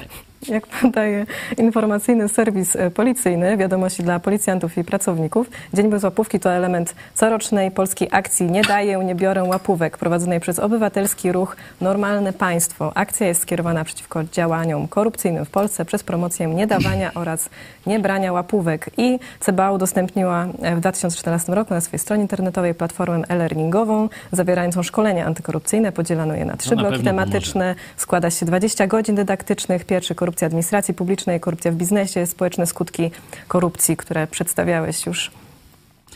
Jak 0.48 0.68
podaje 0.68 1.26
informacyjny 1.58 2.30
serwis 2.30 2.76
e, 2.76 2.92
policyjny, 2.92 3.58
wiadomości 3.58 4.04
dla 4.04 4.20
policjantów 4.20 4.78
i 4.78 4.84
pracowników, 4.84 5.50
Dzień 5.74 5.90
bez 5.90 6.04
łapówki 6.04 6.40
to 6.40 6.52
element 6.52 6.96
corocznej 7.14 7.72
polskiej 7.72 8.08
akcji 8.12 8.52
Nie 8.52 8.62
daję, 8.62 8.98
nie 8.98 9.16
biorę 9.16 9.44
łapówek, 9.44 9.98
prowadzonej 9.98 10.40
przez 10.40 10.60
obywatelski 10.60 11.32
ruch 11.32 11.56
Normalne 11.82 12.34
Państwo. 12.34 12.92
Akcja 12.96 13.28
jest 13.28 13.42
skierowana 13.42 13.84
przeciwko 13.84 14.24
działaniom 14.24 14.88
korupcyjnym 14.88 15.46
w 15.46 15.50
Polsce 15.50 15.86
przez 15.86 16.04
promocję 16.04 16.48
niedawania 16.48 17.14
oraz 17.14 17.50
niebrania 17.86 18.32
łapówek. 18.32 18.90
I 18.98 19.20
CBA 19.40 19.72
udostępniła 19.72 20.48
e, 20.62 20.76
w 20.76 20.80
2014 20.80 21.56
roku 21.56 21.74
na 21.74 21.82
swojej 21.82 22.00
stronie 22.00 22.22
internetowej 22.22 22.76
platformę 22.76 23.22
e-learningową, 23.30 24.10
zawierającą 24.32 24.84
szkolenia 24.84 25.26
antykorupcyjne. 25.26 25.92
Podzielano 25.92 26.36
je 26.36 26.46
na 26.46 26.58
trzy 26.58 26.76
No 26.76 26.82
bloki 26.82 27.04
tematyczne. 27.04 27.76
Składa 27.98 28.30
się 28.30 28.46
20 28.46 28.88
godzin 28.88 29.16
dydaktycznych. 29.16 29.86
Pierwszy 29.86 30.16
korupcja 30.32 30.48
administracji 30.48 30.94
publicznej, 30.94 31.40
korupcja 31.40 31.72
w 31.72 31.76
biznesie, 31.76 32.28
społeczne 32.28 32.68
skutki 32.68 33.12
korupcji, 33.48 33.98
które 33.98 34.28
przedstawiałeś 34.28 35.06
już. 35.06 35.32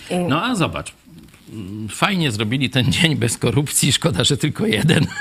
I 0.09 0.15
No 0.15 0.43
a 0.43 0.55
zobacz. 0.55 0.93
Fajnie 1.89 2.31
zrobili 2.31 2.69
ten 2.69 2.91
dzień 2.91 3.15
bez 3.15 3.37
korupcji, 3.37 3.91
szkoda, 3.91 4.23
że 4.23 4.37
tylko 4.37 4.65
jeden. 4.65 5.05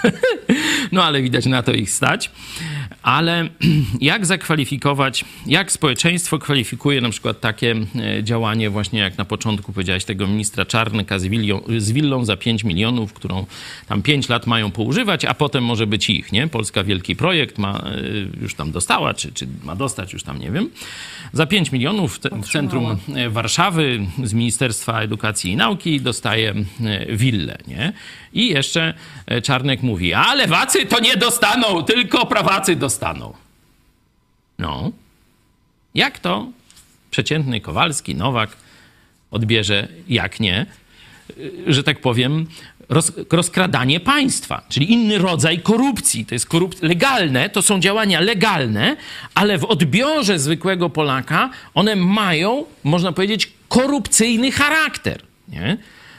No 0.92 1.04
ale 1.04 1.22
widać 1.22 1.46
na 1.46 1.62
to 1.62 1.72
ich 1.72 1.90
stać. 1.90 2.30
Ale 3.04 3.48
jak 4.00 4.26
zakwalifikować, 4.26 5.24
jak 5.46 5.72
społeczeństwo 5.72 6.38
kwalifikuje 6.38 7.00
na 7.00 7.10
przykład 7.10 7.40
takie 7.40 7.74
e, 7.96 8.24
działanie, 8.24 8.70
właśnie 8.70 9.00
jak 9.00 9.18
na 9.18 9.24
początku 9.24 9.72
powiedziałeś, 9.72 10.04
tego 10.04 10.26
ministra 10.26 10.64
Czarnka 10.64 11.18
z, 11.18 11.24
willią, 11.24 11.62
z 11.78 11.92
willą 11.92 12.24
za 12.24 12.36
5 12.36 12.64
milionów, 12.64 13.12
którą 13.12 13.46
tam 13.86 14.02
5 14.02 14.28
lat 14.28 14.46
mają 14.46 14.70
poużywać, 14.70 15.24
a 15.24 15.34
potem 15.34 15.64
może 15.64 15.86
być 15.86 16.10
ich, 16.10 16.32
nie? 16.32 16.48
Polska 16.48 16.84
wielki 16.84 17.16
projekt 17.16 17.58
ma, 17.58 17.78
e, 17.78 18.40
już 18.42 18.54
tam 18.54 18.72
dostała, 18.72 19.14
czy, 19.14 19.32
czy 19.32 19.46
ma 19.64 19.76
dostać, 19.76 20.12
już 20.12 20.22
tam 20.22 20.38
nie 20.38 20.50
wiem. 20.50 20.70
Za 21.32 21.46
5 21.46 21.72
milionów 21.72 22.16
w, 22.16 22.18
te- 22.18 22.42
w 22.42 22.48
centrum 22.48 22.96
e, 23.14 23.30
Warszawy 23.30 24.06
z 24.22 24.34
Ministerstwa 24.34 25.00
Edukacji 25.00 25.52
i 25.52 25.56
Nauki 25.56 26.00
dostaje 26.00 26.54
willę, 27.08 27.58
nie? 27.68 27.92
I 28.34 28.48
jeszcze 28.48 28.94
e, 29.26 29.42
Czarnek 29.42 29.82
mówi, 29.82 30.14
a 30.14 30.34
lewacy 30.34 30.86
to 30.86 31.00
nie 31.00 31.16
dostaną, 31.16 31.84
tylko 31.84 32.26
prawacy 32.26 32.76
dostaną. 32.76 33.34
No. 34.58 34.92
Jak 35.94 36.18
to 36.18 36.46
przeciętny 37.10 37.60
Kowalski, 37.60 38.14
Nowak 38.14 38.56
odbierze, 39.30 39.88
jak 40.08 40.40
nie, 40.40 40.66
y, 41.38 41.52
że 41.66 41.82
tak 41.82 42.00
powiem, 42.00 42.46
roz, 42.88 43.12
rozkradanie 43.30 44.00
państwa, 44.00 44.62
czyli 44.68 44.92
inny 44.92 45.18
rodzaj 45.18 45.58
korupcji. 45.60 46.26
To 46.26 46.34
jest 46.34 46.48
korup- 46.48 46.82
legalne, 46.82 47.50
to 47.50 47.62
są 47.62 47.80
działania 47.80 48.20
legalne, 48.20 48.96
ale 49.34 49.58
w 49.58 49.64
odbiorze 49.64 50.38
zwykłego 50.38 50.90
Polaka 50.90 51.50
one 51.74 51.96
mają, 51.96 52.64
można 52.84 53.12
powiedzieć, 53.12 53.52
korupcyjny 53.68 54.52
charakter. 54.52 55.22
Nie? 55.48 55.76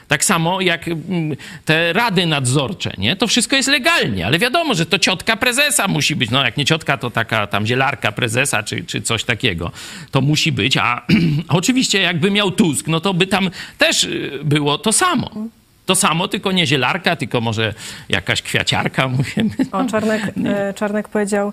Tak 0.08 0.24
samo 0.24 0.60
jak 0.60 0.88
mm, 0.88 1.36
te 1.64 1.92
rady 1.92 2.26
nadzorcze, 2.26 2.92
nie? 2.98 3.16
To 3.16 3.26
wszystko 3.26 3.56
jest 3.56 3.68
legalnie, 3.68 4.26
ale 4.26 4.38
wiadomo, 4.38 4.74
że 4.74 4.86
to 4.86 4.98
ciotka 4.98 5.36
prezesa 5.36 5.88
musi 5.88 6.16
być. 6.16 6.30
No 6.30 6.44
jak 6.44 6.56
nie 6.56 6.64
ciotka, 6.64 6.96
to 6.96 7.10
taka 7.10 7.46
tam 7.46 7.66
zielarka 7.66 8.12
prezesa 8.12 8.62
czy, 8.62 8.84
czy 8.84 9.02
coś 9.02 9.24
takiego. 9.24 9.72
To 10.10 10.20
musi 10.20 10.52
być, 10.52 10.76
a 10.76 11.06
oczywiście 11.48 12.00
jakby 12.00 12.30
miał 12.30 12.50
Tusk, 12.50 12.86
no 12.86 13.00
to 13.00 13.14
by 13.14 13.26
tam 13.26 13.50
też 13.78 14.04
y, 14.04 14.40
było 14.44 14.78
to 14.78 14.92
samo. 14.92 15.30
To 15.86 15.94
samo, 15.94 16.28
tylko 16.28 16.52
nie 16.52 16.66
zielarka, 16.66 17.16
tylko 17.16 17.40
może 17.40 17.74
jakaś 18.08 18.42
kwiaciarka, 18.42 19.08
mówimy. 19.16 19.50
o, 19.72 19.84
Czarnek, 19.84 20.22
e, 20.44 20.74
Czarnek 20.74 21.08
powiedział, 21.08 21.52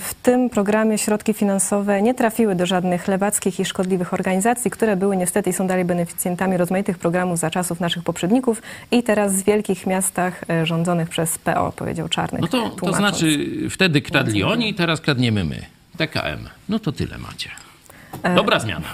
w 0.00 0.14
tym 0.22 0.50
programie 0.50 0.98
środki 0.98 1.34
finansowe 1.34 2.02
nie 2.02 2.14
trafiły 2.14 2.54
do 2.54 2.66
żadnych 2.66 3.08
lewackich 3.08 3.60
i 3.60 3.64
szkodliwych 3.64 4.14
organizacji, 4.14 4.70
które 4.70 4.96
były 4.96 5.16
niestety 5.16 5.50
i 5.50 5.52
są 5.52 5.66
dalej 5.66 5.84
beneficjentami 5.84 6.56
rozmaitych 6.56 6.98
programów 6.98 7.38
za 7.38 7.50
czasów 7.50 7.80
naszych 7.80 8.04
poprzedników 8.04 8.62
i 8.90 9.02
teraz 9.02 9.42
w 9.42 9.44
wielkich 9.44 9.86
miastach 9.86 10.44
e, 10.50 10.66
rządzonych 10.66 11.08
przez 11.08 11.38
PO, 11.38 11.72
powiedział 11.76 12.08
Czarnek. 12.08 12.42
No 12.42 12.48
to, 12.48 12.70
to 12.70 12.92
znaczy, 12.92 13.46
wtedy 13.70 14.02
kradli 14.02 14.42
oni, 14.42 14.74
teraz 14.74 15.00
kradniemy 15.00 15.44
my. 15.44 15.66
TKM. 15.96 16.48
No 16.68 16.78
to 16.78 16.92
tyle 16.92 17.18
macie. 17.18 17.50
Dobra 18.36 18.60
zmiana. 18.60 18.86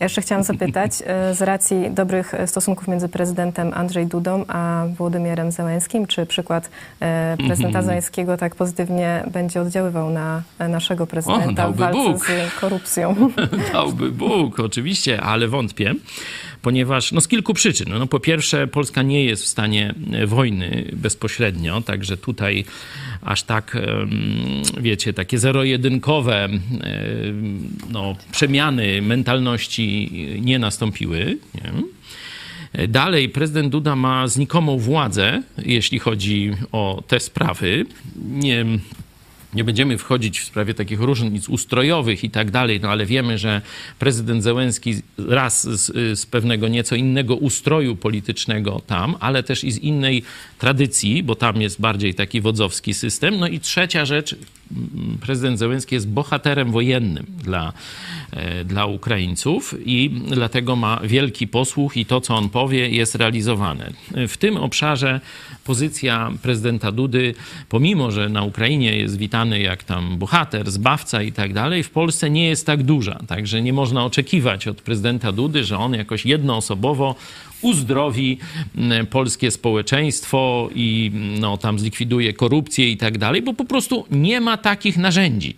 Ja 0.00 0.04
jeszcze 0.04 0.22
chciałam 0.22 0.44
zapytać, 0.44 0.92
e, 1.06 1.34
z 1.34 1.42
racji 1.42 1.90
dobrych 1.90 2.34
e, 2.34 2.46
stosunków 2.46 2.88
między 2.88 3.08
prezydentem 3.08 3.72
Andrzej 3.74 4.06
Dudą 4.06 4.44
a 4.48 4.84
Włodymirem 4.96 5.52
Zełenskim, 5.52 6.06
czy 6.06 6.26
przykład 6.26 6.70
e, 7.00 7.36
prezydenta 7.36 7.64
Mhm. 7.78 7.84
Zełenskiego 7.84 8.36
tak 8.36 8.54
pozytywnie 8.54 9.24
będzie 9.30 9.60
oddziaływał 9.60 10.10
na 10.10 10.42
naszego 10.68 11.06
prezydenta 11.06 11.50
w 11.50 11.54
dałby 11.54 11.78
walce 11.78 11.98
Bóg. 11.98 12.26
z 12.26 12.60
korupcją? 12.60 13.14
Dałby 13.72 14.10
Bóg, 14.10 14.60
oczywiście, 14.60 15.20
ale 15.20 15.48
wątpię, 15.48 15.94
ponieważ 16.64 17.12
no 17.12 17.20
z 17.20 17.28
kilku 17.28 17.54
przyczyn. 17.54 17.88
No, 17.98 18.06
po 18.06 18.20
pierwsze, 18.20 18.66
Polska 18.66 19.02
nie 19.02 19.24
jest 19.24 19.42
w 19.42 19.46
stanie 19.46 19.94
e, 20.12 20.26
wojny 20.26 20.90
bezpośrednio, 20.92 21.80
także 21.80 22.16
tutaj 22.16 22.64
aż 23.22 23.42
tak, 23.42 23.76
wiecie, 24.80 25.12
takie 25.12 25.38
zero-jedynkowe 25.38 26.44
em, 26.44 26.60
no, 27.90 28.16
przemiany 28.32 29.02
mentalności 29.02 30.10
nie 30.40 30.58
nastąpiły. 30.58 31.38
Nie? 31.54 31.72
Dalej, 32.88 33.28
prezydent 33.28 33.68
Duda 33.68 33.96
ma 33.96 34.28
znikomą 34.28 34.78
władzę, 34.78 35.42
jeśli 35.58 35.98
chodzi 35.98 36.52
o 36.72 37.02
te 37.08 37.20
sprawy. 37.20 37.86
Nie, 38.16 38.64
nie 39.54 39.64
będziemy 39.64 39.98
wchodzić 39.98 40.40
w 40.40 40.44
sprawie 40.44 40.74
takich 40.74 41.00
różnic 41.00 41.48
ustrojowych 41.48 42.24
i 42.24 42.30
tak 42.30 42.50
dalej, 42.50 42.80
no 42.82 42.90
ale 42.90 43.06
wiemy, 43.06 43.38
że 43.38 43.62
prezydent 43.98 44.42
Zełenski 44.42 44.94
raz 45.18 45.68
z, 45.68 46.18
z 46.18 46.26
pewnego 46.26 46.68
nieco 46.68 46.96
innego 46.96 47.36
ustroju 47.36 47.96
politycznego 47.96 48.80
tam, 48.86 49.14
ale 49.20 49.42
też 49.42 49.64
i 49.64 49.72
z 49.72 49.78
innej 49.78 50.22
tradycji, 50.58 51.22
bo 51.22 51.34
tam 51.34 51.62
jest 51.62 51.80
bardziej 51.80 52.14
taki 52.14 52.40
wodzowski 52.40 52.94
system. 52.94 53.38
No 53.38 53.48
i 53.48 53.60
trzecia 53.60 54.04
rzecz, 54.04 54.36
prezydent 55.20 55.58
Zełenski 55.58 55.94
jest 55.94 56.08
bohaterem 56.08 56.72
wojennym 56.72 57.26
dla, 57.44 57.72
e, 58.30 58.64
dla 58.64 58.86
Ukraińców 58.86 59.74
i 59.84 60.10
dlatego 60.30 60.76
ma 60.76 61.00
wielki 61.04 61.48
posłuch 61.48 61.96
i 61.96 62.06
to, 62.06 62.20
co 62.20 62.36
on 62.36 62.48
powie, 62.48 62.88
jest 62.88 63.14
realizowane. 63.14 63.92
W 64.28 64.36
tym 64.36 64.56
obszarze 64.56 65.20
pozycja 65.64 66.30
prezydenta 66.42 66.92
Dudy, 66.92 67.34
pomimo, 67.68 68.10
że 68.10 68.28
na 68.28 68.42
Ukrainie 68.42 68.96
jest 68.96 69.18
witany 69.18 69.60
jak 69.60 69.84
tam 69.84 70.18
bohater, 70.18 70.70
zbawca 70.70 71.22
i 71.22 71.32
tak 71.32 71.52
dalej, 71.52 71.82
w 71.82 71.90
Polsce 71.90 72.30
nie 72.30 72.48
jest 72.48 72.66
tak 72.66 72.82
duża. 72.82 73.18
Także 73.26 73.62
nie 73.62 73.72
można 73.72 74.04
oczekiwać 74.04 74.68
od 74.68 74.82
prezydenta 74.82 75.32
Dudy, 75.32 75.64
że 75.64 75.78
on 75.78 75.94
jakoś 75.94 76.26
jednoosobowo 76.26 77.14
uzdrowi 77.62 78.38
mm, 78.76 79.06
polskie 79.06 79.50
społeczeństwo 79.50 80.68
i 80.74 81.10
mm, 81.14 81.38
no, 81.38 81.56
tam 81.58 81.78
zlikwiduje 81.78 82.32
korupcję 82.32 82.90
i 82.90 82.96
tak 82.96 83.18
dalej, 83.18 83.42
bo 83.42 83.54
po 83.54 83.64
prostu 83.64 84.06
nie 84.10 84.40
ma 84.40 84.56
takich 84.56 84.96
narzędzi. 84.96 85.56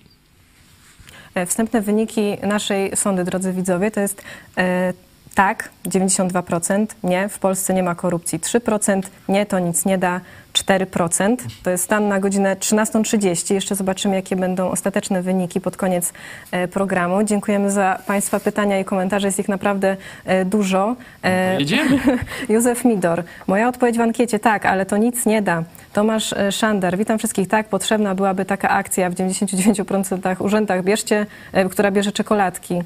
E, 1.35 1.47
Wstępne 1.47 1.83
wyniki 1.83 2.37
naszej 2.43 2.97
sądy, 2.97 3.25
drodzy 3.25 3.53
widzowie, 3.53 3.91
to 3.91 4.01
jest 4.01 4.23
e, 4.59 4.93
Tak, 5.37 5.69
92%. 5.89 6.87
Nie, 7.05 7.29
w 7.29 7.39
Polsce 7.39 7.75
nie 7.75 7.83
ma 7.83 7.95
korupcji 7.95 8.41
3%. 8.41 9.03
Nie, 9.29 9.47
to 9.47 9.59
nic 9.59 9.85
nie 9.85 9.99
da 9.99 10.21
4%. 10.53 11.37
To 11.63 11.71
jest 11.71 11.85
stan 11.85 12.09
na 12.09 12.21
godzinę 12.21 12.57
13.30. 12.57 13.55
Jeszcze 13.55 13.75
zobaczymy, 13.75 14.15
jakie 14.15 14.37
będą 14.37 14.71
ostateczne 14.71 15.23
wyniki 15.23 15.61
pod 15.61 15.77
koniec 15.77 16.13
e, 16.51 16.69
programu. 16.69 17.23
Dziękujemy 17.23 17.71
za 17.71 17.99
Państwa 18.07 18.41
pytania 18.41 18.81
i 18.81 18.85
komentarze. 18.85 19.29
Jest 19.29 19.39
ich 19.39 19.49
naprawdę 19.49 19.97
e, 20.25 20.45
dużo. 20.45 20.97
E, 21.23 21.61
Jedziemy. 21.61 22.01
Józef 22.49 22.85
Midor. 22.85 23.23
Moja 23.47 23.69
odpowiedź 23.69 23.99
w 23.99 24.01
ankiecie 24.01 24.39
tak, 24.39 24.67
ale 24.67 24.87
to 24.87 24.97
nic 24.97 25.27
nie 25.27 25.43
da. 25.43 25.63
Tomasz 25.93 26.35
Szander. 26.51 26.99
Witam 26.99 27.19
wszystkich. 27.19 27.49
Tak, 27.49 27.69
potrzebna 27.69 28.15
byłaby 28.15 28.45
taka 28.45 28.69
akcja 28.69 29.11
w 29.11 29.15
99% 29.15 30.43
urzędach. 30.43 30.85
Bierzcie, 30.85 31.27
która 31.71 31.91
bierze 31.91 32.13
czekoladki. 32.13 32.83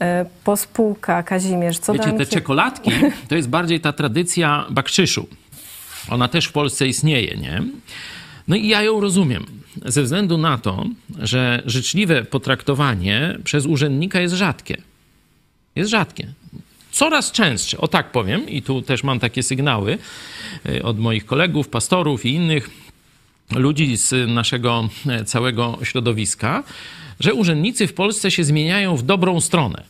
E, 0.00 0.26
Pospółka, 0.44 1.22
Kazimierz. 1.22 1.78
Co 1.78 1.92
Wiecie, 1.92 2.12
te 2.12 2.26
czekoladki 2.26 2.90
to 3.28 3.36
jest 3.36 3.48
bardziej 3.48 3.80
ta 3.80 3.92
tradycja 3.92 4.66
bakczyszu. 4.70 5.28
Ona 6.08 6.28
też 6.28 6.46
w 6.46 6.52
Polsce 6.52 6.86
istnieje, 6.86 7.36
nie? 7.36 7.62
No 8.48 8.56
i 8.56 8.68
ja 8.68 8.82
ją 8.82 9.00
rozumiem. 9.00 9.46
Ze 9.84 10.02
względu 10.02 10.38
na 10.38 10.58
to, 10.58 10.84
że 11.18 11.62
życzliwe 11.66 12.24
potraktowanie 12.24 13.38
przez 13.44 13.66
urzędnika 13.66 14.20
jest 14.20 14.34
rzadkie. 14.34 14.76
Jest 15.76 15.90
rzadkie. 15.90 16.32
Coraz 16.90 17.32
częstsze, 17.32 17.78
o 17.78 17.88
tak 17.88 18.12
powiem, 18.12 18.48
i 18.48 18.62
tu 18.62 18.82
też 18.82 19.04
mam 19.04 19.18
takie 19.18 19.42
sygnały 19.42 19.98
y, 20.68 20.82
od 20.82 20.98
moich 20.98 21.26
kolegów, 21.26 21.68
pastorów 21.68 22.26
i 22.26 22.34
innych 22.34 22.70
ludzi 23.56 23.96
z 23.96 24.28
naszego 24.28 24.88
e, 25.08 25.24
całego 25.24 25.78
środowiska, 25.82 26.62
że 27.20 27.34
urzędnicy 27.34 27.86
w 27.86 27.94
Polsce 27.94 28.30
się 28.30 28.44
zmieniają 28.44 28.96
w 28.96 29.02
dobrą 29.02 29.40
stronę. 29.40 29.82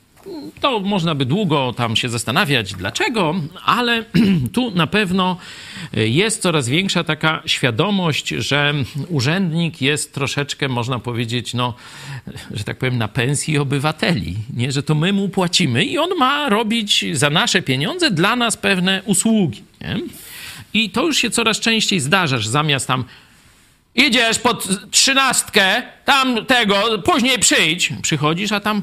To 0.60 0.80
można 0.80 1.14
by 1.14 1.24
długo 1.24 1.74
tam 1.76 1.96
się 1.96 2.08
zastanawiać, 2.08 2.74
dlaczego, 2.74 3.34
ale 3.64 4.04
tu 4.54 4.70
na 4.70 4.86
pewno 4.86 5.36
e, 5.96 6.08
jest 6.08 6.42
coraz 6.42 6.68
większa 6.68 7.04
taka 7.04 7.42
świadomość, 7.46 8.28
że 8.28 8.74
urzędnik 9.08 9.82
jest 9.82 10.14
troszeczkę, 10.14 10.68
można 10.68 10.98
powiedzieć, 10.98 11.54
no, 11.54 11.74
że 12.50 12.64
tak 12.64 12.78
powiem, 12.78 12.98
na 12.98 13.08
pensji 13.08 13.58
obywateli, 13.58 14.36
nie? 14.54 14.72
że 14.72 14.82
to 14.82 14.94
my 14.94 15.12
mu 15.12 15.28
płacimy 15.28 15.84
i 15.84 15.98
on 15.98 16.10
ma 16.18 16.48
robić 16.48 17.04
za 17.12 17.30
nasze 17.30 17.62
pieniądze 17.62 18.10
dla 18.10 18.36
nas 18.36 18.56
pewne 18.56 19.02
usługi. 19.04 19.62
Nie? 19.80 20.00
I 20.74 20.90
to 20.90 21.06
już 21.06 21.16
się 21.16 21.30
coraz 21.30 21.60
częściej 21.60 22.00
zdarza, 22.00 22.38
że 22.38 22.50
zamiast 22.50 22.86
tam 22.86 23.04
idziesz 24.06 24.38
pod 24.38 24.68
trzynastkę, 24.90 25.82
tam 26.04 26.46
tego, 26.46 26.98
później 27.04 27.38
przyjdź, 27.38 27.92
przychodzisz, 28.02 28.52
a 28.52 28.60
tam 28.60 28.82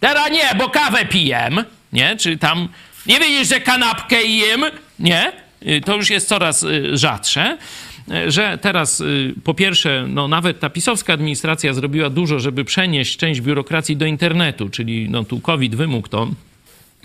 Teraz 0.00 0.30
nie, 0.30 0.58
bo 0.58 0.68
kawę 0.68 1.04
piję, 1.04 1.48
nie? 1.92 2.16
Czy 2.16 2.36
tam 2.38 2.68
nie 3.06 3.20
widzisz, 3.20 3.48
że 3.48 3.60
kanapkę 3.60 4.22
jem, 4.22 4.64
nie? 4.98 5.32
Y, 5.66 5.80
To 5.80 5.96
już 5.96 6.10
jest 6.10 6.28
coraz 6.28 6.62
y, 6.62 6.96
rzadsze, 6.96 7.58
y, 8.26 8.30
że 8.30 8.58
teraz 8.58 9.02
po 9.44 9.54
pierwsze, 9.54 10.04
no 10.08 10.28
nawet 10.28 10.60
ta 10.60 10.70
pisowska 10.70 11.12
administracja 11.12 11.74
zrobiła 11.74 12.10
dużo, 12.10 12.38
żeby 12.40 12.64
przenieść 12.64 13.16
część 13.16 13.40
biurokracji 13.40 13.96
do 13.96 14.06
internetu, 14.06 14.68
czyli 14.68 15.08
no 15.10 15.24
tu 15.24 15.40
COVID 15.40 15.74
wymógł 15.74 16.08
to 16.08 16.28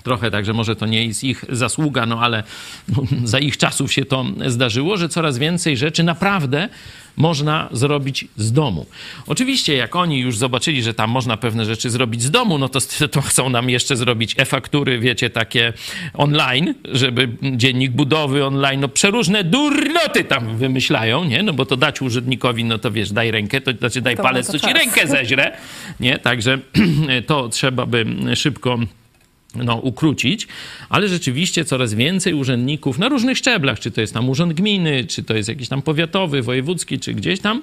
trochę, 0.01 0.31
także 0.31 0.53
może 0.53 0.75
to 0.75 0.85
nie 0.85 1.05
jest 1.05 1.23
ich 1.23 1.45
zasługa, 1.49 2.05
no 2.05 2.19
ale 2.21 2.43
no, 2.89 3.03
za 3.23 3.39
ich 3.39 3.57
czasów 3.57 3.93
się 3.93 4.05
to 4.05 4.25
zdarzyło, 4.47 4.97
że 4.97 5.09
coraz 5.09 5.37
więcej 5.37 5.77
rzeczy 5.77 6.03
naprawdę 6.03 6.69
można 7.17 7.69
zrobić 7.71 8.27
z 8.37 8.51
domu. 8.51 8.85
Oczywiście, 9.27 9.75
jak 9.75 9.95
oni 9.95 10.19
już 10.19 10.37
zobaczyli, 10.37 10.83
że 10.83 10.93
tam 10.93 11.09
można 11.09 11.37
pewne 11.37 11.65
rzeczy 11.65 11.89
zrobić 11.89 12.21
z 12.21 12.31
domu, 12.31 12.57
no 12.57 12.69
to, 12.69 12.79
to 13.11 13.21
chcą 13.21 13.49
nam 13.49 13.69
jeszcze 13.69 13.95
zrobić 13.95 14.35
e-faktury, 14.37 14.99
wiecie, 14.99 15.29
takie 15.29 15.73
online, 16.13 16.73
żeby 16.91 17.29
dziennik 17.53 17.91
budowy 17.91 18.45
online, 18.45 18.81
no 18.81 18.87
przeróżne 18.87 19.43
durnoty 19.43 20.23
tam 20.23 20.57
wymyślają, 20.57 21.23
nie? 21.23 21.43
No 21.43 21.53
bo 21.53 21.65
to 21.65 21.77
dać 21.77 22.01
urzędnikowi, 22.01 22.63
no 22.63 22.77
to 22.77 22.91
wiesz, 22.91 23.11
daj 23.11 23.31
rękę, 23.31 23.61
to 23.61 23.71
znaczy 23.71 24.01
daj 24.01 24.17
To 24.17 24.23
palec, 24.23 24.47
to 24.47 24.53
to 24.53 24.67
ci 24.67 24.73
rękę 24.73 25.07
zeźrę, 25.07 25.57
nie? 25.99 26.19
Także 26.19 26.59
to 27.27 27.49
trzeba 27.49 27.85
by 27.85 28.05
szybko 28.35 28.79
no, 29.55 29.75
ukrócić, 29.75 30.47
ale 30.89 31.07
rzeczywiście 31.07 31.65
coraz 31.65 31.93
więcej 31.93 32.33
urzędników 32.33 32.99
na 32.99 33.09
różnych 33.09 33.37
szczeblach, 33.37 33.79
czy 33.79 33.91
to 33.91 34.01
jest 34.01 34.13
tam 34.13 34.29
urząd 34.29 34.53
gminy, 34.53 35.05
czy 35.05 35.23
to 35.23 35.33
jest 35.33 35.49
jakiś 35.49 35.67
tam 35.67 35.81
powiatowy, 35.81 36.41
wojewódzki, 36.41 36.99
czy 36.99 37.13
gdzieś 37.13 37.39
tam, 37.39 37.61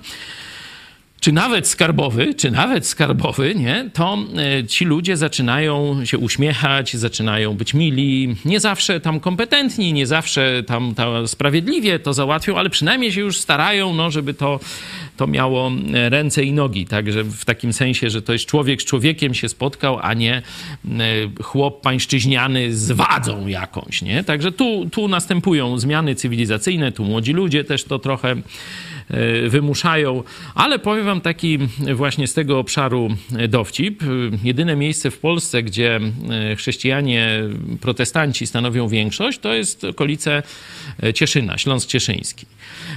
czy 1.21 1.33
nawet 1.33 1.69
skarbowy, 1.69 2.35
czy 2.35 2.51
nawet 2.51 2.87
skarbowy, 2.87 3.55
nie, 3.55 3.91
to 3.93 4.19
e, 4.37 4.67
ci 4.67 4.85
ludzie 4.85 5.17
zaczynają 5.17 6.05
się 6.05 6.19
uśmiechać, 6.19 6.97
zaczynają 6.97 7.55
być 7.55 7.75
mili, 7.75 8.37
nie 8.45 8.61
zawsze 8.61 9.01
tam 9.01 9.21
kompetentni, 9.21 9.93
nie 9.93 10.07
zawsze 10.07 10.63
tam, 10.67 10.95
tam 10.95 11.29
sprawiedliwie 11.29 11.99
to 11.99 12.13
załatwią, 12.15 12.59
ale 12.59 12.71
przynajmniej 12.71 13.13
się 13.13 13.21
już 13.21 13.41
starają, 13.41 13.95
no, 13.95 14.11
żeby 14.11 14.35
to, 14.35 14.61
to 15.17 15.27
miało 15.27 15.73
e, 15.95 16.09
ręce 16.09 16.45
i 16.45 16.53
nogi, 16.53 16.87
także 16.87 17.25
w 17.25 17.45
takim 17.45 17.73
sensie, 17.73 18.11
że 18.11 18.23
to 18.23 18.33
jest 18.33 18.47
człowiek 18.47 18.83
z 18.83 18.85
człowiekiem 18.85 19.35
się 19.35 19.49
spotkał, 19.49 19.99
a 20.03 20.15
nie 20.15 20.35
e, 20.35 20.43
chłop 21.43 21.81
pańszczyźniany 21.81 22.75
z 22.75 22.93
wadzą 22.93 23.47
jakąś, 23.47 24.03
nie? 24.03 24.25
Także 24.25 24.53
tu, 24.53 24.89
tu 24.93 25.09
następują 25.09 25.79
zmiany 25.79 26.15
cywilizacyjne, 26.15 26.93
tu 26.93 27.05
młodzi 27.05 27.33
ludzie 27.33 27.65
też 27.65 27.85
to 27.85 27.99
trochę 27.99 28.37
wymuszają, 29.49 30.23
ale 30.55 30.79
powiem 30.79 31.05
wam 31.05 31.21
taki 31.21 31.59
właśnie 31.95 32.27
z 32.27 32.35
tego 32.35 32.59
obszaru 32.59 33.09
dowcip. 33.49 34.03
Jedyne 34.45 34.77
miejsce 34.77 35.11
w 35.11 35.19
Polsce, 35.19 35.63
gdzie 35.63 36.01
e, 36.31 36.57
chrześcijanie, 36.57 37.41
protestanci 37.81 38.47
stanowią 38.47 38.89
większość, 38.89 39.39
to 39.39 39.55
jest 39.55 39.85
okolice 39.85 40.43
e, 41.03 41.15
Cieszyna, 41.15 41.59
Śląsk 41.59 41.89
Cieszyński. 41.89 42.47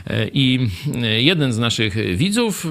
E, 0.07 0.27
I 0.27 0.69
e, 0.95 1.21
jeden 1.21 1.53
z 1.53 1.57
naszych 1.57 2.17
widzów 2.17 2.65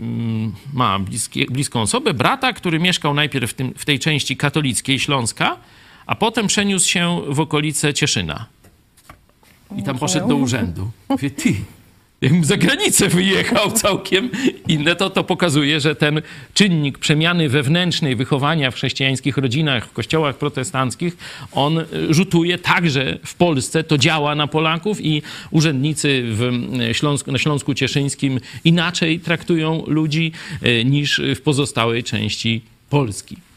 mm, 0.00 0.52
ma 0.72 0.98
bliskie, 0.98 1.46
bliską 1.46 1.80
osobę, 1.80 2.14
brata, 2.14 2.52
który 2.52 2.78
mieszkał 2.78 3.14
najpierw 3.14 3.50
w, 3.50 3.54
tym, 3.54 3.74
w 3.76 3.84
tej 3.84 3.98
części 3.98 4.36
katolickiej 4.36 4.98
Śląska, 4.98 5.56
a 6.06 6.14
potem 6.14 6.46
przeniósł 6.46 6.88
się 6.88 7.20
w 7.28 7.40
okolice 7.40 7.94
Cieszyna. 7.94 8.46
I 9.76 9.82
tam 9.82 9.98
poszedł 9.98 10.28
do 10.28 10.36
urzędu. 10.36 10.90
Mówię, 11.08 11.30
ty, 11.30 11.54
jakbym 12.22 12.44
za 12.44 12.56
granicę 12.56 13.08
wyjechał 13.08 13.70
całkiem 13.72 14.30
inne, 14.68 14.96
to 14.96 15.10
to 15.10 15.24
pokazuje, 15.24 15.80
że 15.80 15.94
ten 15.94 16.22
czynnik 16.54 16.98
przemiany 16.98 17.48
wewnętrznej 17.48 18.16
wychowania 18.16 18.70
w 18.70 18.74
chrześcijańskich 18.74 19.36
rodzinach, 19.36 19.86
w 19.86 19.92
kościołach 19.92 20.36
protestanckich, 20.36 21.16
on 21.52 21.84
rzutuje 22.10 22.58
także 22.58 23.18
w 23.24 23.34
Polsce, 23.34 23.84
to 23.84 23.98
działa 23.98 24.34
na 24.34 24.46
Polaków 24.46 25.04
i 25.04 25.22
urzędnicy 25.50 26.24
na 27.26 27.38
Śląsku 27.38 27.74
Cieszyńskim 27.74 28.40
inaczej 28.64 29.20
traktują 29.20 29.84
ludzi 29.86 30.32
y, 30.66 30.84
niż 30.84 31.20
w 31.36 31.40
pozostałej 31.40 32.04
części 32.04 32.62
Polski. 32.90 33.51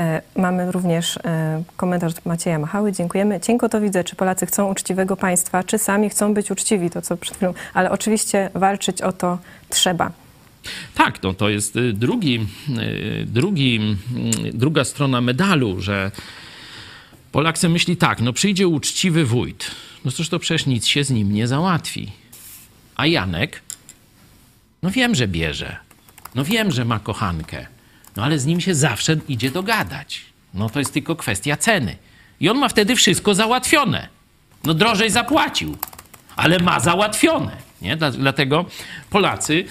E, 0.00 0.22
Mamy 0.36 0.72
również 0.72 1.16
e, 1.16 1.62
komentarz 1.76 2.12
Macieja 2.24 2.58
Machały. 2.58 2.92
Dziękujemy. 2.92 3.40
Cienko 3.40 3.68
to 3.68 3.80
widzę, 3.80 4.04
czy 4.04 4.16
Polacy 4.16 4.46
chcą 4.46 4.70
uczciwego 4.70 5.16
państwa, 5.16 5.64
czy 5.64 5.78
sami 5.78 6.10
chcą 6.10 6.34
być 6.34 6.50
uczciwi, 6.50 6.90
to 6.90 7.02
co 7.02 7.16
przed 7.16 7.36
chwilą. 7.36 7.54
Ale 7.74 7.90
oczywiście 7.90 8.50
walczyć 8.54 9.02
o 9.02 9.12
to 9.12 9.38
trzeba. 9.68 10.12
Tak, 10.94 11.22
no 11.22 11.34
to 11.34 11.48
jest 11.48 11.76
y, 11.76 11.92
drugi, 11.92 12.46
y, 13.22 13.26
drugi, 13.26 13.76
mm, 13.76 13.98
druga 14.52 14.84
strona 14.84 15.20
medalu, 15.20 15.80
że 15.80 16.10
Polak 17.32 17.58
sobie 17.58 17.72
myśli 17.72 17.96
tak, 17.96 18.20
no 18.20 18.32
przyjdzie 18.32 18.68
uczciwy 18.68 19.24
wójt, 19.24 19.70
no 20.04 20.10
cóż 20.10 20.28
to 20.28 20.38
przecież 20.38 20.66
nic 20.66 20.86
się 20.86 21.04
z 21.04 21.10
nim 21.10 21.32
nie 21.32 21.48
załatwi. 21.48 22.12
A 22.96 23.06
Janek, 23.06 23.62
no 24.82 24.90
wiem, 24.90 25.14
że 25.14 25.28
bierze, 25.28 25.76
no 26.34 26.44
wiem, 26.44 26.70
że 26.70 26.84
ma 26.84 26.98
kochankę, 26.98 27.66
no 28.16 28.24
ale 28.24 28.38
z 28.38 28.46
nim 28.46 28.60
się 28.60 28.74
zawsze 28.74 29.16
idzie 29.28 29.50
dogadać. 29.50 30.20
No 30.54 30.70
to 30.70 30.78
jest 30.78 30.92
tylko 30.92 31.16
kwestia 31.16 31.56
ceny. 31.56 31.96
I 32.40 32.48
on 32.48 32.58
ma 32.58 32.68
wtedy 32.68 32.96
wszystko 32.96 33.34
załatwione. 33.34 34.08
No 34.64 34.74
drożej 34.74 35.10
zapłacił, 35.10 35.76
ale 36.36 36.58
ma 36.58 36.80
załatwione. 36.80 37.56
Nie? 37.82 37.96
Dla- 37.96 38.10
Dlatego 38.10 38.64
Polacy 39.10 39.64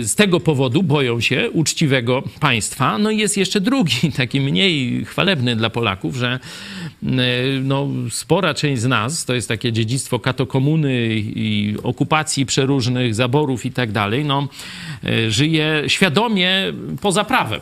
y, 0.00 0.04
z 0.04 0.14
tego 0.14 0.40
powodu 0.40 0.82
boją 0.82 1.20
się 1.20 1.50
uczciwego 1.50 2.22
państwa. 2.40 2.98
No 2.98 3.10
i 3.10 3.18
jest 3.18 3.36
jeszcze 3.36 3.60
drugi, 3.60 4.12
taki 4.16 4.40
mniej 4.40 5.04
chwalebny 5.04 5.56
dla 5.56 5.70
Polaków, 5.70 6.16
że 6.16 6.38
y, 7.02 7.06
no, 7.62 7.88
spora 8.10 8.54
część 8.54 8.82
z 8.82 8.86
nas, 8.86 9.24
to 9.24 9.34
jest 9.34 9.48
takie 9.48 9.72
dziedzictwo 9.72 10.18
katokomuny 10.18 11.06
i 11.16 11.74
okupacji 11.82 12.46
przeróżnych, 12.46 13.14
zaborów 13.14 13.66
i 13.66 13.72
tak 13.72 13.92
dalej, 13.92 14.24
no, 14.24 14.48
y, 15.04 15.30
żyje 15.30 15.82
świadomie 15.86 16.72
poza 17.00 17.24
prawem 17.24 17.60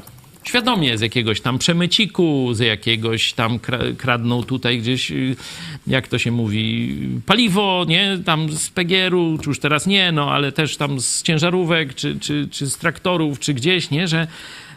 świadomie 0.49 0.99
z 0.99 1.01
jakiegoś 1.01 1.41
tam 1.41 1.59
przemyciku, 1.59 2.55
z 2.55 2.59
jakiegoś 2.59 3.33
tam 3.33 3.59
kra- 3.59 3.97
kradną 3.97 4.43
tutaj 4.43 4.79
gdzieś, 4.79 5.11
y, 5.11 5.37
jak 5.87 6.09
to 6.09 6.19
się 6.19 6.31
mówi, 6.31 6.97
paliwo, 7.27 7.85
nie, 7.89 8.19
tam 8.25 8.53
z 8.53 8.71
PGR-u, 8.71 9.39
czy 9.39 9.49
już 9.49 9.61
teraz 9.61 9.87
nie, 9.87 10.13
no, 10.13 10.33
ale 10.33 10.53
też 10.53 10.77
tam 10.77 11.01
z 11.01 11.23
ciężarówek, 11.23 11.95
czy, 11.95 12.19
czy, 12.21 12.49
czy 12.51 12.67
z 12.67 12.77
traktorów, 12.77 13.39
czy 13.39 13.55
gdzieś, 13.55 13.91
nie, 13.91 14.09
że 14.09 14.27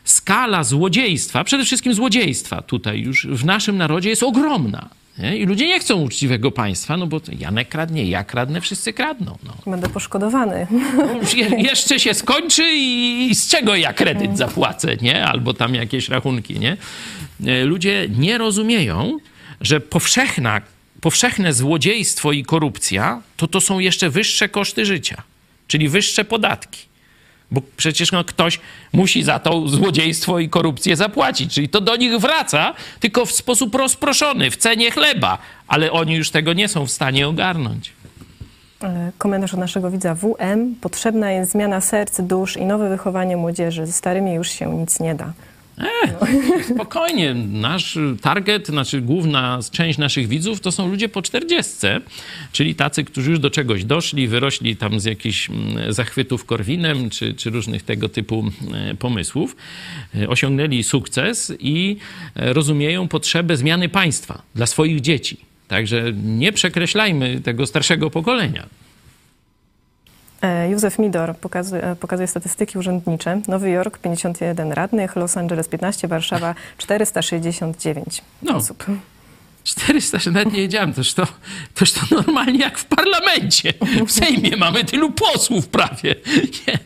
skala 0.03 0.63
złodziejstwa, 0.63 1.43
przede 1.43 1.65
wszystkim 1.65 1.93
złodziejstwa 1.93 2.61
tutaj 2.61 2.99
już 3.01 3.28
w 3.28 3.45
naszym 3.45 3.78
narodzie 3.78 4.09
jest 4.09 4.24
ogromna. 4.24 4.98
Nie? 5.20 5.38
I 5.38 5.45
ludzie 5.45 5.67
nie 5.67 5.80
chcą 5.80 6.01
uczciwego 6.01 6.51
państwa, 6.51 6.97
no 6.97 7.07
bo 7.07 7.22
Janek 7.39 7.70
kradnie, 7.70 8.05
ja 8.05 8.24
kradnę, 8.24 8.61
wszyscy 8.61 8.93
kradną. 8.93 9.38
No. 9.43 9.53
Będę 9.72 9.89
poszkodowany. 9.89 10.67
Je, 11.36 11.49
jeszcze 11.61 11.99
się 11.99 12.13
skończy 12.13 12.63
i, 12.74 13.28
i 13.32 13.36
z 13.36 13.47
czego 13.47 13.76
ja 13.76 13.93
kredyt 13.93 14.38
zapłacę, 14.38 14.95
nie? 14.95 15.26
Albo 15.26 15.53
tam 15.53 15.76
jakieś 15.76 16.09
rachunki, 16.09 16.59
nie? 16.59 16.78
E, 17.45 17.65
Ludzie 17.65 18.07
nie 18.17 18.38
rozumieją, 18.38 19.17
że 19.61 19.80
powszechna, 19.80 20.61
powszechne 21.01 21.53
złodziejstwo 21.53 22.32
i 22.32 22.43
korupcja 22.43 23.22
to 23.38 23.47
to 23.47 23.61
są 23.61 23.80
jeszcze 23.80 24.09
wyższe 24.09 24.49
koszty 24.49 24.86
życia, 24.86 25.24
czyli 25.67 25.89
wyższe 25.89 26.26
podatki. 26.26 26.89
Bo 27.51 27.61
przecież 27.77 28.11
no, 28.11 28.23
ktoś 28.23 28.59
musi 28.93 29.23
za 29.23 29.39
to 29.39 29.67
złodziejstwo 29.67 30.39
i 30.39 30.49
korupcję 30.49 30.95
zapłacić. 30.95 31.53
Czyli 31.53 31.69
to 31.69 31.81
do 31.81 31.95
nich 31.95 32.17
wraca, 32.17 32.73
tylko 32.99 33.25
w 33.25 33.31
sposób 33.31 33.75
rozproszony, 33.75 34.51
w 34.51 34.57
cenie 34.57 34.91
chleba. 34.91 35.37
Ale 35.67 35.91
oni 35.91 36.15
już 36.15 36.31
tego 36.31 36.53
nie 36.53 36.67
są 36.67 36.85
w 36.85 36.91
stanie 36.91 37.27
ogarnąć. 37.27 37.93
E, 38.83 39.11
Komentarz 39.17 39.53
od 39.53 39.59
naszego 39.59 39.91
widza 39.91 40.15
WM. 40.15 40.75
Potrzebna 40.81 41.31
jest 41.31 41.51
zmiana 41.51 41.81
serc, 41.81 42.21
dusz 42.21 42.57
i 42.57 42.65
nowe 42.65 42.89
wychowanie 42.89 43.37
młodzieży. 43.37 43.85
Ze 43.85 43.93
starymi 43.93 44.33
już 44.33 44.49
się 44.49 44.75
nic 44.75 44.99
nie 44.99 45.15
da. 45.15 45.33
Spokojnie, 46.73 47.34
nasz 47.34 47.97
target, 48.21 48.67
znaczy 48.67 49.01
główna 49.01 49.59
część 49.71 49.97
naszych 49.97 50.27
widzów 50.27 50.61
to 50.61 50.71
są 50.71 50.89
ludzie 50.89 51.09
po 51.09 51.21
40, 51.21 51.77
czyli 52.51 52.75
tacy, 52.75 53.03
którzy 53.03 53.30
już 53.32 53.39
do 53.39 53.49
czegoś 53.49 53.84
doszli, 53.86 54.27
wyrośli 54.27 54.75
tam 54.75 54.99
z 54.99 55.05
jakichś 55.05 55.49
mm, 55.49 55.93
zachwytów 55.93 56.45
korwinem, 56.45 57.09
czy, 57.09 57.34
czy 57.34 57.49
różnych 57.49 57.84
tego 57.84 58.09
typu 58.09 58.51
e, 58.73 58.95
pomysłów, 58.95 59.55
e, 60.15 60.30
osiągnęli 60.30 60.84
sukces 60.84 61.53
i 61.59 61.97
e, 62.36 62.53
rozumieją 62.53 63.07
potrzebę 63.07 63.57
zmiany 63.57 63.89
państwa 63.89 64.41
dla 64.55 64.65
swoich 64.65 65.01
dzieci. 65.01 65.38
Także 65.67 66.13
nie 66.23 66.51
przekreślajmy 66.51 67.41
tego 67.41 67.67
starszego 67.67 68.09
pokolenia. 68.09 68.80
E, 70.41 70.69
Józef 70.69 70.99
Midor 70.99 71.35
pokazuje, 71.37 71.95
pokazuje 71.99 72.27
statystyki 72.27 72.77
urzędnicze. 72.79 73.41
Nowy 73.47 73.69
Jork 73.69 73.97
51 73.97 74.71
radnych, 74.71 75.15
Los 75.15 75.37
Angeles 75.37 75.67
15, 75.67 76.07
Warszawa 76.07 76.55
469 76.77 78.21
No. 78.41 78.55
osób. 78.55 78.85
400, 79.63 80.19
że 80.19 80.31
nawet 80.31 80.53
nie 80.53 80.59
wiedziałem, 80.61 80.93
toż 80.93 81.13
to, 81.13 81.27
toż 81.75 81.91
to 81.91 82.01
normalnie 82.15 82.59
jak 82.59 82.77
w 82.77 82.85
parlamencie. 82.85 83.73
W 84.07 84.11
Sejmie 84.11 84.57
mamy 84.57 84.83
tylu 84.83 85.11
posłów 85.11 85.67
prawie. 85.67 86.15
Nie. 86.67 86.79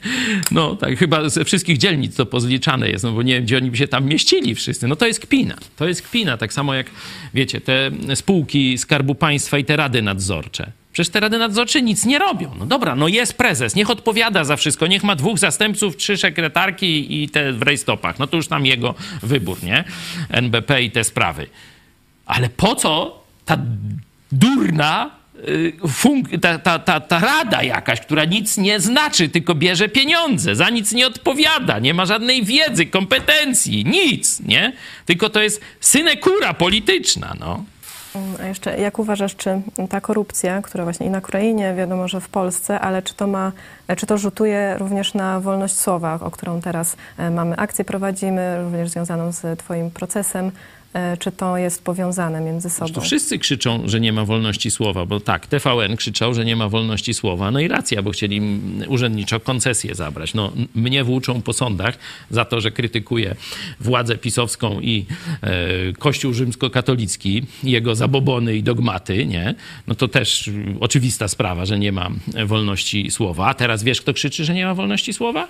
No 0.51 0.75
tak, 0.75 0.97
chyba 0.99 1.29
ze 1.29 1.45
wszystkich 1.45 1.77
dzielnic 1.77 2.15
to 2.15 2.25
pozliczane 2.25 2.89
jest, 2.89 3.03
no 3.03 3.11
bo 3.11 3.21
nie 3.21 3.33
wiem, 3.33 3.43
gdzie 3.43 3.57
oni 3.57 3.71
by 3.71 3.77
się 3.77 3.87
tam 3.87 4.05
mieścili 4.05 4.55
wszyscy. 4.55 4.87
No 4.87 4.95
to 4.95 5.05
jest 5.07 5.19
kpina. 5.19 5.55
To 5.75 5.87
jest 5.87 6.01
kpina, 6.01 6.37
tak 6.37 6.53
samo 6.53 6.73
jak, 6.73 6.87
wiecie, 7.33 7.61
te 7.61 7.91
spółki 8.15 8.77
Skarbu 8.77 9.15
Państwa 9.15 9.57
i 9.57 9.65
te 9.65 9.75
rady 9.75 10.01
nadzorcze. 10.01 10.71
Przecież 10.93 11.09
te 11.09 11.19
rady 11.19 11.37
nadzorcze 11.37 11.81
nic 11.81 12.05
nie 12.05 12.19
robią. 12.19 12.51
No 12.59 12.65
dobra, 12.65 12.95
no 12.95 13.07
jest 13.07 13.33
prezes, 13.33 13.75
niech 13.75 13.89
odpowiada 13.89 14.43
za 14.43 14.55
wszystko, 14.55 14.87
niech 14.87 15.03
ma 15.03 15.15
dwóch 15.15 15.39
zastępców, 15.39 15.97
trzy 15.97 16.17
sekretarki 16.17 17.23
i 17.23 17.29
te 17.29 17.53
w 17.53 17.61
rejstopach. 17.61 18.19
No 18.19 18.27
to 18.27 18.37
już 18.37 18.47
tam 18.47 18.65
jego 18.65 18.95
wybór, 19.23 19.63
nie? 19.63 19.83
NBP 20.29 20.83
i 20.83 20.91
te 20.91 21.03
sprawy. 21.03 21.47
Ale 22.25 22.49
po 22.49 22.75
co 22.75 23.23
ta 23.45 23.57
durna 24.31 25.11
y, 25.47 26.39
ta, 26.41 26.59
ta, 26.59 26.79
ta, 26.79 26.99
ta 26.99 27.19
rada 27.19 27.63
jakaś, 27.63 27.99
która 27.99 28.25
nic 28.25 28.57
nie 28.57 28.79
znaczy, 28.79 29.29
tylko 29.29 29.55
bierze 29.55 29.89
pieniądze, 29.89 30.55
za 30.55 30.69
nic 30.69 30.91
nie 30.91 31.07
odpowiada, 31.07 31.79
nie 31.79 31.93
ma 31.93 32.05
żadnej 32.05 32.43
wiedzy, 32.43 32.85
kompetencji, 32.85 33.85
nic, 33.85 34.39
nie? 34.39 34.73
Tylko 35.05 35.29
to 35.29 35.41
jest 35.41 35.61
synekura 35.79 36.53
polityczna, 36.53 37.35
no. 37.39 37.63
A 38.43 38.45
jeszcze 38.45 38.77
jak 38.79 38.99
uważasz, 38.99 39.35
czy 39.35 39.61
ta 39.89 40.01
korupcja, 40.01 40.61
która 40.61 40.83
właśnie 40.83 41.05
i 41.05 41.09
na 41.09 41.17
Ukrainie, 41.17 41.73
wiadomo, 41.73 42.07
że 42.07 42.21
w 42.21 42.29
Polsce, 42.29 42.79
ale 42.79 43.01
czy 43.01 43.13
to 43.13 43.27
ma, 43.27 43.51
czy 43.97 44.05
to 44.05 44.17
rzutuje 44.17 44.75
również 44.77 45.13
na 45.13 45.39
wolność 45.39 45.79
słowa, 45.79 46.19
o 46.21 46.31
którą 46.31 46.61
teraz 46.61 46.97
e, 47.17 47.29
mamy 47.29 47.55
akcję 47.55 47.85
prowadzimy, 47.85 48.63
również 48.63 48.89
związaną 48.89 49.31
z 49.31 49.59
twoim 49.59 49.91
procesem, 49.91 50.51
czy 51.19 51.31
to 51.31 51.57
jest 51.57 51.83
powiązane 51.83 52.41
między 52.41 52.69
sobą? 52.69 52.93
To 52.93 53.01
wszyscy 53.01 53.39
krzyczą, 53.39 53.81
że 53.85 53.99
nie 53.99 54.13
ma 54.13 54.25
wolności 54.25 54.71
słowa, 54.71 55.05
bo 55.05 55.19
tak, 55.19 55.47
TVN 55.47 55.95
krzyczał, 55.95 56.33
że 56.33 56.45
nie 56.45 56.55
ma 56.55 56.69
wolności 56.69 57.13
słowa. 57.13 57.51
No 57.51 57.59
i 57.59 57.67
racja, 57.67 58.01
bo 58.01 58.11
chcieli 58.11 58.41
urzędniczo 58.87 59.39
koncesję 59.39 59.95
zabrać. 59.95 60.33
No, 60.33 60.51
mnie 60.75 61.03
włóczą 61.03 61.41
po 61.41 61.53
sądach 61.53 61.97
za 62.29 62.45
to, 62.45 62.61
że 62.61 62.71
krytykuję 62.71 63.35
władzę 63.79 64.17
pisowską 64.17 64.81
i 64.81 65.05
e, 65.41 65.93
Kościół 65.99 66.33
rzymskokatolicki, 66.33 67.43
jego 67.63 67.95
zabobony 67.95 68.55
i 68.55 68.63
dogmaty, 68.63 69.25
nie? 69.25 69.55
No 69.87 69.95
to 69.95 70.07
też 70.07 70.49
oczywista 70.79 71.27
sprawa, 71.27 71.65
że 71.65 71.79
nie 71.79 71.91
ma 71.91 72.09
e, 72.35 72.45
wolności 72.45 73.11
słowa. 73.11 73.47
A 73.47 73.53
teraz 73.53 73.83
wiesz, 73.83 74.01
kto 74.01 74.13
krzyczy, 74.13 74.45
że 74.45 74.53
nie 74.53 74.65
ma 74.65 74.73
wolności 74.73 75.13
słowa? 75.13 75.47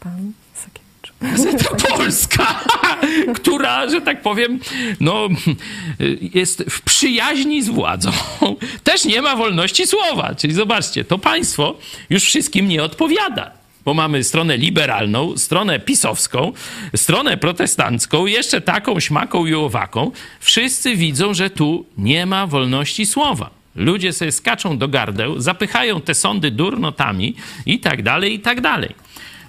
Pan 0.00 0.32
Sakiewicz. 0.54 0.81
Gazeta 1.22 1.76
Polska, 1.76 2.64
która, 3.36 3.88
że 3.88 4.00
tak 4.00 4.22
powiem, 4.22 4.58
no, 5.00 5.28
jest 6.34 6.64
w 6.70 6.82
przyjaźni 6.82 7.62
z 7.62 7.68
władzą. 7.68 8.10
Też 8.84 9.04
nie 9.04 9.22
ma 9.22 9.36
wolności 9.36 9.86
słowa. 9.86 10.34
Czyli 10.34 10.54
zobaczcie, 10.54 11.04
to 11.04 11.18
państwo 11.18 11.76
już 12.10 12.24
wszystkim 12.24 12.68
nie 12.68 12.82
odpowiada. 12.82 13.50
Bo 13.84 13.94
mamy 13.94 14.24
stronę 14.24 14.56
liberalną, 14.56 15.36
stronę 15.36 15.80
pisowską, 15.80 16.52
stronę 16.96 17.36
protestancką, 17.36 18.26
jeszcze 18.26 18.60
taką 18.60 19.00
śmaką 19.00 19.46
i 19.46 19.54
owaką. 19.54 20.10
Wszyscy 20.40 20.96
widzą, 20.96 21.34
że 21.34 21.50
tu 21.50 21.86
nie 21.98 22.26
ma 22.26 22.46
wolności 22.46 23.06
słowa. 23.06 23.50
Ludzie 23.76 24.12
sobie 24.12 24.32
skaczą 24.32 24.78
do 24.78 24.88
gardeł, 24.88 25.40
zapychają 25.40 26.00
te 26.00 26.14
sądy 26.14 26.50
durnotami 26.50 27.34
i 27.66 27.80
tak 27.80 28.02
dalej, 28.02 28.34
i 28.34 28.40
tak 28.40 28.60
dalej. 28.60 28.94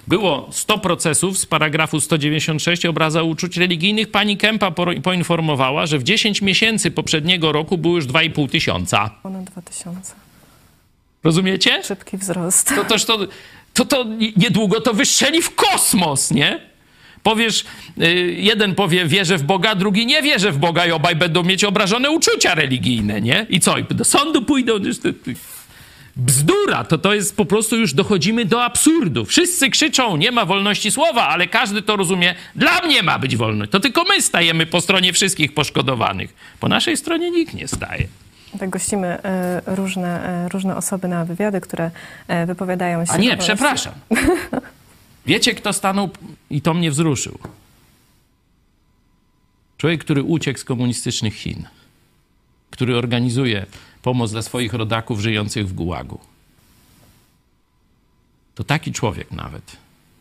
Było 0.06 0.48
100 0.52 0.78
procesów 0.78 1.38
z 1.38 1.46
paragrafu 1.46 2.00
196 2.00 2.86
obraza 2.86 3.22
uczuć 3.22 3.56
religijnych. 3.56 4.10
Pani 4.10 4.36
Kępa 4.36 4.70
por- 4.70 5.02
poinformowała, 5.02 5.86
że 5.86 5.98
w 5.98 6.02
10 6.02 6.42
miesięcy 6.42 6.90
poprzedniego 6.90 7.52
roku 7.52 7.78
było 7.78 7.96
już 7.96 8.06
2,5 8.06 8.48
tysiąca. 8.48 9.10
Ponad 9.22 9.44
2000. 9.44 10.14
Rozumiecie? 11.24 11.82
Szybki 11.84 12.16
wzrost. 12.18 12.72
To 12.76 12.84
też 12.84 13.04
to, 13.04 13.18
to, 13.74 13.84
to 13.84 14.04
niedługo 14.36 14.80
to 14.80 14.94
wystrzeli 14.94 15.42
w 15.42 15.54
kosmos, 15.54 16.30
nie? 16.30 16.60
Powiesz, 17.22 17.64
y, 18.02 18.34
jeden 18.38 18.74
powie 18.74 19.06
wierzę 19.06 19.38
w 19.38 19.42
Boga, 19.42 19.74
drugi 19.74 20.06
nie 20.06 20.22
wierzę 20.22 20.52
w 20.52 20.58
Boga 20.58 20.86
i 20.86 20.90
obaj 20.90 21.16
będą 21.16 21.42
mieć 21.42 21.64
obrażone 21.64 22.10
uczucia 22.10 22.54
religijne, 22.54 23.20
nie? 23.20 23.46
I 23.50 23.60
co? 23.60 23.78
I 23.78 23.84
do 23.84 24.04
sądu 24.04 24.42
pójdą? 24.42 24.80
Ty- 24.80 25.12
ty- 25.12 25.34
Bzdura, 26.16 26.84
to 26.84 26.98
to 26.98 27.14
jest 27.14 27.36
po 27.36 27.44
prostu 27.44 27.76
już 27.76 27.94
dochodzimy 27.94 28.44
do 28.44 28.64
absurdu. 28.64 29.24
Wszyscy 29.24 29.70
krzyczą, 29.70 30.16
nie 30.16 30.32
ma 30.32 30.44
wolności 30.44 30.90
słowa, 30.90 31.28
ale 31.28 31.46
każdy 31.46 31.82
to 31.82 31.96
rozumie, 31.96 32.34
dla 32.54 32.80
mnie 32.80 33.02
ma 33.02 33.18
być 33.18 33.36
wolność. 33.36 33.70
To 33.72 33.80
tylko 33.80 34.04
my 34.04 34.22
stajemy 34.22 34.66
po 34.66 34.80
stronie 34.80 35.12
wszystkich 35.12 35.54
poszkodowanych. 35.54 36.34
Po 36.60 36.68
naszej 36.68 36.96
stronie 36.96 37.30
nikt 37.30 37.54
nie 37.54 37.68
staje. 37.68 38.08
Tak 38.58 38.70
gościmy 38.70 39.06
e, 39.06 39.62
różne, 39.66 40.28
e, 40.44 40.48
różne 40.48 40.76
osoby 40.76 41.08
na 41.08 41.24
wywiady, 41.24 41.60
które 41.60 41.90
e, 42.28 42.46
wypowiadają 42.46 43.06
się. 43.06 43.12
A 43.12 43.16
nie, 43.16 43.36
przepraszam. 43.36 43.94
Wiecie, 45.26 45.54
kto 45.54 45.72
stanął 45.72 46.10
i 46.50 46.60
to 46.60 46.74
mnie 46.74 46.90
wzruszył? 46.90 47.38
Człowiek, 49.78 50.00
który 50.00 50.22
uciekł 50.22 50.58
z 50.58 50.64
komunistycznych 50.64 51.34
Chin, 51.34 51.64
który 52.70 52.96
organizuje 52.96 53.66
pomoc 54.04 54.30
dla 54.30 54.42
swoich 54.42 54.74
rodaków 54.74 55.20
żyjących 55.20 55.68
w 55.68 55.72
gułagu. 55.72 56.18
To 58.54 58.64
taki 58.64 58.92
człowiek 58.92 59.30
nawet 59.30 59.76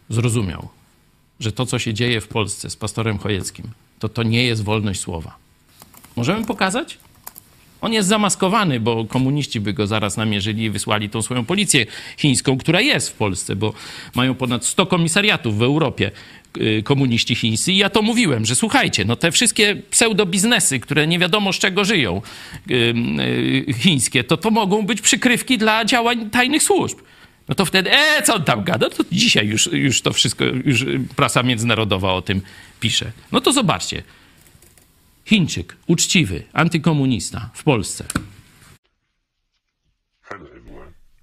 zrozumiał, 0.09 0.69
że 1.39 1.51
to, 1.51 1.65
co 1.65 1.79
się 1.79 1.93
dzieje 1.93 2.21
w 2.21 2.27
Polsce 2.27 2.69
z 2.69 2.75
pastorem 2.75 3.17
Chojeckim, 3.17 3.65
to 3.99 4.09
to 4.09 4.23
nie 4.23 4.43
jest 4.43 4.63
wolność 4.63 4.99
słowa. 4.99 5.35
Możemy 6.15 6.45
pokazać? 6.45 6.97
On 7.81 7.93
jest 7.93 8.09
zamaskowany, 8.09 8.79
bo 8.79 9.05
komuniści 9.05 9.59
by 9.59 9.73
go 9.73 9.87
zaraz 9.87 10.17
namierzyli 10.17 10.63
i 10.63 10.69
wysłali 10.69 11.09
tą 11.09 11.21
swoją 11.21 11.45
policję 11.45 11.85
chińską, 12.17 12.57
która 12.57 12.81
jest 12.81 13.09
w 13.09 13.13
Polsce, 13.13 13.55
bo 13.55 13.73
mają 14.15 14.35
ponad 14.35 14.65
100 14.65 14.85
komisariatów 14.85 15.57
w 15.57 15.61
Europie 15.61 16.11
komuniści 16.83 17.35
chińscy. 17.35 17.71
I 17.71 17.77
ja 17.77 17.89
to 17.89 18.01
mówiłem, 18.01 18.45
że 18.45 18.55
słuchajcie, 18.55 19.05
no 19.05 19.15
te 19.15 19.31
wszystkie 19.31 19.75
pseudobiznesy, 19.75 20.79
które 20.79 21.07
nie 21.07 21.19
wiadomo 21.19 21.53
z 21.53 21.59
czego 21.59 21.85
żyją, 21.85 22.21
y, 22.71 22.93
y, 23.69 23.73
chińskie, 23.73 24.23
to 24.23 24.37
to 24.37 24.51
mogą 24.51 24.85
być 24.85 25.01
przykrywki 25.01 25.57
dla 25.57 25.85
działań 25.85 26.29
tajnych 26.29 26.63
służb. 26.63 26.97
No 27.47 27.55
to 27.55 27.65
wtedy, 27.65 27.91
e, 27.91 28.23
co 28.23 28.35
on 28.35 28.43
tam 28.43 28.63
gada? 28.63 28.89
To 28.89 29.03
dzisiaj 29.11 29.47
już, 29.47 29.69
już 29.71 30.01
to 30.01 30.13
wszystko, 30.13 30.45
już 30.45 30.81
y, 30.81 30.99
prasa 31.15 31.43
międzynarodowa 31.43 32.13
o 32.13 32.21
tym 32.21 32.41
pisze. 32.79 33.11
No 33.31 33.41
to 33.41 33.53
zobaczcie. 33.53 34.03
Chińczyk, 35.25 35.75
uczciwy, 35.87 36.43
antykomunista 36.53 37.49
w 37.53 37.63
Polsce. 37.63 38.05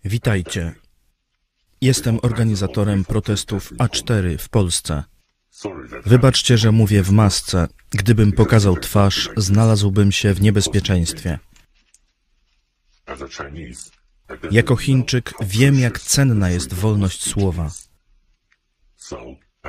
Witajcie. 0.05 0.75
Jestem 1.81 2.19
organizatorem 2.23 3.05
protestów 3.05 3.73
A4 3.73 4.39
w 4.39 4.49
Polsce. 4.49 5.05
Wybaczcie, 6.07 6.59
że 6.59 6.73
mówię 6.73 7.03
w 7.03 7.11
masce. 7.11 7.69
Gdybym 7.91 8.33
pokazał 8.33 8.77
twarz, 8.77 9.31
znalazłbym 9.37 10.13
się 10.13 10.35
w 10.35 10.41
niebezpieczeństwie. 10.41 11.39
Jako 14.51 14.77
Chińczyk 14.77 15.35
wiem, 15.41 15.79
jak 15.79 16.01
cenna 16.01 16.51
jest 16.51 16.73
wolność 16.75 17.31
słowa. 17.31 17.71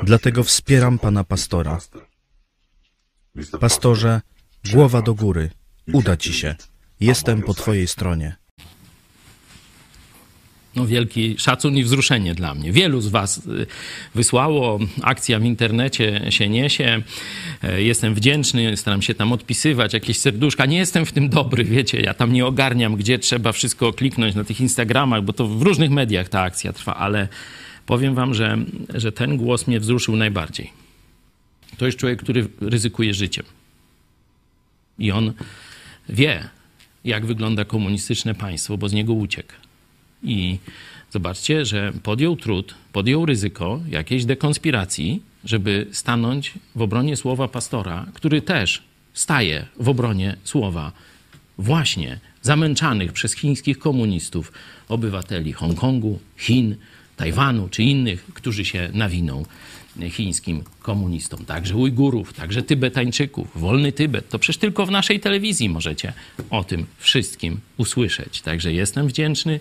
Dlatego 0.03 0.43
wspieram 0.43 0.99
pana 0.99 1.23
pastora. 1.23 1.79
Pastorze, 3.59 4.21
głowa 4.71 5.01
do 5.01 5.13
góry. 5.13 5.49
Uda 5.93 6.17
ci 6.17 6.33
się. 6.33 6.55
Jestem 6.99 7.41
po 7.41 7.53
twojej 7.53 7.87
stronie. 7.87 8.40
No, 10.75 10.87
wielki 10.87 11.35
szacun 11.37 11.77
i 11.77 11.83
wzruszenie 11.83 12.35
dla 12.35 12.55
mnie. 12.55 12.71
Wielu 12.71 13.01
z 13.01 13.07
Was 13.07 13.37
y, 13.37 13.65
wysłało, 14.15 14.79
akcja 15.01 15.39
w 15.39 15.43
internecie 15.43 16.21
się 16.29 16.49
niesie. 16.49 17.01
E, 17.63 17.81
Jestem 17.81 18.15
wdzięczny, 18.15 18.77
staram 18.77 19.01
się 19.01 19.13
tam 19.13 19.31
odpisywać 19.31 19.93
jakieś 19.93 20.17
serduszka. 20.17 20.65
Nie 20.65 20.77
jestem 20.77 21.05
w 21.05 21.11
tym 21.11 21.29
dobry, 21.29 21.63
wiecie, 21.63 22.01
ja 22.01 22.13
tam 22.13 22.33
nie 22.33 22.45
ogarniam, 22.45 22.95
gdzie 22.95 23.19
trzeba 23.19 23.51
wszystko 23.51 23.93
kliknąć 23.93 24.35
na 24.35 24.43
tych 24.43 24.61
Instagramach, 24.61 25.23
bo 25.23 25.33
to 25.33 25.47
w 25.47 25.61
różnych 25.61 25.91
mediach 25.91 26.29
ta 26.29 26.41
akcja 26.41 26.73
trwa, 26.73 26.95
ale 26.95 27.27
powiem 27.85 28.15
Wam, 28.15 28.33
że, 28.33 28.57
że 28.93 29.11
ten 29.11 29.37
głos 29.37 29.67
mnie 29.67 29.79
wzruszył 29.79 30.15
najbardziej. 30.15 30.71
To 31.77 31.85
jest 31.85 31.97
człowiek, 31.97 32.23
który 32.23 32.47
ryzykuje 32.61 33.13
życiem. 33.13 33.45
I 34.99 35.11
on 35.11 35.33
wie, 36.09 36.49
jak 37.05 37.25
wygląda 37.25 37.65
komunistyczne 37.65 38.35
państwo, 38.35 38.77
bo 38.77 38.89
z 38.89 38.93
niego 38.93 39.13
uciekł. 39.13 39.53
I 40.23 40.57
zobaczcie, 41.11 41.65
że 41.65 41.93
podjął 42.03 42.35
trud, 42.35 42.75
podjął 42.93 43.25
ryzyko 43.25 43.79
jakiejś 43.89 44.25
dekonspiracji, 44.25 45.21
żeby 45.45 45.87
stanąć 45.91 46.53
w 46.75 46.81
obronie 46.81 47.17
słowa 47.17 47.47
pastora, 47.47 48.05
który 48.13 48.41
też 48.41 48.83
staje 49.13 49.65
w 49.79 49.89
obronie 49.89 50.37
słowa 50.43 50.91
właśnie 51.57 52.19
zamęczanych 52.41 53.13
przez 53.13 53.33
chińskich 53.33 53.79
komunistów 53.79 54.51
obywateli 54.89 55.53
Hongkongu, 55.53 56.19
Chin, 56.37 56.75
Tajwanu 57.17 57.69
czy 57.69 57.83
innych, 57.83 58.25
którzy 58.33 58.65
się 58.65 58.89
nawiną 58.93 59.45
chińskim 60.09 60.63
komunistom, 60.81 61.45
także 61.45 61.75
Ujgurów, 61.75 62.33
także 62.33 62.63
Tybetańczyków, 62.63 63.47
wolny 63.55 63.91
Tybet. 63.91 64.29
To 64.29 64.39
przecież 64.39 64.57
tylko 64.57 64.85
w 64.85 64.91
naszej 64.91 65.19
telewizji 65.19 65.69
możecie 65.69 66.13
o 66.49 66.63
tym 66.63 66.85
wszystkim 66.97 67.59
usłyszeć. 67.77 68.41
Także 68.41 68.73
jestem 68.73 69.07
wdzięczny 69.07 69.59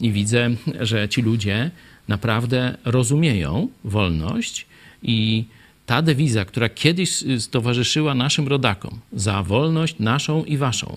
i 0.00 0.12
widzę, 0.12 0.50
że 0.80 1.08
ci 1.08 1.22
ludzie 1.22 1.70
naprawdę 2.08 2.76
rozumieją 2.84 3.68
wolność 3.84 4.66
i 5.02 5.44
ta 5.86 6.02
dewiza, 6.02 6.44
która 6.44 6.68
kiedyś 6.68 7.24
towarzyszyła 7.50 8.14
naszym 8.14 8.48
rodakom 8.48 9.00
za 9.12 9.42
wolność 9.42 9.98
naszą 9.98 10.44
i 10.44 10.56
waszą, 10.56 10.96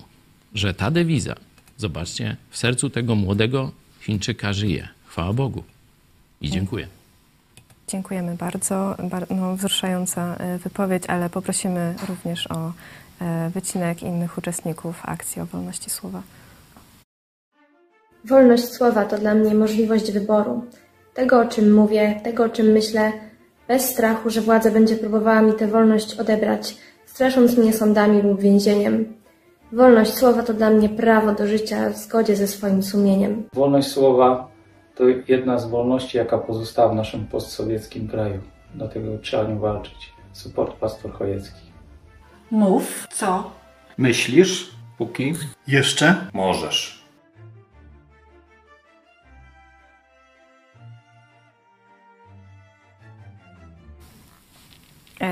że 0.55 0.73
ta 0.73 0.91
dewiza, 0.91 1.35
zobaczcie, 1.77 2.35
w 2.49 2.57
sercu 2.57 2.89
tego 2.89 3.15
młodego 3.15 3.71
Chińczyka 4.01 4.53
żyje. 4.53 4.87
Chwała 5.05 5.33
Bogu. 5.33 5.63
I 6.41 6.49
dziękuję. 6.49 6.87
Dziękujemy 7.87 8.35
bardzo. 8.35 8.95
Bar 9.09 9.27
no, 9.29 9.55
wzruszająca 9.55 10.35
e, 10.35 10.57
wypowiedź, 10.57 11.03
ale 11.07 11.29
poprosimy 11.29 11.95
również 12.09 12.51
o 12.51 12.73
e, 13.21 13.49
wycinek 13.49 14.03
innych 14.03 14.37
uczestników 14.37 15.01
akcji 15.03 15.41
o 15.41 15.45
wolności 15.45 15.89
słowa. 15.89 16.21
Wolność 18.25 18.73
słowa 18.73 19.05
to 19.05 19.17
dla 19.17 19.35
mnie 19.35 19.55
możliwość 19.55 20.11
wyboru. 20.11 20.63
Tego, 21.13 21.39
o 21.39 21.45
czym 21.45 21.73
mówię, 21.73 22.21
tego, 22.23 22.43
o 22.43 22.49
czym 22.49 22.67
myślę, 22.67 23.11
bez 23.67 23.89
strachu, 23.89 24.29
że 24.29 24.41
władza 24.41 24.71
będzie 24.71 24.95
próbowała 24.95 25.41
mi 25.41 25.53
tę 25.53 25.67
wolność 25.67 26.19
odebrać, 26.19 26.77
strasząc 27.05 27.57
mnie 27.57 27.73
sądami 27.73 28.21
lub 28.21 28.41
więzieniem. 28.41 29.13
Wolność 29.71 30.13
słowa 30.13 30.43
to 30.43 30.53
dla 30.53 30.69
mnie 30.69 30.89
prawo 30.89 31.33
do 31.33 31.47
życia 31.47 31.89
w 31.89 31.97
zgodzie 31.97 32.35
ze 32.35 32.47
swoim 32.47 32.83
sumieniem. 32.83 33.43
Wolność 33.53 33.87
słowa 33.87 34.47
to 34.95 35.03
jedna 35.27 35.57
z 35.57 35.69
wolności, 35.69 36.17
jaka 36.17 36.37
pozostała 36.37 36.93
w 36.93 36.95
naszym 36.95 37.27
postsowieckim 37.27 38.07
kraju. 38.07 38.39
Dlatego 38.75 39.17
trzeba 39.17 39.43
nią 39.43 39.59
walczyć. 39.59 40.13
Support 40.33 40.75
Pastor 40.75 41.11
Chojecki. 41.11 41.61
Mów, 42.51 43.07
co 43.11 43.51
Myślisz, 43.97 44.71
póki 44.97 45.33
Jeszcze? 45.67 46.15
możesz. 46.33 46.98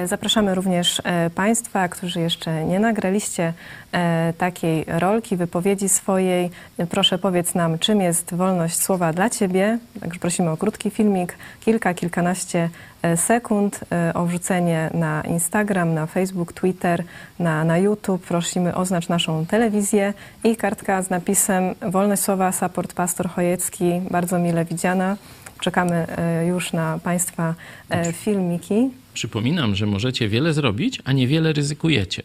Zapraszamy 0.05 0.55
również 0.55 1.01
e, 1.03 1.29
Państwa, 1.29 1.87
którzy 1.87 2.19
jeszcze 2.19 2.65
nie 2.65 2.79
nagraliście 2.79 3.53
e, 3.91 4.33
takiej 4.37 4.85
rolki, 4.87 5.37
wypowiedzi 5.37 5.89
swojej. 5.89 6.49
E, 6.77 6.87
Proszę 6.87 7.17
powiedz 7.17 7.55
nam, 7.55 7.79
czym 7.79 8.01
jest 8.01 8.35
wolność 8.35 8.81
słowa 8.81 9.13
dla 9.13 9.29
Ciebie. 9.29 9.79
Także 9.99 10.19
prosimy 10.19 10.49
o 10.49 10.57
krótki 10.57 10.89
filmik, 10.89 11.37
kilka, 11.59 11.93
kilkanaście 11.93 12.69
e, 13.01 13.17
sekund, 13.17 13.79
e, 13.91 14.13
o 14.13 14.25
wrzucenie 14.25 14.89
na 14.93 15.21
Instagram, 15.21 15.93
na 15.93 16.05
Facebook, 16.05 16.53
Twitter, 16.53 17.03
na, 17.39 17.63
na 17.63 17.77
YouTube. 17.77 18.25
Prosimy 18.25 18.75
oznacz 18.75 19.09
naszą 19.09 19.45
telewizję 19.45 20.13
i 20.43 20.55
kartka 20.55 21.01
z 21.01 21.09
napisem 21.09 21.75
Wolność 21.81 22.21
słowa, 22.21 22.51
support 22.51 22.93
Pastor 22.93 23.29
Chojecki, 23.29 24.01
bardzo 24.11 24.39
mile 24.39 24.65
widziana. 24.65 25.17
Czekamy 25.59 26.07
e, 26.17 26.45
już 26.45 26.73
na 26.73 26.99
Państwa 27.03 27.53
e, 27.89 28.13
filmiki. 28.13 28.89
Przypominam, 29.17 29.75
że 29.75 29.85
możecie 29.85 30.29
wiele 30.29 30.53
zrobić, 30.53 30.99
a 31.03 31.11
niewiele 31.11 31.53
ryzykujecie. 31.53 32.23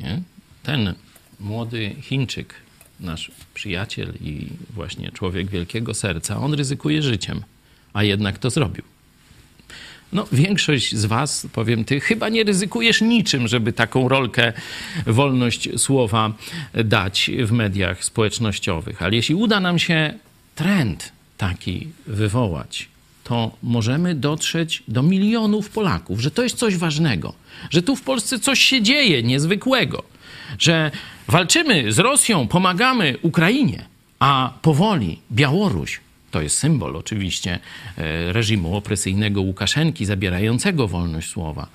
Nie? 0.00 0.22
Ten 0.62 0.94
młody 1.40 1.94
Chińczyk, 2.02 2.54
nasz 3.00 3.30
przyjaciel 3.54 4.12
i 4.20 4.46
właśnie 4.70 5.12
człowiek 5.12 5.50
wielkiego 5.50 5.94
serca, 5.94 6.36
on 6.36 6.54
ryzykuje 6.54 7.02
życiem, 7.02 7.42
a 7.92 8.02
jednak 8.04 8.38
to 8.38 8.50
zrobił. 8.50 8.84
No, 10.12 10.26
większość 10.32 10.94
z 10.94 11.04
Was, 11.04 11.46
powiem 11.52 11.84
Ty, 11.84 12.00
chyba 12.00 12.28
nie 12.28 12.44
ryzykujesz 12.44 13.00
niczym, 13.00 13.48
żeby 13.48 13.72
taką 13.72 14.08
rolkę 14.08 14.52
wolność 15.06 15.68
słowa 15.76 16.32
dać 16.84 17.30
w 17.44 17.52
mediach 17.52 18.04
społecznościowych. 18.04 19.02
Ale 19.02 19.16
jeśli 19.16 19.34
uda 19.34 19.60
nam 19.60 19.78
się 19.78 20.14
trend 20.54 21.12
taki 21.38 21.88
wywołać, 22.06 22.88
to 23.26 23.50
możemy 23.62 24.14
dotrzeć 24.14 24.82
do 24.88 25.02
milionów 25.02 25.70
Polaków, 25.70 26.20
że 26.20 26.30
to 26.30 26.42
jest 26.42 26.56
coś 26.56 26.76
ważnego, 26.76 27.34
że 27.70 27.82
tu 27.82 27.96
w 27.96 28.02
Polsce 28.02 28.38
coś 28.38 28.60
się 28.60 28.82
dzieje 28.82 29.22
niezwykłego, 29.22 30.02
że 30.58 30.90
walczymy 31.28 31.92
z 31.92 31.98
Rosją, 31.98 32.48
pomagamy 32.48 33.16
Ukrainie, 33.22 33.84
a 34.18 34.52
powoli 34.62 35.18
Białoruś 35.32 36.00
to 36.30 36.42
jest 36.42 36.58
symbol 36.58 36.96
oczywiście 36.96 37.58
e, 37.98 38.32
reżimu 38.32 38.76
opresyjnego 38.76 39.40
Łukaszenki, 39.40 40.04
zabierającego 40.04 40.88
wolność 40.88 41.30
słowa, 41.30 41.66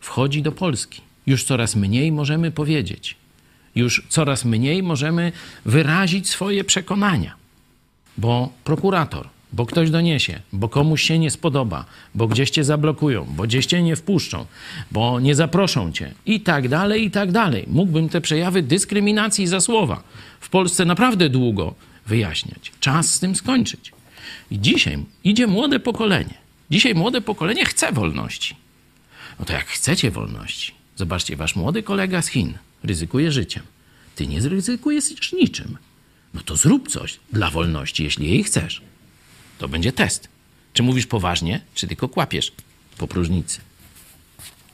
wchodzi 0.00 0.42
do 0.42 0.52
Polski. 0.52 1.00
Już 1.26 1.44
coraz 1.44 1.76
mniej 1.76 2.12
możemy 2.12 2.50
powiedzieć, 2.50 3.16
już 3.74 4.02
coraz 4.08 4.44
mniej 4.44 4.82
możemy 4.82 5.32
wyrazić 5.64 6.28
swoje 6.28 6.64
przekonania, 6.64 7.34
bo 8.18 8.52
prokurator, 8.64 9.28
bo 9.52 9.66
ktoś 9.66 9.90
doniesie, 9.90 10.40
bo 10.52 10.68
komuś 10.68 11.02
się 11.02 11.18
nie 11.18 11.30
spodoba, 11.30 11.84
bo 12.14 12.28
gdzieś 12.28 12.50
cię 12.50 12.64
zablokują, 12.64 13.26
bo 13.36 13.42
gdzieś 13.42 13.66
cię 13.66 13.82
nie 13.82 13.96
wpuszczą, 13.96 14.46
bo 14.90 15.20
nie 15.20 15.34
zaproszą 15.34 15.92
cię 15.92 16.14
i 16.26 16.40
tak 16.40 16.68
dalej, 16.68 17.04
i 17.04 17.10
tak 17.10 17.32
dalej. 17.32 17.64
Mógłbym 17.66 18.08
te 18.08 18.20
przejawy 18.20 18.62
dyskryminacji 18.62 19.46
za 19.46 19.60
słowa 19.60 20.02
w 20.40 20.48
Polsce 20.48 20.84
naprawdę 20.84 21.28
długo 21.28 21.74
wyjaśniać. 22.06 22.72
Czas 22.80 23.14
z 23.14 23.20
tym 23.20 23.36
skończyć. 23.36 23.92
I 24.50 24.60
dzisiaj 24.60 24.98
idzie 25.24 25.46
młode 25.46 25.80
pokolenie. 25.80 26.34
Dzisiaj 26.70 26.94
młode 26.94 27.20
pokolenie 27.20 27.64
chce 27.64 27.92
wolności. 27.92 28.56
No 29.38 29.44
to 29.44 29.52
jak 29.52 29.66
chcecie 29.66 30.10
wolności, 30.10 30.74
zobaczcie, 30.96 31.36
wasz 31.36 31.56
młody 31.56 31.82
kolega 31.82 32.22
z 32.22 32.28
Chin 32.28 32.54
ryzykuje 32.84 33.32
życiem. 33.32 33.62
Ty 34.14 34.26
nie 34.26 34.40
zryzykujesz 34.40 35.32
niczym. 35.32 35.76
No 36.34 36.40
to 36.44 36.56
zrób 36.56 36.88
coś 36.88 37.20
dla 37.32 37.50
wolności, 37.50 38.04
jeśli 38.04 38.30
jej 38.30 38.44
chcesz. 38.44 38.82
To 39.58 39.68
będzie 39.68 39.92
test. 39.92 40.28
Czy 40.72 40.82
mówisz 40.82 41.06
poważnie, 41.06 41.60
czy 41.74 41.86
tylko 41.86 42.08
kłapiesz 42.08 42.52
po 42.98 43.06
próżnicy? 43.08 43.60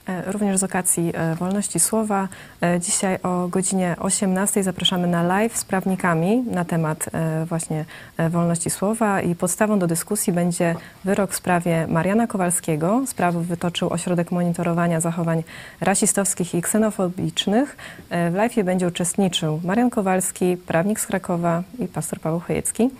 E, 0.09 0.32
Również 0.32 0.59
z 0.59 0.62
okazji 0.64 1.12
e, 1.14 1.35
wolności 1.35 1.80
słowa. 1.80 2.28
e, 2.62 2.80
Dzisiaj 2.80 3.18
o 3.22 3.49
godzinie 3.49 3.97
18 3.99 4.62
zapraszamy 4.62 5.07
na 5.07 5.22
live 5.22 5.57
z 5.57 5.64
prawnikami 5.64 6.43
na 6.51 6.64
temat 6.64 7.07
właśnie 7.47 7.85
wolności 8.30 8.70
słowa 8.70 9.20
i 9.20 9.35
podstawą 9.35 9.78
do 9.78 9.87
dyskusji 9.87 10.32
będzie 10.32 10.74
wyrok 11.05 11.30
w 11.32 11.37
sprawie 11.37 11.87
Mariana 11.87 12.26
Kowalskiego. 12.26 13.05
Sprawę 13.07 13.43
wytoczył 13.43 13.91
Ośrodek 13.93 14.32
Monitorowania 14.32 15.01
Zachowań 15.01 15.43
Rasistowskich 15.80 16.55
i 16.55 16.62
Ksenofobicznych. 16.62 17.76
W 18.11 18.35
live 18.35 18.64
będzie 18.64 18.87
uczestniczył 18.89 19.61
Marian 19.64 19.91
Kowalski, 19.91 20.57
prawnik 20.57 21.01
z 21.01 21.07
Krakowa 21.07 21.62
i 21.78 21.89
pastor 21.89 22.20
Paweł 22.20 22.41
Chojecki. 22.41 22.91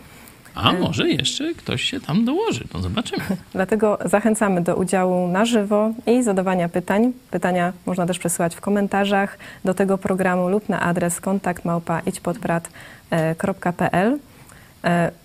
A 0.55 0.73
może 0.73 1.09
jeszcze 1.09 1.55
ktoś 1.55 1.83
się 1.83 2.01
tam 2.01 2.25
dołoży, 2.25 2.65
no 2.75 2.81
zobaczymy. 2.81 3.25
Dlatego 3.53 3.99
zachęcamy 4.05 4.61
do 4.61 4.77
udziału 4.77 5.29
na 5.29 5.45
żywo 5.45 5.91
i 6.07 6.23
zadawania 6.23 6.69
pytań. 6.69 7.13
Pytania 7.31 7.73
można 7.87 8.07
też 8.07 8.19
przesyłać 8.19 8.57
w 8.57 8.61
komentarzach 8.61 9.39
do 9.65 9.75
tego 9.75 9.99
programu 9.99 10.49
lub 10.49 10.69
na 10.69 10.81
adres 10.81 11.21
kontakt 11.21 11.65
małpa 11.65 12.01
idźpodprat.pl. 12.01 14.13
E, 14.13 14.34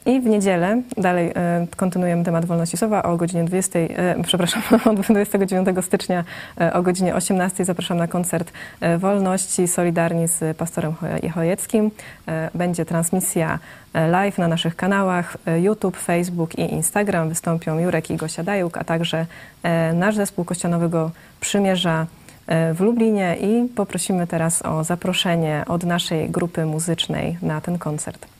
I 0.05 0.21
w 0.21 0.25
niedzielę 0.25 0.81
dalej 0.97 1.31
e, 1.35 1.67
kontynuujemy 1.77 2.23
temat 2.23 2.45
wolności 2.45 2.77
słowa 2.77 3.03
o 3.03 3.17
godzinie 3.17 3.43
20, 3.43 3.79
e, 3.79 4.15
przepraszam, 4.23 4.61
od 4.85 4.99
29 5.01 5.67
stycznia 5.81 6.23
e, 6.61 6.73
o 6.73 6.81
godzinie 6.81 7.15
18 7.15 7.65
zapraszam 7.65 7.97
na 7.97 8.07
koncert 8.07 8.51
e, 8.81 8.97
wolności 8.97 9.67
solidarni 9.67 10.27
z 10.27 10.57
pastorem 10.57 10.93
Cho- 10.93 11.31
Chojeckim. 11.31 11.91
E, 12.27 12.49
Będzie 12.55 12.85
transmisja 12.85 13.59
e, 13.93 14.07
live 14.07 14.37
na 14.37 14.47
naszych 14.47 14.75
kanałach 14.75 15.37
e, 15.45 15.59
YouTube, 15.61 15.97
Facebook 15.97 16.55
i 16.59 16.73
Instagram. 16.73 17.29
Wystąpią 17.29 17.79
Jurek 17.79 18.09
i 18.11 18.15
Gosia 18.15 18.43
Dajuk, 18.43 18.77
a 18.77 18.83
także 18.83 19.25
e, 19.63 19.93
nasz 19.93 20.15
zespół 20.15 20.45
Kościanowego 20.45 21.11
Przymierza 21.39 22.05
e, 22.47 22.73
w 22.73 22.79
Lublinie 22.81 23.37
i 23.41 23.69
poprosimy 23.75 24.27
teraz 24.27 24.65
o 24.65 24.83
zaproszenie 24.83 25.63
od 25.67 25.83
naszej 25.83 26.29
grupy 26.29 26.65
muzycznej 26.65 27.37
na 27.41 27.61
ten 27.61 27.77
koncert. 27.77 28.38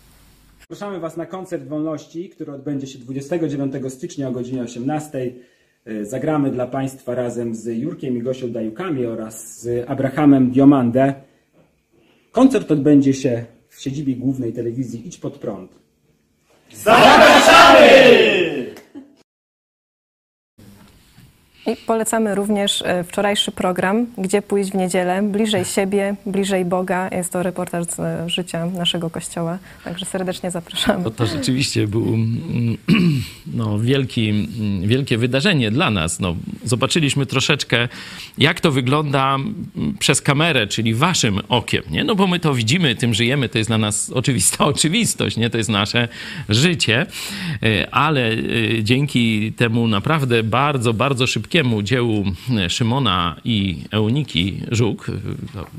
Zapraszamy 0.72 1.00
Was 1.00 1.18
na 1.18 1.26
koncert 1.26 1.68
wolności, 1.68 2.30
który 2.30 2.52
odbędzie 2.54 2.88
się 2.88 3.00
29 3.00 3.74
stycznia 3.90 4.28
o 4.28 4.32
godzinie 4.32 4.62
18. 4.62 5.32
Y, 5.88 6.06
Zagramy 6.06 6.52
dla 6.52 6.68
Państwa 6.68 7.16
razem 7.16 7.56
z 7.56 7.66
Jurkiem 7.66 8.18
i 8.18 8.22
Gosią 8.22 8.52
Dajukami 8.52 9.06
oraz 9.06 9.62
z 9.62 9.90
Abrahamem 9.90 10.52
Diomandę. 10.52 11.14
Koncert 12.32 12.72
odbędzie 12.72 13.14
się 13.14 13.46
w 13.70 13.82
siedzibie 13.82 14.16
głównej 14.16 14.54
telewizji 14.54 15.08
Idź 15.08 15.18
Pod 15.18 15.38
Prąd. 15.38 15.72
I 21.74 21.76
polecamy 21.76 22.36
również 22.36 22.82
e, 22.82 23.04
wczorajszy 23.04 23.52
program, 23.52 24.06
gdzie 24.18 24.42
pójść 24.42 24.72
w 24.72 24.76
niedzielę, 24.76 25.22
bliżej 25.24 25.66
siebie, 25.66 26.16
bliżej 26.26 26.66
Boga. 26.66 27.10
Jest 27.12 27.34
to 27.34 27.44
reportaż 27.44 27.86
z 27.86 28.00
e, 28.00 28.30
życia 28.30 28.66
naszego 28.66 29.10
kościoła, 29.10 29.58
także 29.84 30.06
serdecznie 30.06 30.52
zapraszamy. 30.52 31.04
To, 31.04 31.12
to 31.12 31.26
rzeczywiście 31.26 31.88
był 31.88 32.08
mm, 32.08 32.78
no, 33.60 33.80
wielki, 33.80 34.30
mm, 34.30 34.88
wielkie 34.88 35.18
wydarzenie 35.18 35.72
dla 35.72 35.92
nas. 35.92 36.20
No, 36.20 36.36
zobaczyliśmy 36.64 37.26
troszeczkę, 37.26 37.88
jak 38.38 38.62
to 38.62 38.72
wygląda 38.72 39.36
mm, 39.36 39.66
przez 40.00 40.22
kamerę, 40.22 40.68
czyli 40.68 40.94
waszym 40.94 41.40
okiem. 41.50 41.84
Nie? 41.92 42.04
No 42.04 42.16
bo 42.16 42.28
my 42.28 42.40
to 42.40 42.54
widzimy, 42.54 42.96
tym 42.96 43.14
żyjemy, 43.14 43.50
to 43.50 43.58
jest 43.58 43.70
dla 43.70 43.78
nas 43.78 44.10
oczywista 44.10 44.66
oczywistość, 44.74 45.38
nie? 45.38 45.50
to 45.50 45.58
jest 45.58 45.70
nasze 45.70 46.08
życie, 46.50 47.06
E, 47.64 47.94
ale 47.94 48.38
dzięki 48.84 49.54
temu 49.54 49.88
naprawdę 49.88 50.44
bardzo, 50.44 50.94
bardzo 50.94 51.28
szybkiemu 51.28 51.59
dziełu 51.84 52.26
e, 52.58 52.70
Szymona 52.70 53.36
i 53.46 53.78
Euniki 53.92 54.58
Żuk, 54.72 55.10
e, 55.10 55.14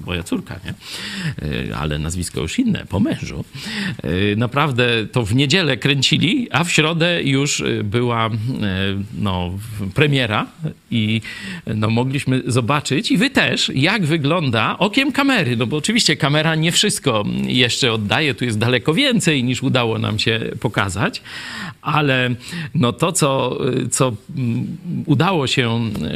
moja 0.07 0.23
córka, 0.23 0.61
nie? 0.65 0.75
E, 1.71 1.77
ale 1.77 1.99
nazwisko 1.99 2.41
już 2.41 2.59
inne, 2.59 2.87
po 2.89 3.01
mężu, 3.01 3.45
naprawdę 4.37 5.07
to 5.13 5.25
w 5.25 5.35
niedzielę 5.35 5.77
kręcili, 5.77 6.49
a 6.51 6.65
w 6.65 6.71
środę 6.71 7.23
już 7.23 7.63
była 7.85 8.31
no, 9.19 9.51
premiera 9.95 10.47
i 10.91 11.21
no, 11.67 11.91
mogliśmy 11.91 12.43
zobaczyć 12.47 13.11
i 13.11 13.17
wy 13.17 13.31
też, 13.31 13.73
jak 13.75 14.07
wygląda 14.07 14.79
okiem 14.79 15.13
kamery, 15.13 15.57
no 15.57 15.67
bo 15.67 15.77
oczywiście 15.77 16.17
kamera 16.17 16.55
nie 16.55 16.73
wszystko 16.73 17.25
jeszcze 17.47 17.93
oddaje, 17.93 18.35
tu 18.35 18.45
jest 18.45 18.59
daleko 18.59 18.95
więcej 18.95 19.45
niż 19.45 19.63
udało 19.63 19.99
nam 19.99 20.19
się 20.19 20.41
pokazać, 20.61 21.23
ale 21.83 22.35
no 22.75 22.93
to, 22.93 23.13
co, 23.13 23.59
co 23.91 24.13
mm, 24.37 24.77
udało 25.07 25.47
się 25.47 25.60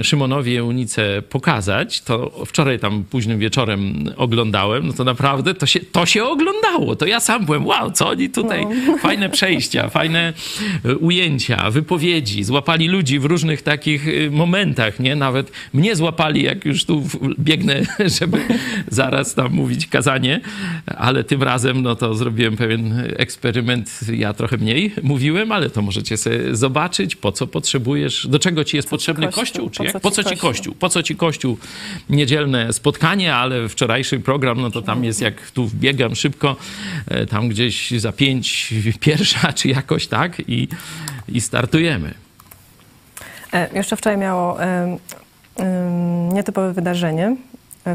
Szymonowi 0.02 0.56
Eunice 0.56 1.22
pokazać, 1.22 2.00
to 2.00 2.44
wczoraj 2.46 2.78
tam 2.78 3.04
późnym 3.04 3.38
wieczorem 3.38 4.04
oglądałem, 4.16 4.86
no 4.86 4.92
to 4.92 5.04
naprawdę 5.04 5.54
to 5.54 5.66
się, 5.66 5.80
to 5.80 6.06
się 6.06 6.24
oglądało. 6.24 6.96
To 6.96 7.06
ja 7.06 7.20
sam 7.20 7.44
byłem, 7.44 7.66
wow, 7.66 7.90
co 7.90 8.08
oni 8.08 8.30
tutaj, 8.30 8.66
fajne 9.00 9.28
przejścia, 9.28 9.88
fajne 9.88 10.32
e, 10.84 10.96
ujęcia, 10.96 11.70
wypowiedzi, 11.70 12.44
złapali 12.44 12.88
ludzi 12.88 13.18
w 13.18 13.24
różnych 13.24 13.62
takich 13.62 14.08
e, 14.08 14.30
momentach, 14.30 15.00
nie? 15.00 15.16
Nawet 15.16 15.52
mnie 15.72 15.96
złapali, 15.96 16.42
jak 16.42 16.64
już 16.64 16.84
tu 16.84 17.02
biegnę, 17.38 17.82
żeby 18.18 18.40
zaraz 18.88 19.34
tam 19.34 19.52
mówić 19.52 19.86
kazanie, 19.86 20.40
ale 20.86 21.24
tym 21.24 21.42
razem, 21.42 21.82
no 21.82 21.96
to 21.96 22.14
zrobiłem 22.14 22.56
pewien 22.56 23.04
eksperyment, 23.16 24.00
ja 24.12 24.32
trochę 24.32 24.56
mniej 24.56 24.92
mówiłem, 25.02 25.52
ale 25.52 25.70
to 25.70 25.82
możecie 25.82 26.16
sobie 26.16 26.56
zobaczyć, 26.56 27.16
po 27.16 27.32
co 27.32 27.46
potrzebujesz, 27.46 28.26
do 28.26 28.38
czego 28.38 28.64
ci 28.64 28.76
jest 28.76 28.90
potrzebny 28.90 29.28
kościół? 29.34 29.70
czy 29.70 29.78
Po 29.78 29.84
jak? 29.84 29.92
co 29.92 30.00
po 30.00 30.10
ci 30.10 30.14
co 30.16 30.30
ci 30.30 30.36
Kościół? 30.36 30.74
Po 30.74 30.88
co 30.88 31.02
ci 31.02 31.16
kościół? 31.16 31.58
Niedzielne 32.10 32.72
spotkanie, 32.72 33.34
ale 33.34 33.68
wczorajszy 33.68 34.20
program, 34.20 34.60
no 34.60 34.70
to 34.70 34.82
tam 34.82 35.04
jest 35.04 35.20
jak 35.20 35.50
tu 35.50 35.66
wbiegam 35.66 36.14
szybko, 36.14 36.56
e, 37.08 37.26
tam 37.26 37.48
gdzieś 37.48 37.90
za 37.90 38.12
pięć 38.12 38.74
pierwsza, 39.00 39.52
czy 39.58 39.68
jakoś 39.68 40.06
tak 40.06 40.42
i, 40.48 40.68
i 41.28 41.40
startujemy. 41.40 42.14
E, 43.52 43.68
Jeszcze 43.74 43.96
wczoraj 43.96 44.18
miało 44.18 44.58
nietopowe 46.32 46.72
wydarzenie. 46.72 47.36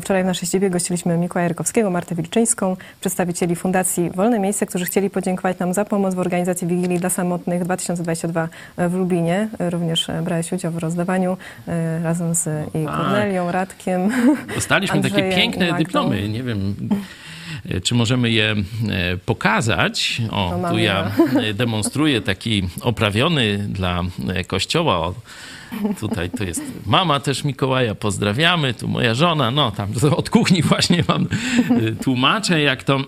Wczoraj 0.01 0.23
w 0.23 0.25
naszej 0.25 0.47
siedzibie 0.47 0.69
gościliśmy 0.69 1.17
Mikołaja 1.17 1.47
Rykowskiego, 1.47 1.89
Martę 1.89 2.15
Wilczyńską, 2.15 2.77
przedstawicieli 3.01 3.55
Fundacji 3.55 4.09
Wolne 4.15 4.39
Miejsce, 4.39 4.65
którzy 4.65 4.85
chcieli 4.85 5.09
podziękować 5.09 5.59
nam 5.59 5.73
za 5.73 5.85
pomoc 5.85 6.15
w 6.15 6.19
organizacji 6.19 6.67
Wigilii 6.67 6.99
dla 6.99 7.09
Samotnych 7.09 7.63
2022 7.63 8.49
w 8.77 8.93
Lublinie. 8.93 9.49
E, 9.59 9.69
Również 9.69 10.09
e, 10.09 10.21
brałeś 10.21 10.51
udział 10.51 10.71
w 10.71 10.77
rozdawaniu 10.77 11.37
e, 11.67 12.03
razem 12.03 12.35
z 12.35 12.69
i 12.75 12.85
tak. 12.85 12.95
Kornelią, 12.97 13.51
Radkiem. 13.51 14.11
Dostaliśmy 14.55 15.01
takie 15.01 15.15
Andrzejem 15.15 15.35
piękne 15.35 15.73
dyplomy. 15.77 16.29
Nie 16.29 16.43
wiem, 16.43 16.75
e, 17.69 17.81
czy 17.81 17.95
możemy 17.95 18.31
je 18.31 18.55
pokazać. 19.25 20.21
O, 20.31 20.57
No, 20.61 20.69
tu 20.69 20.77
ja 20.77 21.11
e, 21.43 21.53
demonstruję 21.63 22.21
taki 22.21 22.69
oprawiony 22.81 23.57
dla 23.57 24.01
kościoła. 24.47 25.13
Tutaj 25.99 26.29
to 26.29 26.43
jest 26.43 26.61
mama 26.85 27.19
też 27.19 27.43
Mikołaja, 27.43 27.95
pozdrawiamy, 27.95 28.73
tu 28.73 28.87
moja 28.87 29.15
żona, 29.15 29.51
no 29.51 29.71
tam 29.71 29.89
od 30.15 30.29
kuchni 30.29 30.61
właśnie 30.61 31.03
wam 31.03 31.27
e, 31.69 31.91
tłumaczę, 31.91 32.61
jak 32.61 32.83
to 32.83 32.99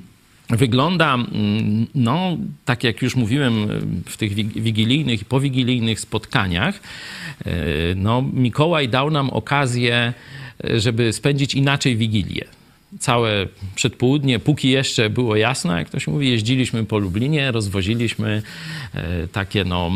wygląda, 0.50 1.14
mm, 1.14 1.86
no 1.94 2.36
tak 2.64 2.84
jak 2.84 3.02
już 3.02 3.16
mówiłem 3.16 3.62
e, 3.62 3.66
w 4.10 4.16
tych 4.16 4.34
wig- 4.34 4.60
wigilijnych 4.60 5.22
i 5.22 5.24
powigilijnych 5.24 6.00
spotkaniach, 6.00 6.80
e, 7.44 7.54
no 7.96 8.22
Mikołaj 8.32 8.88
dał 8.88 9.10
nam 9.10 9.30
okazję, 9.30 10.12
żeby 10.64 11.12
spędzić 11.12 11.54
inaczej 11.54 11.96
Wigilię. 11.96 12.57
Całe 12.98 13.46
przedpołudnie, 13.74 14.38
póki 14.38 14.70
jeszcze 14.70 15.10
było 15.10 15.36
jasno, 15.36 15.78
jak 15.78 15.88
ktoś 15.88 16.06
mówi, 16.06 16.30
jeździliśmy 16.30 16.84
po 16.84 16.98
Lublinie, 16.98 17.52
rozwoziliśmy 17.52 18.42
e, 18.94 19.28
takie 19.32 19.64
no 19.64 19.90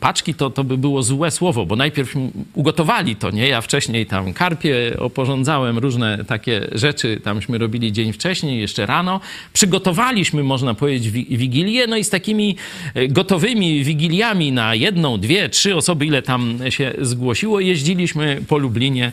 paczki, 0.00 0.34
to, 0.34 0.50
to 0.50 0.64
by 0.64 0.78
było 0.78 1.02
złe 1.02 1.30
słowo, 1.30 1.66
bo 1.66 1.76
najpierw 1.76 2.14
ugotowali 2.54 3.16
to, 3.16 3.30
nie? 3.30 3.48
Ja 3.48 3.60
wcześniej 3.60 4.06
tam 4.06 4.32
karpie 4.32 4.96
oporządzałem, 4.98 5.78
różne 5.78 6.24
takie 6.24 6.68
rzeczy 6.72 7.20
tamśmy 7.24 7.58
robili 7.58 7.92
dzień 7.92 8.12
wcześniej, 8.12 8.60
jeszcze 8.60 8.86
rano. 8.86 9.20
Przygotowaliśmy, 9.52 10.42
można 10.42 10.74
powiedzieć, 10.74 11.10
wi- 11.10 11.36
wigilię, 11.36 11.86
no 11.86 11.96
i 11.96 12.04
z 12.04 12.10
takimi 12.10 12.56
e, 12.94 13.08
gotowymi 13.08 13.84
wigiliami 13.84 14.52
na 14.52 14.74
jedną, 14.74 15.18
dwie, 15.20 15.48
trzy 15.48 15.76
osoby, 15.76 16.06
ile 16.06 16.22
tam 16.22 16.58
się 16.68 16.92
zgłosiło, 17.00 17.60
jeździliśmy 17.60 18.40
po 18.48 18.58
Lublinie. 18.58 19.12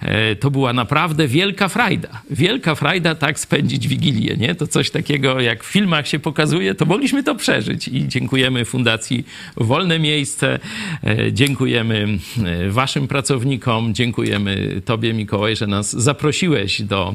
E, 0.00 0.36
To 0.36 0.50
była 0.50 0.72
naprawdę 0.72 1.28
wielka 1.28 1.68
frajda. 1.68 2.08
Wielka 2.30 2.51
frajda 2.76 3.14
tak 3.14 3.38
spędzić 3.38 3.88
Wigilię, 3.88 4.36
nie? 4.36 4.54
To 4.54 4.66
coś 4.66 4.90
takiego, 4.90 5.40
jak 5.40 5.64
w 5.64 5.66
filmach 5.66 6.08
się 6.08 6.18
pokazuje, 6.18 6.74
to 6.74 6.86
mogliśmy 6.86 7.22
to 7.22 7.34
przeżyć 7.34 7.88
i 7.88 8.08
dziękujemy 8.08 8.64
Fundacji 8.64 9.26
Wolne 9.56 9.98
Miejsce, 9.98 10.58
e, 11.04 11.32
dziękujemy 11.32 12.18
e, 12.44 12.70
waszym 12.70 13.08
pracownikom, 13.08 13.94
dziękujemy 13.94 14.82
tobie 14.84 15.14
Mikołaj, 15.14 15.56
że 15.56 15.66
nas 15.66 15.92
zaprosiłeś 15.92 16.82
do 16.82 17.14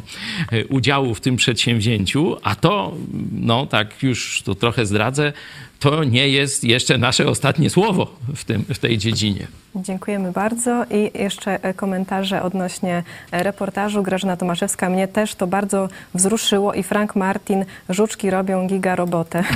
e, 0.52 0.66
udziału 0.66 1.16
w 1.16 1.22
tym 1.22 1.36
przedsięwzięciu, 1.36 2.38
a 2.44 2.56
to, 2.56 2.98
no 3.32 3.66
tak 3.66 4.04
już 4.04 4.42
to 4.42 4.56
trochę 4.56 4.86
zdradzę, 4.86 5.34
to 5.80 6.03
nie 6.03 6.30
jest 6.30 6.63
jeszcze 6.63 6.97
nasze 6.97 7.28
ostatnie 7.28 7.69
słowo 7.69 8.07
w, 8.36 8.43
tym, 8.43 8.65
w 8.73 8.80
tej 8.80 8.97
dziedzinie. 8.97 9.47
Dziękujemy 9.75 10.32
bardzo. 10.32 10.86
I 10.91 11.11
jeszcze 11.21 11.63
e, 11.63 11.73
komentarze 11.73 12.43
odnośnie 12.43 13.03
e, 13.32 13.43
reportażu. 13.43 14.03
Grażyna 14.03 14.38
Tomaszewska, 14.38 14.89
mnie 14.89 15.07
też 15.07 15.36
to 15.36 15.47
bardzo 15.47 15.89
wzruszyło 16.13 16.73
i 16.73 16.84
Frank 16.84 17.15
Martin, 17.15 17.65
żuczki 17.89 18.30
robią 18.30 18.67
giga 18.67 18.95
robotę. 18.95 19.43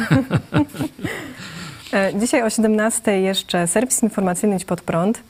E, 1.94 2.12
Dzisiaj 2.20 2.44
o 2.44 2.50
17 2.50 3.22
jeszcze 3.22 3.68
serwis 3.68 4.04
informacyjny 4.04 4.56
Idź 4.56 4.66
Pod 4.66 4.82
Prąd. 4.82 5.24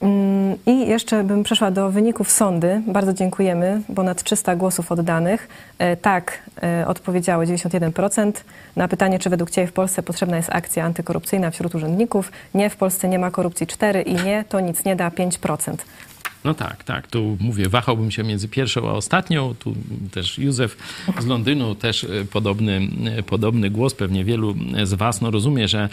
Mm, 0.02 0.56
I 0.66 0.86
jeszcze 0.88 1.24
bym 1.24 1.42
przeszła 1.42 1.70
do 1.70 1.90
wyników 1.90 2.30
sądy. 2.30 2.82
Bardzo 2.86 3.12
dziękujemy. 3.12 3.80
Ponad 3.94 4.22
300 4.22 4.56
głosów 4.56 4.92
oddanych. 4.92 5.48
E, 5.78 5.96
Tak, 5.96 6.38
e, 6.62 6.86
odpowiedziało 6.86 7.44
91%. 7.44 8.44
Na 8.76 8.88
pytanie, 8.88 9.18
czy 9.18 9.30
według 9.30 9.50
Ciebie 9.50 9.66
w 9.66 9.72
Polsce 9.72 10.02
potrzebna 10.02 10.36
jest 10.36 10.50
akcja 10.52 10.84
antykorupcyjna 10.84 11.50
wśród 11.50 11.74
urzędników. 11.74 12.32
Nie, 12.54 12.70
w 12.70 12.76
Polsce 12.76 13.08
nie 13.08 13.18
ma 13.18 13.30
korupcji 13.30 13.66
4 13.66 14.02
i 14.02 14.14
nie, 14.14 14.44
to 14.48 14.60
nic 14.60 14.84
nie 14.84 14.96
da 14.96 15.10
5%. 15.10 15.76
No 16.44 16.54
tak, 16.54 16.84
tak. 16.84 17.06
Tu 17.06 17.36
mówię, 17.40 17.68
wahałbym 17.68 18.10
się 18.10 18.22
między 18.24 18.48
pierwszą 18.48 18.88
a 18.88 18.92
ostatnią. 18.92 19.54
Tu 19.54 19.74
też 20.10 20.38
Józef 20.38 20.76
z 21.20 21.26
Londynu, 21.26 21.74
też 21.74 22.04
e, 22.04 22.08
podobny, 22.24 22.88
e, 23.18 23.22
podobny 23.22 23.70
głos. 23.70 23.94
Pewnie 23.94 24.24
wielu 24.24 24.54
z 24.84 24.94
Was 24.94 25.20
no, 25.20 25.30
rozumie, 25.30 25.68
że 25.68 25.88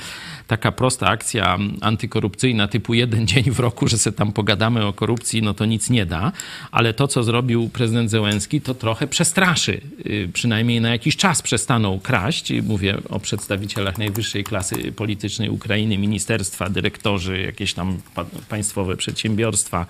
taka 0.47 0.71
prosta 0.71 1.07
akcja 1.07 1.57
antykorupcyjna 1.81 2.67
typu 2.67 2.93
jeden 2.93 3.27
dzień 3.27 3.51
w 3.51 3.59
roku, 3.59 3.87
że 3.87 3.97
sobie 3.97 4.17
tam 4.17 4.31
pogadamy 4.31 4.85
o 4.85 4.93
korupcji, 4.93 5.41
no 5.41 5.53
to 5.53 5.65
nic 5.65 5.89
nie 5.89 6.05
da. 6.05 6.31
Ale 6.71 6.93
to, 6.93 7.07
co 7.07 7.23
zrobił 7.23 7.69
prezydent 7.69 8.09
Zełenski, 8.11 8.61
to 8.61 8.73
trochę 8.73 9.07
przestraszy. 9.07 9.81
Y, 10.05 10.29
Przynajmniej 10.33 10.81
na 10.81 10.89
jakiś 10.89 11.17
czas 11.17 11.41
przestaną 11.41 11.99
kraść. 11.99 12.53
Mówię 12.63 12.97
o 13.09 13.19
przedstawicielach 13.19 13.97
najwyższej 13.97 14.43
klasy 14.43 14.91
politycznej 14.91 15.49
Ukrainy, 15.49 15.97
ministerstwa, 15.97 16.69
dyrektorzy, 16.69 17.41
jakieś 17.41 17.73
tam 17.73 17.97
pa- 18.15 18.25
państwowe 18.49 18.97
przedsiębiorstwa, 18.97 19.85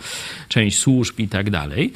część 0.50 0.80
służb 0.80 1.20
i 1.20 1.28
tak 1.28 1.50
dalej. 1.50 1.94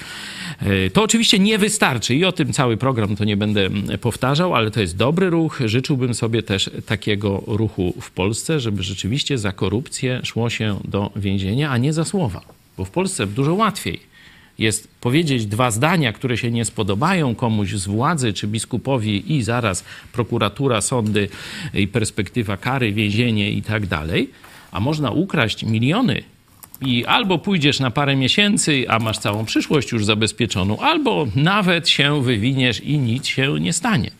E, 0.59 0.89
To 0.89 1.03
oczywiście 1.03 1.39
nie 1.39 1.57
wystarczy 1.57 2.15
i 2.15 2.25
o 2.25 2.31
tym 2.31 2.53
cały 2.53 2.77
program 2.77 3.15
to 3.15 3.23
nie 3.25 3.37
będę 3.37 3.69
powtarzał, 4.01 4.55
ale 4.55 4.71
to 4.71 4.81
jest 4.81 4.97
dobry 4.97 5.29
ruch. 5.29 5.59
Życzyłbym 5.65 6.13
sobie 6.13 6.43
też 6.43 6.69
takiego 6.85 7.43
ruchu 7.47 7.93
w 8.01 8.11
Polsce, 8.11 8.59
żeby 8.59 8.83
rzeczywiście 8.83 9.37
za 9.37 9.51
korupcję 9.51 10.21
szło 10.23 10.49
się 10.49 10.79
do 10.85 11.11
więzienia, 11.15 11.69
a 11.69 11.77
nie 11.77 11.93
za 11.93 12.05
słowa. 12.05 12.41
Bo 12.77 12.85
w 12.85 12.91
Polsce 12.91 13.27
dużo 13.27 13.53
łatwiej 13.53 14.13
jest 14.59 14.87
powiedzieć 15.01 15.45
dwa 15.45 15.71
zdania, 15.71 16.13
które 16.13 16.37
się 16.37 16.51
nie 16.51 16.65
spodobają 16.65 17.35
komuś 17.35 17.73
z 17.73 17.85
władzy 17.85 18.33
czy 18.33 18.47
biskupowi 18.47 19.33
i 19.33 19.43
zaraz 19.43 19.83
prokuratura, 20.13 20.81
sądy 20.81 21.29
i 21.73 21.87
perspektywa 21.87 22.57
kary, 22.57 22.91
więzienie 22.91 23.51
i 23.51 23.61
tak 23.61 23.87
dalej, 23.87 24.29
a 24.71 24.79
można 24.79 25.11
ukraść 25.11 25.63
miliony 25.63 26.23
i 26.85 27.05
albo 27.05 27.37
pójdziesz 27.37 27.79
na 27.79 27.91
parę 27.91 28.15
miesięcy, 28.15 28.85
a 28.87 28.99
masz 28.99 29.17
całą 29.17 29.45
przyszłość 29.45 29.91
już 29.91 30.05
zabezpieczoną, 30.05 30.79
albo 30.79 31.27
nawet 31.35 31.89
się 31.89 32.23
wywiniesz 32.23 32.79
i 32.79 32.97
nic 32.97 33.27
się 33.27 33.59
nie 33.59 33.73
stanie. 33.73 34.11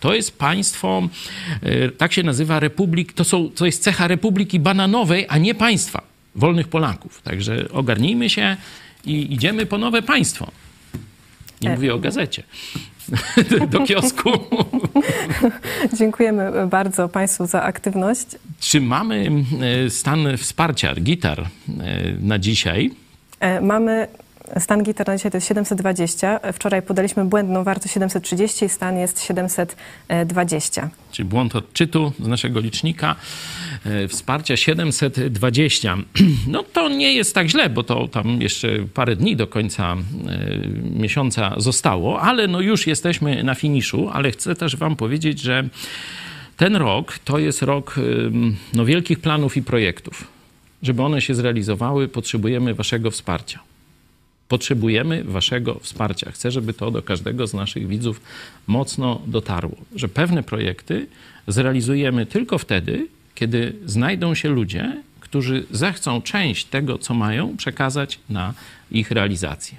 To 0.00 0.14
jest 0.14 0.38
państwo, 0.38 1.08
e, 1.62 1.88
tak 1.88 2.12
się 2.12 2.22
nazywa 2.22 2.60
republik, 2.60 3.12
to, 3.12 3.24
są, 3.24 3.50
to 3.50 3.66
jest 3.66 3.82
cecha 3.82 4.08
republiki 4.08 4.60
bananowej, 4.60 5.26
a 5.28 5.38
nie 5.38 5.54
państwa, 5.54 6.02
wolnych 6.34 6.68
Polaków. 6.68 7.22
Także 7.22 7.68
ogarnijmy 7.72 8.30
się 8.30 8.56
i 9.04 9.34
idziemy 9.34 9.66
po 9.66 9.78
nowe 9.78 10.02
państwo. 10.02 10.50
Nie 11.62 11.70
E. 11.70 11.74
mówię 11.74 11.94
o 11.94 11.98
gazecie. 11.98 12.42
Do 13.70 13.80
kiosku. 13.80 14.30
Dziękujemy 15.98 16.66
bardzo 16.66 17.08
Państwu 17.08 17.46
za 17.46 17.62
aktywność. 17.62 18.26
Czy 18.60 18.80
mamy 18.80 19.30
e, 19.86 19.90
stan 19.90 20.36
wsparcia 20.36 20.94
gitar 20.94 21.40
e, 21.40 21.46
na 22.20 22.38
dzisiaj? 22.38 22.90
E, 23.40 23.60
Mamy 23.60 24.08
stan 24.58 24.82
gitar 24.82 25.08
na 25.08 25.16
dzisiaj 25.16 25.30
to 25.30 25.36
jest 25.36 25.48
720. 25.48 26.40
Wczoraj 26.52 26.82
podaliśmy 26.82 27.24
błędną 27.24 27.64
wartość 27.64 27.94
730 27.94 28.64
i 28.64 28.68
stan 28.68 28.98
jest 28.98 29.22
720. 29.22 30.90
Czyli 31.12 31.28
błąd 31.28 31.56
odczytu 31.56 32.12
z 32.20 32.26
naszego 32.26 32.60
licznika. 32.60 33.16
Wsparcia 34.08 34.56
720. 34.56 35.96
No 36.46 36.62
to 36.62 36.88
nie 36.88 37.14
jest 37.14 37.34
tak 37.34 37.48
źle, 37.48 37.70
bo 37.70 37.82
to 37.82 38.08
tam 38.08 38.42
jeszcze 38.42 38.68
parę 38.94 39.16
dni 39.16 39.36
do 39.36 39.46
końca 39.46 39.96
miesiąca 40.94 41.54
zostało, 41.56 42.20
ale 42.20 42.48
no 42.48 42.60
już 42.60 42.86
jesteśmy 42.86 43.42
na 43.44 43.54
finiszu, 43.54 44.10
ale 44.12 44.30
chcę 44.30 44.54
też 44.54 44.76
wam 44.76 44.96
powiedzieć, 44.96 45.40
że 45.40 45.68
ten 46.60 46.76
rok 46.76 47.18
to 47.18 47.38
jest 47.38 47.62
rok 47.62 47.94
no, 48.72 48.84
wielkich 48.84 49.20
planów 49.20 49.56
i 49.56 49.62
projektów. 49.62 50.26
Żeby 50.82 51.02
one 51.02 51.20
się 51.20 51.34
zrealizowały, 51.34 52.08
potrzebujemy 52.08 52.74
waszego 52.74 53.10
wsparcia. 53.10 53.60
Potrzebujemy 54.48 55.24
waszego 55.24 55.78
wsparcia. 55.78 56.30
Chcę, 56.30 56.50
żeby 56.50 56.72
to 56.72 56.90
do 56.90 57.02
każdego 57.02 57.46
z 57.46 57.54
naszych 57.54 57.88
widzów 57.88 58.20
mocno 58.66 59.22
dotarło, 59.26 59.76
że 59.96 60.08
pewne 60.08 60.42
projekty 60.42 61.06
zrealizujemy 61.48 62.26
tylko 62.26 62.58
wtedy, 62.58 63.06
kiedy 63.34 63.72
znajdą 63.86 64.34
się 64.34 64.48
ludzie, 64.48 65.02
którzy 65.20 65.64
zechcą 65.70 66.22
część 66.22 66.64
tego, 66.64 66.98
co 66.98 67.14
mają, 67.14 67.56
przekazać 67.56 68.18
na 68.28 68.54
ich 68.90 69.10
realizację. 69.10 69.78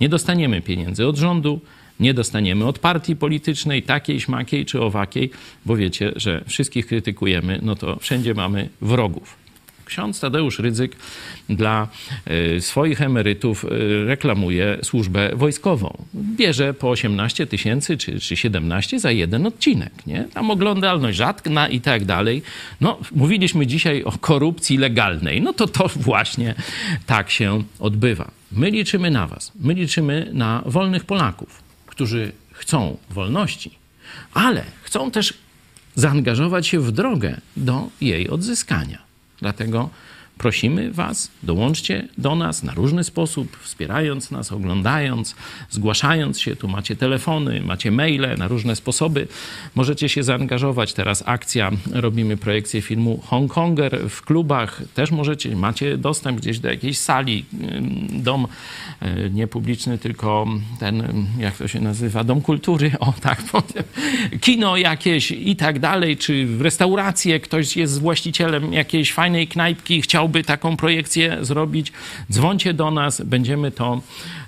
Nie 0.00 0.08
dostaniemy 0.08 0.62
pieniędzy 0.62 1.06
od 1.06 1.16
rządu, 1.16 1.60
nie 2.00 2.14
dostaniemy 2.14 2.66
od 2.66 2.78
partii 2.78 3.16
politycznej, 3.16 3.82
takiej, 3.82 4.20
śmakiej 4.20 4.66
czy 4.66 4.80
owakiej, 4.80 5.30
bo 5.66 5.76
wiecie, 5.76 6.12
że 6.16 6.44
wszystkich 6.46 6.86
krytykujemy, 6.86 7.58
no 7.62 7.74
to 7.74 7.96
wszędzie 7.96 8.34
mamy 8.34 8.68
wrogów. 8.80 9.48
Ksiądz 9.88 10.20
Tadeusz 10.20 10.58
Rydzyk 10.58 10.96
dla 11.48 11.88
y, 12.56 12.60
swoich 12.60 13.02
emerytów 13.02 13.64
y, 13.64 13.68
reklamuje 14.04 14.78
służbę 14.82 15.30
wojskową. 15.34 16.04
Bierze 16.14 16.74
po 16.74 16.90
18 16.90 17.46
tysięcy 17.46 17.96
czy, 17.96 18.20
czy 18.20 18.36
17 18.36 19.00
za 19.00 19.10
jeden 19.10 19.46
odcinek. 19.46 20.06
Nie? 20.06 20.24
Tam 20.34 20.50
oglądalność 20.50 21.18
rzadka 21.18 21.68
i 21.68 21.80
tak 21.80 22.04
dalej. 22.04 22.42
No, 22.80 22.98
mówiliśmy 23.12 23.66
dzisiaj 23.66 24.04
o 24.04 24.12
korupcji 24.12 24.76
legalnej. 24.76 25.42
No 25.42 25.52
to 25.52 25.66
to 25.66 25.88
właśnie 25.96 26.54
tak 27.06 27.30
się 27.30 27.62
odbywa. 27.78 28.30
My 28.52 28.70
liczymy 28.70 29.10
na 29.10 29.26
was. 29.26 29.52
My 29.60 29.74
liczymy 29.74 30.30
na 30.32 30.62
wolnych 30.66 31.04
Polaków, 31.04 31.67
którzy 31.98 32.32
chcą 32.52 32.96
wolności, 33.10 33.78
ale 34.34 34.64
chcą 34.82 35.10
też 35.10 35.34
zaangażować 35.94 36.66
się 36.66 36.80
w 36.80 36.92
drogę 36.92 37.40
do 37.56 37.88
jej 38.00 38.28
odzyskania. 38.30 38.98
Dlatego 39.38 39.90
prosimy 40.38 40.92
Was, 40.92 41.30
dołączcie 41.42 42.08
do 42.18 42.34
nas 42.34 42.62
na 42.62 42.74
różny 42.74 43.04
sposób, 43.04 43.56
wspierając 43.62 44.30
nas, 44.30 44.52
oglądając, 44.52 45.36
zgłaszając 45.70 46.40
się. 46.40 46.56
Tu 46.56 46.68
macie 46.68 46.96
telefony, 46.96 47.60
macie 47.60 47.90
maile 47.90 48.34
na 48.38 48.48
różne 48.48 48.76
sposoby. 48.76 49.28
Możecie 49.74 50.08
się 50.08 50.22
zaangażować. 50.22 50.92
Teraz 50.92 51.22
akcja, 51.26 51.70
robimy 51.92 52.36
projekcję 52.36 52.82
filmu 52.82 53.20
Hongkonger 53.26 54.08
w 54.08 54.22
klubach. 54.22 54.82
Też 54.94 55.10
możecie, 55.10 55.56
macie 55.56 55.98
dostęp 55.98 56.40
gdzieś 56.40 56.58
do 56.58 56.68
jakiejś 56.68 56.98
sali, 56.98 57.44
dom 58.08 58.46
y, 59.02 59.30
nie 59.30 59.46
publiczny, 59.46 59.98
tylko 59.98 60.46
ten, 60.80 61.00
ym, 61.00 61.26
jak 61.38 61.56
to 61.56 61.68
się 61.68 61.80
nazywa, 61.80 62.24
dom 62.24 62.40
kultury, 62.40 62.92
o 63.00 63.14
tak 63.20 63.42
powiem, 63.42 63.84
kino 64.40 64.76
jakieś 64.76 65.30
i 65.30 65.56
tak 65.56 65.78
dalej, 65.78 66.16
czy 66.16 66.46
w 66.46 66.60
restaurację 66.60 67.40
ktoś 67.40 67.76
jest 67.76 68.00
właścicielem 68.00 68.72
jakiejś 68.72 69.12
fajnej 69.12 69.48
knajpki, 69.48 70.02
chciałby 70.28 70.44
taką 70.44 70.76
projekcję 70.76 71.38
zrobić, 71.40 71.92
dzwońcie 72.32 72.74
do 72.74 72.90
nas, 72.90 73.20
będziemy 73.20 73.70
to 73.70 74.00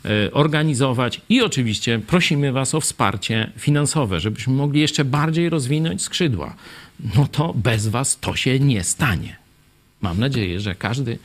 e, 0.05 0.32
organizować 0.32 1.20
i 1.28 1.43
oczywiście 1.43 1.98
prosimy 1.98 2.52
Was 2.52 2.74
o 2.74 2.81
wsparcie 2.81 3.51
finansowe, 3.57 4.20
żebyśmy 4.20 4.52
mogli 4.52 4.81
jeszcze 4.81 5.05
bardziej 5.05 5.48
rozwinąć 5.48 6.02
skrzydła. 6.02 6.55
No 7.16 7.27
to 7.27 7.55
bez 7.55 7.89
Was 7.89 8.19
to 8.20 8.36
się 8.36 8.61
nie 8.61 8.85
stanie. 8.85 9.36
Mam 10.01 10.20
nadzieję, 10.20 10.61
że 10.61 10.74
każdy 10.74 11.19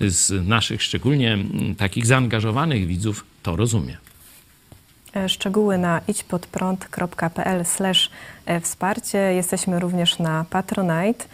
z 0.00 0.48
naszych, 0.48 0.82
szczególnie 0.82 1.38
takich 1.78 2.06
zaangażowanych 2.06 2.86
widzów, 2.86 3.24
to 3.42 3.56
rozumie. 3.56 3.96
E, 5.16 5.28
Szczegóły 5.28 5.78
na 5.78 6.00
idźpodprąd.pl 6.08 7.64
e, 8.46 8.60
wsparcie. 8.60 9.18
Jesteśmy 9.18 9.80
również 9.80 10.18
na 10.18 10.44
Patronite. 10.50 11.24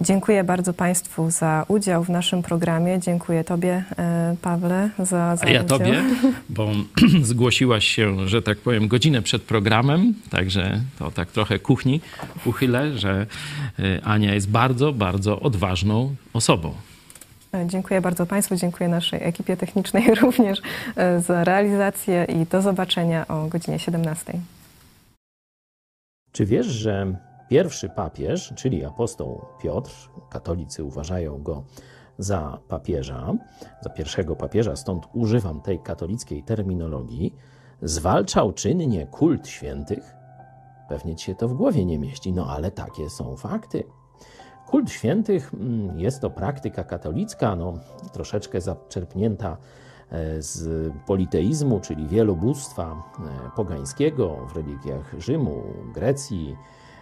Dziękuję 0.00 0.44
bardzo 0.44 0.72
Państwu 0.74 1.30
za 1.30 1.64
udział 1.68 2.04
w 2.04 2.08
naszym 2.08 2.42
programie. 2.42 2.98
Dziękuję 3.00 3.44
Tobie, 3.44 3.84
e, 3.98 4.36
Pawle, 4.42 4.90
za, 4.98 5.36
za 5.36 5.46
A 5.46 5.50
ja 5.50 5.62
udział. 5.62 5.78
tobie, 5.78 6.02
bo 6.48 6.70
zgłosiłaś 7.22 7.84
się, 7.84 8.28
że 8.28 8.42
tak 8.42 8.58
powiem, 8.58 8.88
godzinę 8.88 9.22
przed 9.22 9.42
programem, 9.42 10.14
także 10.30 10.80
to 10.98 11.10
tak 11.10 11.28
trochę 11.30 11.58
kuchni 11.58 12.00
uchylę, 12.44 12.98
że 12.98 13.26
y, 13.78 14.00
Ania 14.04 14.34
jest 14.34 14.50
bardzo, 14.50 14.92
bardzo 14.92 15.40
odważną 15.40 16.14
osobą. 16.32 16.74
E, 17.54 17.66
Dziękuję 17.66 18.00
bardzo 18.00 18.26
Państwu, 18.26 18.56
dziękuję 18.56 18.88
naszej 18.88 19.20
ekipie 19.22 19.56
technicznej 19.56 20.14
również 20.22 20.62
e, 20.96 21.20
za 21.20 21.44
realizację 21.44 22.24
i 22.24 22.46
do 22.46 22.62
zobaczenia 22.62 23.28
o 23.28 23.46
godzinie 23.46 23.78
17. 23.78 24.32
Czy 26.32 26.46
wiesz, 26.46 26.66
że 26.66 27.14
pierwszy 27.48 27.88
papież, 27.88 28.52
czyli 28.56 28.84
apostoł 28.84 29.44
Piotr, 29.60 30.10
katolicy 30.30 30.84
uważają 30.84 31.42
go 31.42 31.64
za 32.18 32.58
papieża, 32.68 33.34
za 33.80 33.90
pierwszego 33.90 34.36
papieża, 34.36 34.76
stąd 34.76 35.06
używam 35.12 35.60
tej 35.60 35.78
katolickiej 35.78 36.42
terminologii, 36.42 37.34
zwalczał 37.82 38.52
czynnie 38.52 39.06
kult 39.06 39.48
świętych? 39.48 40.14
Pewnie 40.88 41.16
ci 41.16 41.24
się 41.26 41.34
to 41.34 41.48
w 41.48 41.54
głowie 41.54 41.84
nie 41.84 41.98
mieści, 41.98 42.32
no 42.32 42.46
ale 42.46 42.70
takie 42.70 43.10
są 43.10 43.36
fakty. 43.36 43.84
Kult 44.66 44.90
świętych 44.90 45.54
mm, 45.54 46.00
jest 46.00 46.20
to 46.20 46.30
praktyka 46.30 46.84
katolicka, 46.84 47.56
no, 47.56 47.78
troszeczkę 48.12 48.60
zaczerpnięta 48.60 49.56
e, 50.10 50.42
z 50.42 50.92
politeizmu, 51.06 51.80
czyli 51.80 52.06
wielobóstwa 52.06 52.84
e, 52.92 53.50
pogańskiego 53.56 54.46
w 54.52 54.56
religiach 54.56 55.14
Rzymu, 55.18 55.62
Grecji, 55.94 56.56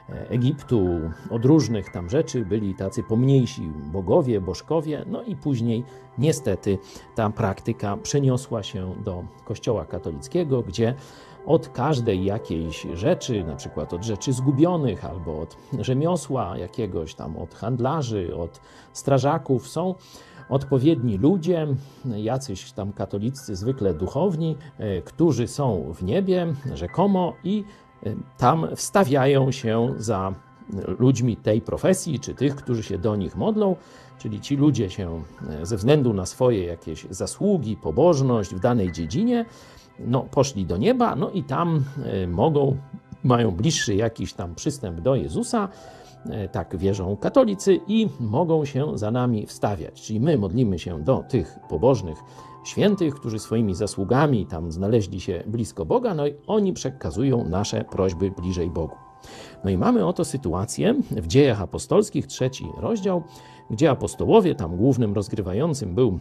Egiptu. 0.09 1.01
Od 1.31 1.45
różnych 1.45 1.93
tam 1.93 2.11
rzeczy 2.11 2.45
byli 2.45 2.75
tacy 2.75 3.03
pomniejsi 3.03 3.63
bogowie, 3.93 4.41
bożkowie, 4.41 5.05
no 5.07 5.23
i 5.23 5.37
później 5.37 5.85
niestety 6.19 6.79
ta 7.15 7.31
praktyka 7.31 7.97
przeniosła 7.97 8.63
się 8.63 8.95
do 9.05 9.25
Kościoła 9.45 9.85
katolickiego, 9.85 10.63
gdzie 10.63 10.95
od 11.47 11.69
każdej 11.69 12.25
jakiejś 12.25 12.87
rzeczy, 12.95 13.45
na 13.45 13.57
przykład 13.57 13.93
od 13.93 14.05
rzeczy 14.05 14.33
zgubionych 14.33 15.05
albo 15.05 15.41
od 15.41 15.57
rzemiosła 15.81 16.59
jakiegoś 16.59 17.15
tam, 17.15 17.37
od 17.37 17.55
handlarzy, 17.55 18.37
od 18.37 18.61
strażaków, 18.93 19.69
są 19.69 19.95
odpowiedni 20.49 21.19
ludzie, 21.19 21.67
jacyś 22.05 22.73
tam 22.73 22.93
katolicy, 22.93 23.57
zwykle 23.57 23.95
duchowni, 23.95 24.57
e, 24.79 25.03
którzy 25.03 25.49
są 25.49 25.93
w 25.95 26.03
niebie 26.03 26.47
rzekomo 26.75 27.33
i 27.45 27.65
e, 27.65 27.86
tam 28.39 28.67
wstawiają 28.77 29.53
się 29.53 29.95
za 29.97 30.35
ludźmi 30.99 31.37
tej 31.37 31.61
profesji, 31.61 32.21
czy 32.21 32.35
tych, 32.35 32.57
którzy 32.57 32.83
się 32.83 32.99
do 32.99 33.17
nich 33.17 33.37
modlą, 33.37 33.77
czyli 34.19 34.41
ci 34.41 34.57
ludzie 34.57 34.91
się 34.91 35.23
e, 35.51 35.67
ze 35.67 35.77
względu 35.77 36.15
na 36.15 36.27
swoje 36.27 36.65
jakieś 36.65 37.07
zasługi, 37.11 37.77
pobożność 37.77 38.55
w 38.55 38.61
danej 38.61 38.93
dziedzinie, 38.93 39.45
no, 39.99 40.21
poszli 40.21 40.67
do 40.67 40.77
nieba, 40.77 41.17
no 41.17 41.31
i 41.31 41.45
tam 41.45 41.85
e, 42.05 42.27
mogą, 42.27 42.77
mają 43.25 43.51
bliższy 43.51 43.95
jakiś 43.95 44.33
tam 44.33 44.55
przystęp 44.55 45.01
do 45.01 45.15
Jezusa, 45.15 45.69
e, 46.31 46.49
tak 46.49 46.77
wierzą 46.77 47.17
katolicy, 47.17 47.81
i 47.87 48.09
mogą 48.21 48.65
się 48.65 48.99
za 48.99 49.11
nami 49.11 49.47
wstawiać. 49.47 50.03
Czyli 50.03 50.21
my 50.21 50.39
modlimy 50.39 50.79
się 50.79 51.03
do 51.03 51.25
tych 51.29 51.59
pobożnych 51.69 52.19
świętych, 52.69 53.15
którzy 53.15 53.39
swoimi 53.39 53.75
zasługami 53.75 54.47
tam 54.47 54.73
znaleźli 54.73 55.21
się 55.21 55.43
blisko 55.47 55.85
Boga, 55.85 56.15
no 56.15 56.27
i 56.27 56.35
oni 56.47 56.73
przekazują 56.73 57.49
nasze 57.49 57.85
prośby 57.85 58.31
bliżej 58.31 58.71
Bogu. 58.71 58.97
No 59.65 59.71
i 59.71 59.79
mamy 59.79 60.07
oto 60.07 60.25
sytuację 60.25 60.95
w 61.11 61.27
dziejach 61.27 61.63
apostolskich, 61.63 62.27
trzeci 62.27 62.67
rozdział, 62.79 63.23
gdzie 63.71 63.91
apostołowie, 63.91 64.55
tam 64.55 64.77
głównym 64.77 65.15
rozgrywającym 65.15 65.95
był 65.95 66.19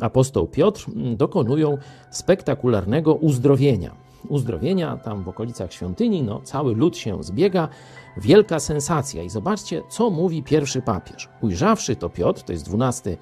apostoł 0.00 0.46
Piotr, 0.46 0.86
dokonują 1.16 1.78
spektakularnego 2.10 3.14
uzdrowienia. 3.14 4.04
Uzdrowienia 4.28 4.96
tam 4.96 5.22
w 5.22 5.28
okolicach 5.28 5.72
świątyni, 5.72 6.22
no 6.22 6.40
cały 6.40 6.74
lud 6.74 6.96
się 6.96 7.22
zbiega, 7.22 7.68
wielka 8.16 8.60
sensacja. 8.60 9.22
I 9.22 9.30
zobaczcie, 9.30 9.82
co 9.88 10.10
mówi 10.10 10.42
pierwszy 10.42 10.82
papież. 10.82 11.28
Ujrzawszy 11.42 11.96
to 11.96 12.10
Piotr, 12.10 12.42
to 12.42 12.52
jest 12.52 12.64
dwunasty 12.64 13.16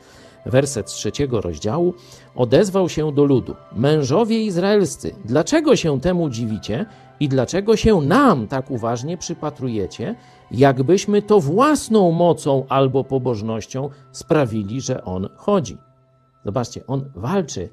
werset 0.46 0.86
trzeciego 0.86 1.40
rozdziału, 1.40 1.94
odezwał 2.34 2.88
się 2.88 3.12
do 3.12 3.24
ludu: 3.24 3.54
Mężowie 3.76 4.42
izraelscy, 4.42 5.14
dlaczego 5.24 5.76
się 5.76 6.00
temu 6.00 6.30
dziwicie 6.30 6.86
i 7.20 7.28
dlaczego 7.28 7.76
się 7.76 8.00
nam 8.00 8.48
tak 8.48 8.70
uważnie 8.70 9.16
przypatrujecie, 9.16 10.14
jakbyśmy 10.50 11.22
to 11.22 11.40
własną 11.40 12.12
mocą 12.12 12.66
albo 12.68 13.04
pobożnością 13.04 13.90
sprawili, 14.12 14.80
że 14.80 15.04
on 15.04 15.28
chodzi? 15.36 15.78
Zobaczcie, 16.44 16.86
on 16.86 17.10
walczy 17.14 17.68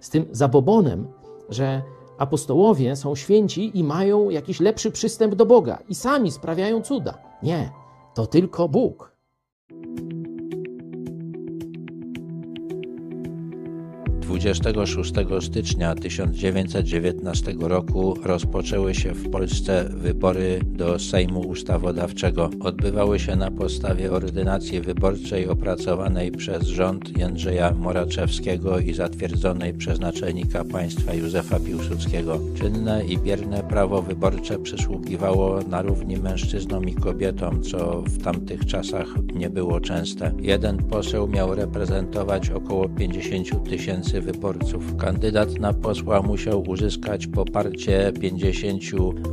z 0.00 0.10
tym 0.10 0.26
zabobonem, 0.30 1.08
że 1.48 1.82
apostołowie 2.18 2.96
są 2.96 3.14
święci 3.14 3.78
i 3.78 3.84
mają 3.84 4.30
jakiś 4.30 4.60
lepszy 4.60 4.90
przystęp 4.90 5.34
do 5.34 5.46
Boga 5.46 5.78
i 5.88 5.94
sami 5.94 6.30
sprawiają 6.30 6.82
cuda. 6.82 7.18
Nie, 7.42 7.70
to 8.14 8.26
tylko 8.26 8.68
Bóg. 8.68 9.16
26 14.38 15.12
stycznia 15.40 15.94
1919 15.94 17.54
roku 17.60 18.14
rozpoczęły 18.22 18.94
się 18.94 19.12
w 19.12 19.30
Polsce 19.30 19.88
wybory 19.90 20.60
do 20.64 20.98
Sejmu 20.98 21.40
Ustawodawczego. 21.40 22.50
Odbywały 22.60 23.18
się 23.18 23.36
na 23.36 23.50
podstawie 23.50 24.12
ordynacji 24.12 24.80
wyborczej 24.80 25.48
opracowanej 25.48 26.32
przez 26.32 26.62
rząd 26.62 27.18
Jędrzeja 27.18 27.72
Moraczewskiego 27.72 28.78
i 28.78 28.94
zatwierdzonej 28.94 29.74
przez 29.74 30.00
naczelnika 30.00 30.64
państwa 30.64 31.14
Józefa 31.14 31.60
Piłsudskiego. 31.60 32.40
Czynne 32.58 33.04
i 33.04 33.18
bierne 33.18 33.62
prawo 33.62 34.02
wyborcze 34.02 34.58
przysługiwało 34.58 35.60
na 35.62 35.82
równi 35.82 36.16
mężczyznom 36.16 36.88
i 36.88 36.94
kobietom, 36.94 37.62
co 37.62 38.02
w 38.02 38.22
tamtych 38.22 38.66
czasach 38.66 39.06
nie 39.34 39.50
było 39.50 39.80
częste. 39.80 40.32
Jeden 40.40 40.78
poseł 40.78 41.28
miał 41.28 41.54
reprezentować 41.54 42.50
około 42.50 42.88
50 42.88 43.68
tysięcy 43.68 44.25
wyborców. 44.26 44.96
Kandydat 44.96 45.58
na 45.60 45.72
posła 45.72 46.22
musiał 46.22 46.62
uzyskać 46.62 47.26
poparcie 47.26 48.12
50 48.20 48.82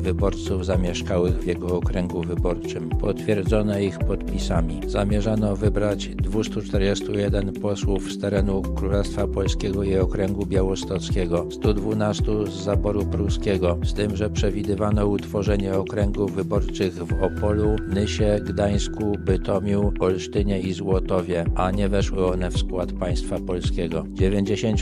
wyborców 0.01 0.65
zamieszkałych 0.65 1.39
w 1.39 1.47
jego 1.47 1.77
okręgu 1.77 2.21
wyborczym, 2.21 2.89
potwierdzone 2.89 3.85
ich 3.85 3.99
podpisami. 3.99 4.81
Zamierzano 4.87 5.55
wybrać 5.55 6.07
241 6.07 7.53
posłów 7.53 8.11
z 8.11 8.19
terenu 8.19 8.61
Królestwa 8.61 9.27
Polskiego 9.27 9.83
i 9.83 9.97
okręgu 9.97 10.45
białostockiego, 10.45 11.45
112 11.51 12.23
z 12.47 12.63
zaboru 12.63 13.05
pruskiego, 13.05 13.77
z 13.85 13.93
tym, 13.93 14.15
że 14.15 14.29
przewidywano 14.29 15.07
utworzenie 15.07 15.73
okręgów 15.73 16.35
wyborczych 16.35 16.93
w 16.93 17.23
Opolu, 17.23 17.75
Nysie, 17.87 18.39
Gdańsku, 18.45 19.15
Bytomiu, 19.19 19.91
Olsztynie 19.99 20.59
i 20.59 20.73
Złotowie, 20.73 21.45
a 21.55 21.71
nie 21.71 21.89
weszły 21.89 22.25
one 22.25 22.51
w 22.51 22.57
skład 22.57 22.91
państwa 22.91 23.39
polskiego. 23.39 24.03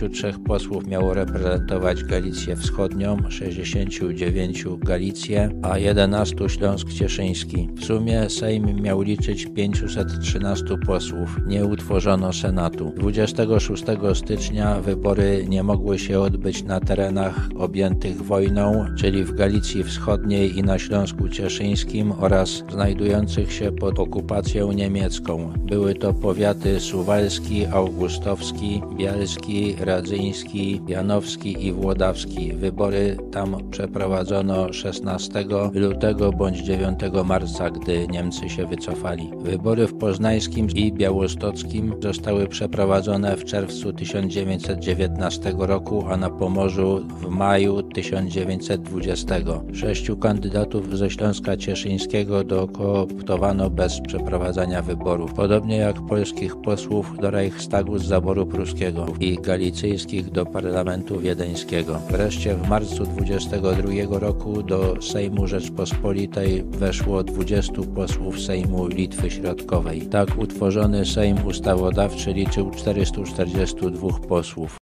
93 0.02 0.44
posłów 0.44 0.88
miało 0.88 1.14
reprezentować 1.14 2.04
Galicję 2.04 2.56
Wschodnią, 2.56 3.18
69 3.30 4.66
Galicję, 4.78 5.50
a 5.62 5.78
11 5.78 6.50
Śląsk 6.50 6.94
Cieszyński. 6.94 7.70
W 7.76 7.86
sumie 7.86 8.30
Sejm 8.30 8.82
miał 8.82 9.02
liczyć 9.02 9.46
513 9.46 10.66
posłów. 10.86 11.38
Nie 11.48 11.66
utworzono 11.66 12.34
Senatu. 12.34 12.94
26 12.98 13.84
stycznia 14.14 14.82
wybory 14.82 15.46
nie 15.50 15.64
mogły 15.64 16.00
się 16.00 16.20
odbyć 16.20 16.64
na 16.64 16.80
terenach 16.80 17.50
objętych 17.56 18.22
wojną, 18.22 18.86
czyli 18.98 19.24
w 19.24 19.36
Galicji 19.36 19.84
Wschodniej 19.84 20.58
i 20.58 20.64
na 20.64 20.80
Śląsku 20.80 21.30
Cieszyńskim 21.30 22.14
oraz 22.20 22.64
znajdujących 22.72 23.54
się 23.54 23.72
pod 23.72 24.00
okupacją 24.00 24.72
niemiecką. 24.72 25.54
Były 25.58 25.96
to 25.96 26.14
powiaty 26.14 26.80
suwalski, 26.80 27.66
augustowski, 27.66 28.82
bielski, 28.98 29.76
Radzyński, 29.92 30.82
Janowski 30.88 31.66
i 31.66 31.74
Włodawski. 31.74 32.54
Wybory 32.54 33.18
tam 33.32 33.70
przeprowadzono 33.72 34.74
16 34.74 35.46
lutego 35.74 36.32
bądź 36.32 36.60
9 36.60 37.00
marca, 37.26 37.70
gdy 37.70 38.08
Niemcy 38.08 38.50
się 38.50 38.66
wycofali. 38.66 39.32
Wybory 39.40 39.88
w 39.88 39.94
Poznańskim 39.98 40.68
i 40.76 40.94
Białostockim 40.94 41.94
zostały 42.04 42.48
przeprowadzone 42.48 43.38
w 43.38 43.46
czerwcu 43.46 43.94
1919 43.94 45.54
roku, 45.58 46.06
a 46.10 46.18
na 46.18 46.30
Pomorzu 46.30 47.06
w 47.22 47.28
maju 47.28 47.84
1920. 47.84 49.36
Sześciu 49.74 50.18
kandydatów 50.18 50.98
ze 50.98 51.10
Śląska 51.10 51.58
Cieszyńskiego 51.58 52.44
dokooptowano 52.44 53.70
bez 53.70 54.02
przeprowadzania 54.02 54.82
wyborów, 54.82 55.34
podobnie 55.34 55.78
jak 55.78 56.06
polskich 56.06 56.56
posłów 56.62 57.18
do 57.22 57.32
Reichstagu 57.32 57.98
z 57.98 58.06
zaboru 58.06 58.46
pruskiego 58.46 59.06
i 59.20 59.36
Galicji 59.36 59.81
galicyjskich 59.82 60.32
do 60.32 60.46
parlamentu 60.46 61.20
wiedeńskiego. 61.20 62.00
Wreszcie 62.10 62.56
w 62.56 62.70
marcu 62.70 63.04
22 63.04 64.20
roku 64.20 64.64
do 64.64 65.02
Sejmu 65.02 65.48
Rzeczpospolitej 65.48 66.64
weszło 66.64 67.24
20 67.24 67.74
posłów 67.96 68.42
Sejmu 68.42 68.88
Litwy 68.88 69.32
Środkowej. 69.32 70.02
Tak 70.02 70.38
utworzony 70.38 71.06
Sejm 71.06 71.46
Ustawodawczy 71.46 72.34
liczył 72.34 72.72
442 72.72 74.20
posłów. 74.28 74.81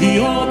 the 0.00 0.18
only 0.18 0.43